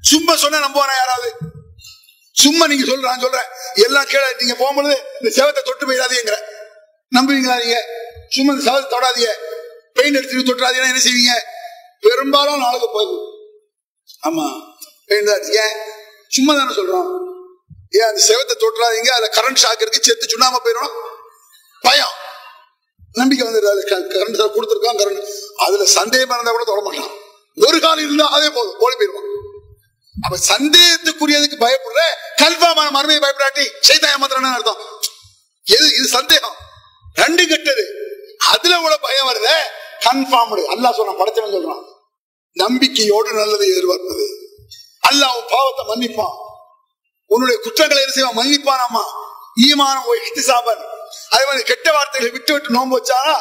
சும்மா 0.00 0.36
சொன்னா 0.36 0.58
நம்புவானா 0.66 0.94
யாராவது? 0.96 1.28
சும்மா 2.42 2.64
நீங்க 2.66 2.84
சொல்றான் 2.92 3.24
சொல்றேன். 3.24 3.48
எல்லாம் 3.74 4.08
கீழே 4.10 4.28
நீங்க 4.40 4.54
போகும்பொழுது 4.54 4.96
இந்த 5.20 5.30
செவத்தை 5.36 5.62
தொட்டு 5.62 5.84
போயிடாதீங்கிற. 5.88 6.38
நம்புவீங்களா 7.12 7.56
நீங்க? 7.62 7.78
சும்மா 8.28 8.52
இந்த 8.52 8.64
செவத்தை 8.70 8.88
தொடாதீங்க. 8.94 9.32
பெயிண்ட் 9.96 10.18
எடுத்துட்டு 10.18 10.48
தொட்டுறாதீங்கன்னா 10.48 10.92
என்ன 10.92 11.02
செய்வீங்க? 11.04 11.34
பெரும்பாலும் 12.00 12.62
நாளுக்கு 12.64 12.88
போகும் 12.96 13.22
ஆமா 14.28 14.46
பெயிண்ட் 15.08 15.30
தான் 15.30 15.46
ஏன்? 15.62 15.76
சும்மா 16.28 16.52
தானே 16.54 16.74
சொல்றோம். 16.74 17.08
ஏன் 17.90 18.08
அந்த 18.10 18.20
செவத்தை 18.28 18.54
தொட்டுறாதீங்க 18.62 19.10
அதுல 19.16 19.30
கரண்ட் 19.38 19.62
ஷாக் 19.62 19.82
இருக்கு 19.84 20.00
செத்து 20.02 20.26
சுண்ணாம 20.32 20.60
போயிடும். 20.64 20.94
பயம். 21.82 22.14
நம்பிக்கை 23.18 23.44
வந்துடுறாரு 23.46 23.82
கரண்ட் 23.90 24.40
கொடுத்துருக்கோம் 24.56 24.98
கரண்ட் 25.02 25.22
அதுல 25.64 25.84
சந்தேகம் 25.98 26.34
இருந்தா 26.36 26.54
கூட 26.56 26.64
தொட 26.70 26.82
மாட்டான் 26.86 27.12
ஒரு 27.66 27.78
காலம் 27.84 28.04
இருந்தா 28.06 28.26
அதே 28.36 28.48
போதும் 28.56 28.78
ஓடி 28.84 28.94
போயிடுவான். 29.00 29.30
அப்ப 30.24 30.36
சந்தேகத்துக்குரியதுக்கு 30.52 31.56
பயப்படுற 31.64 32.02
கன்ஃபார்மான 32.42 32.88
மறுமையை 32.96 33.20
பயப்படாட்டி 33.24 33.64
சைதான் 33.88 34.12
ஏமாத்திரம் 34.14 34.56
அர்த்தம். 34.58 34.80
எது 35.66 35.86
இது 35.98 36.06
சந்தேகம். 36.18 36.56
ரெண்டு 37.22 37.42
கெட்டது. 37.52 37.84
அதுல 38.52 38.78
உள்ள 38.84 38.96
பயம் 39.06 39.28
வருது 39.30 39.54
கன்ஃபார்ம் 40.06 40.54
அல்லாஹ் 40.74 40.96
சொல்றான் 40.98 41.20
படைச்சவன் 41.20 41.54
சொல்றான். 41.56 41.84
நம்பிக்கையோடு 42.62 43.30
நல்லது 43.40 43.64
எதிர்பார்ப்பது. 43.74 44.26
அல்லாஹ் 45.10 45.36
உன் 45.38 45.50
பாவத்தை 45.54 45.84
மன்னிப்பான். 45.92 46.34
உன்னுடைய 47.30 47.56
குற்றங்களை 47.64 48.02
என்ன 48.02 48.14
செய்வான் 48.16 48.38
மன்னிப்பான் 48.40 48.84
அம்மா 48.86 49.04
ஈமானம் 49.66 50.08
சாபன் 50.50 50.84
அதே 51.30 51.44
மாதிரி 51.44 51.64
கெட்ட 51.64 51.92
வார்த்தைகளை 51.92 52.32
விட்டு 52.32 52.52
விட்டு 52.52 52.70
நோன்பு 52.70 52.96
வச்சானா 52.98 53.36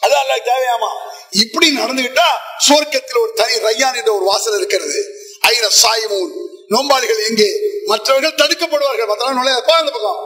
அது 0.00 0.14
தேவையாமா? 0.44 0.88
இப்படி 1.30 1.76
நடந்துகிட்டா 1.76 2.28
சுவர்க்கத்தில் 2.68 3.20
ஒரு 3.20 3.32
தனி 3.34 3.52
ரையான் 3.52 3.96
என்ற 3.96 4.12
ஒரு 4.14 4.24
வாசல் 4.24 4.56
இருக்கிறது. 4.56 5.00
ஐர 5.46 5.66
சாயமூல் 5.82 6.32
நோம்பாளிகள் 6.70 7.28
எங்கே? 7.28 7.50
மற்றவர்கள் 7.84 8.38
தடுக்கப்படுவார்கள். 8.40 9.06
மற்றவர்கள் 9.06 9.38
நுழையப்பா 9.40 9.74
அந்த 9.82 9.90
பக்கம். 9.90 10.20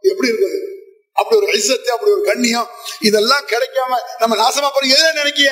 எப்படி 0.00 0.28
இருக்குது? 0.28 0.58
அப்படி 1.12 1.36
ஒரு 1.40 1.52
ஐசத்து 1.52 1.92
அப்படி 1.92 2.12
ஒரு 2.12 2.22
கண்ணியம். 2.24 2.68
இதெல்லாம் 3.00 3.46
கிடைக்காம 3.46 3.98
நம்ம 4.18 4.36
நாசமா 4.42 4.68
போறோம் 4.74 4.94
எதை 4.96 5.12
நினைக்கிய? 5.12 5.50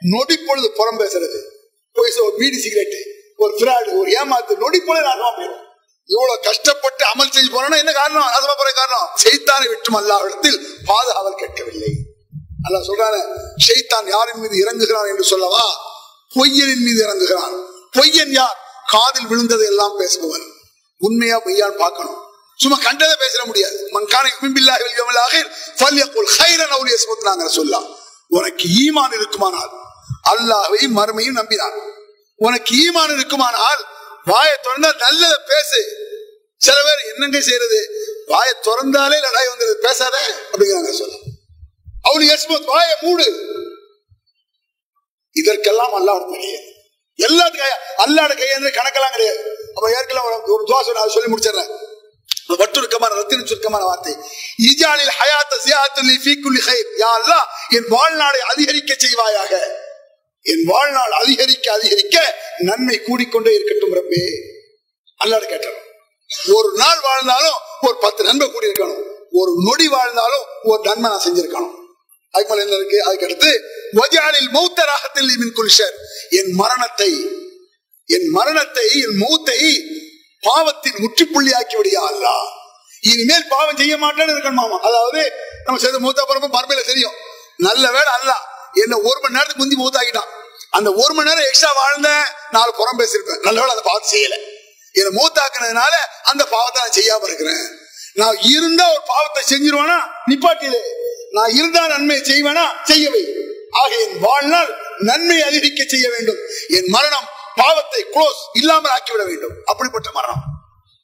நொடி 0.00 0.36
பொழுது 0.36 0.70
புறம் 0.72 1.00
பேசுறது. 1.00 1.40
போய் 1.92 2.18
ஒரு 2.18 2.34
பீடி 2.38 2.58
சிகரெட் 2.60 2.96
ஒரு 3.36 3.52
பிராடு 3.58 3.98
ஒரு 3.98 4.10
ஏமாத்து 4.10 4.56
நொடி 4.56 4.80
பொழுது 4.80 5.06
நாசமா 5.08 5.30
போயிடும் 5.38 5.61
இவ்வளவு 6.06 6.40
கஷ்டப்பட்டு 6.40 7.04
அமல் 7.04 7.34
செஞ்சு 7.34 7.50
போனா 7.52 7.76
என்ன 7.76 7.92
காரணம்? 7.92 8.26
நாசமா 8.26 8.54
போற 8.56 8.72
காரணம். 8.72 9.08
செய்தானை 9.24 9.68
விட்டும் 9.68 9.98
அல்லாவிடத்தில் 10.00 10.58
பாதுகாவல் 10.84 11.34
கேட்கவில்லை. 11.34 11.92
அல்ல 12.62 12.78
சொல்றான 12.78 13.16
ஷைத்தான் 13.66 14.08
யாரின் 14.08 14.40
மீது 14.40 14.56
இறங்குகிறான் 14.64 15.08
என்று 15.08 15.24
சொல்லவா? 15.24 15.64
பொய்யனின் 16.34 16.84
மீது 16.86 17.00
இறங்குகிறான். 17.06 17.54
பொய்யன் 17.96 18.30
யார்? 18.30 18.58
காதில் 18.86 19.26
விழுந்ததை 19.26 19.66
எல்லாம் 19.66 19.98
பேசுபவன். 20.00 20.46
உண்மையா 20.98 21.40
பொய்யான்னு 21.44 21.76
பார்க்கணும். 21.76 22.18
சும்மா 22.56 22.78
கண்டதை 22.82 23.14
பேசிட 23.20 23.44
முடியாது. 23.44 23.78
மன்கான 23.92 24.28
பிம்பில்லாஹி 24.42 24.82
வல் 24.86 24.98
யௌமில் 25.00 25.22
ஆகிர் 25.26 25.48
ஃபல்யகுல் 25.78 26.30
கைரன் 26.38 27.48
சொல்லலாம் 27.48 27.88
உனக்கு 28.28 28.66
ஈமான் 28.68 29.12
இருக்குமானால் 29.12 29.72
அல்லாஹையும் 30.32 30.96
மறுமையும் 30.98 31.38
நம்பினான். 31.40 31.76
உனக்கு 32.36 32.74
ஈமான் 32.74 33.12
இருக்குமானால் 33.16 33.82
வாயை 34.24 34.56
திறந்தா 34.62 34.86
நல்லத 34.86 35.34
பேசு. 35.46 35.96
சில 36.56 36.76
பேர் 36.82 37.12
என்னங்க 37.12 37.40
செய்யறது? 37.40 37.90
வாயை 38.26 38.54
திறந்தாலே 38.62 39.24
லடாய் 39.24 39.48
வந்துருது 39.56 39.72
பேசாத 39.72 40.18
அப்படிங்கிறாங்க 40.52 40.90
சொல்ல. 40.90 41.14
அவனு 42.10 42.38
யஸ்மத் 42.38 42.64
வாயை 42.64 42.94
மூடு. 43.00 43.54
இதற்கெல்லாம் 45.32 45.92
அல்லாஹ் 45.92 46.30
கிடையாது 46.30 46.64
எல்லாத்துக்கும் 47.18 48.00
அல்லாட 48.00 48.34
கையேந்திர 48.34 48.70
கணக்கெல்லாம் 48.70 49.10
கிடையாது. 49.10 49.56
அப்ப 49.74 49.90
ஏற்கனவே 49.90 50.28
ஒரு- 50.28 50.42
ஒரு 50.44 50.64
துவா 50.66 50.82
சொன்ன 50.82 51.00
அதை 51.00 51.12
சொல்லி 51.12 51.32
முடிச்சிடுறேன். 51.32 51.78
வட்டுருக்கமான 52.48 53.14
ரத்தின 53.14 53.44
சுருக்கமான 53.44 53.84
வார்த்தை. 53.84 54.12
இஜாலில் 54.62 55.10
ஹயாத்த 55.20 55.56
ஜியாத்துல்லி 55.64 56.16
ஃபீ 56.24 56.42
குல்லி 56.42 56.60
ஹைர் 56.66 57.00
யா 57.00 57.20
அல்லாஹ் 57.22 57.74
என் 57.74 57.88
வாழ்நாளை 57.88 58.40
அதிகரிக்க 58.40 58.94
செய்வாயாக. 58.94 59.80
என் 60.46 60.64
வாழ்நாள் 60.70 61.12
அதிகரிக்க 61.20 61.66
அதிகரிக்க 61.72 62.16
நன்மை 62.68 62.96
கூடிக்கொண்டே 63.08 63.52
இருக்கட்டும் 63.56 63.94
ரப்பே. 63.98 64.22
அல்லாட 65.20 65.44
கேட்டார் 65.52 65.78
ஒரு 66.56 66.68
நாள் 66.76 67.00
வாழ்ந்தாலும் 67.08 67.58
ஒரு 67.86 67.96
பத்து 68.04 68.22
நன்மை 68.28 68.46
கூடி 68.50 68.70
இருக்கணும் 68.70 69.02
ஒரு 69.40 69.52
நொடி 69.66 69.86
வாழ்ந்தாலும் 69.88 70.44
ஒரு 70.70 70.80
நன்மை 70.88 71.06
நான் 71.10 71.24
செஞ்சிருக்கணும். 71.26 71.76
அதுக்கு 72.34 72.62
என்ன 72.64 72.76
இருக்கு? 72.80 72.98
அதுக்கடுத்து 73.08 73.50
வஜாலில் 73.98 74.50
மௌத்த 74.56 74.84
ராகத்தில் 74.90 75.30
மின் 75.42 75.56
குலிஷர் 75.58 75.96
என் 76.38 76.52
மரணத்தை 76.60 77.10
என் 78.08 78.28
மரணத்தை 78.36 78.86
என் 79.02 79.16
மௌத்தை 79.22 79.58
பாவத்தின் 80.42 81.00
முற்றுப்புள்ளியாக்கி 81.02 81.76
விடியா 81.78 82.02
அல்லா. 82.12 82.34
இனிமேல் 83.10 83.50
பாவம் 83.52 83.78
செய்ய 83.80 83.94
மாட்டேன்னு 84.04 84.34
இருக்கணுமாமா 84.34 84.78
அதாவது 84.88 85.22
நம்ம 85.64 85.80
செய்த 85.84 85.98
மூத்த 85.98 86.24
பிறப்பு 86.24 86.48
மறுமையில 86.56 86.82
தெரியும். 86.90 87.16
நல்ல 87.66 87.84
வேலை 87.96 88.12
அல்ல 88.18 88.32
என்ன 88.72 88.98
ஒரு 88.98 89.20
மணி 89.20 89.34
நேரத்துக்கு 89.34 89.62
முந்தி 89.62 89.76
மூத்தாக்கிட்டான் 89.82 90.30
அந்த 90.70 90.92
ஒரு 90.92 91.14
மணி 91.14 91.28
நேரம் 91.28 91.44
எக்ஸ்ட்ரா 91.44 91.72
வாழ்ந்த 91.72 92.34
நாலு 92.50 92.74
புறம் 92.74 92.98
பேசியிருப்பேன். 92.98 93.40
நல்ல 93.40 93.60
வேலை 93.60 93.74
அந்த 93.74 93.88
பாவத்தை 93.88 94.08
செய்யல. 94.14 94.36
என்னை 94.92 95.22
மூத்தாக்குனதுனால 95.22 95.94
அந்த 96.22 96.44
பாவத்தை 96.44 96.82
நான் 96.82 96.96
செய்யாம 96.98 97.22
இருக்கிறேன். 97.22 97.80
நான் 98.14 98.36
இருந்தா 98.40 98.92
ஒரு 98.92 99.02
பாவத்தை 99.06 99.42
செஞ்சிருவேனா? 99.52 99.98
நிப்பாட்டிலே 100.26 100.80
நான் 101.30 101.54
இருந்தா 101.54 101.86
நன்மையை 101.86 102.22
செய்வேனா? 102.30 102.64
செய்யவே 102.84 103.22
ஆக 103.70 103.96
என் 103.96 104.18
வாழ்நாள் 104.20 104.76
நன்மை 104.98 105.42
அதிகரிக்க 105.42 105.84
செய்ய 105.88 106.10
வேண்டும். 106.10 106.36
என் 106.68 106.88
மரணம் 106.88 107.28
பாவத்தை 107.54 108.04
க்ளோஸ் 108.14 108.40
இல்லாமல் 108.52 108.90
ஆக்கிவிட 108.90 109.26
வேண்டும். 109.26 109.54
அப்படிப்பட்ட 109.64 110.10
மரணம். 110.12 110.42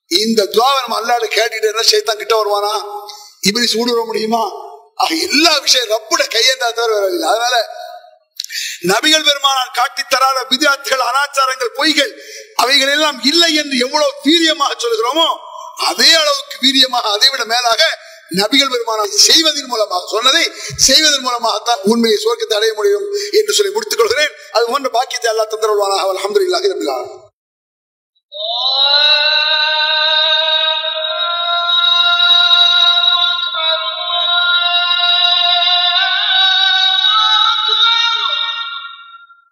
இந்த 0.09 0.49
துவாவை 0.53 0.89
நம்ம 0.89 1.01
அல்லாட 1.01 1.25
கேட்டுட்டு 1.25 1.71
என்ன 1.73 1.81
சேத்தான் 1.91 2.17
கிட்ட 2.17 2.35
வருவானா? 2.43 2.83
இப்படி 3.41 3.67
சூடுற 3.73 4.05
முடியுமா? 4.05 4.67
எல்லா 5.25 5.53
விஷயம் 5.59 5.91
ரப்புட 5.91 6.23
கையேந்தா 6.29 6.69
தவிர 6.71 6.93
வரவில்லை 6.95 7.29
அதனால 7.29 7.57
நபிகள் 8.89 9.27
பெருமானால் 9.29 9.71
காட்டி 9.73 10.03
தராத 10.05 10.39
விதியாத்துகள் 10.51 11.05
அனாச்சாரங்கள் 11.07 11.73
பொய்கள் 11.79 12.13
அவைகள் 12.57 12.93
எல்லாம் 12.97 13.19
இல்லை 13.31 13.51
என்று 13.61 13.77
எவ்வளவு 13.87 14.13
வீரியமாக 14.27 14.75
சொல்கிறோமோ 14.85 15.29
அதே 15.89 16.11
அளவுக்கு 16.21 16.57
வீரியமாக 16.65 17.11
அதை 17.15 17.29
விட 17.31 17.43
மேலாக 17.47 17.83
நபிகள் 18.39 18.73
பெருமானால் 18.73 19.13
செய்வதன் 19.23 19.71
மூலமாக 19.71 20.03
சொன்னதை 20.07 20.45
செய்வதன் 20.87 21.25
மூலமாகத்தான் 21.27 21.85
உண்மையை 21.93 22.19
சுவர்க்கத்தை 22.19 22.57
அடைய 22.59 22.73
முடியும் 22.77 23.07
என்று 23.39 23.57
சொல்லி 23.59 23.73
முடித்துக் 23.73 24.03
கொள்கிறேன் 24.03 24.35
அது 24.53 24.67
போன்ற 24.67 24.91
பாக்கியத்தை 24.91 25.31
அல்லா 25.33 25.47
தந்தரவானாக 25.47 26.11
அலமதுல்லாக 26.11 26.69
இருக்கிறார் 26.71 27.09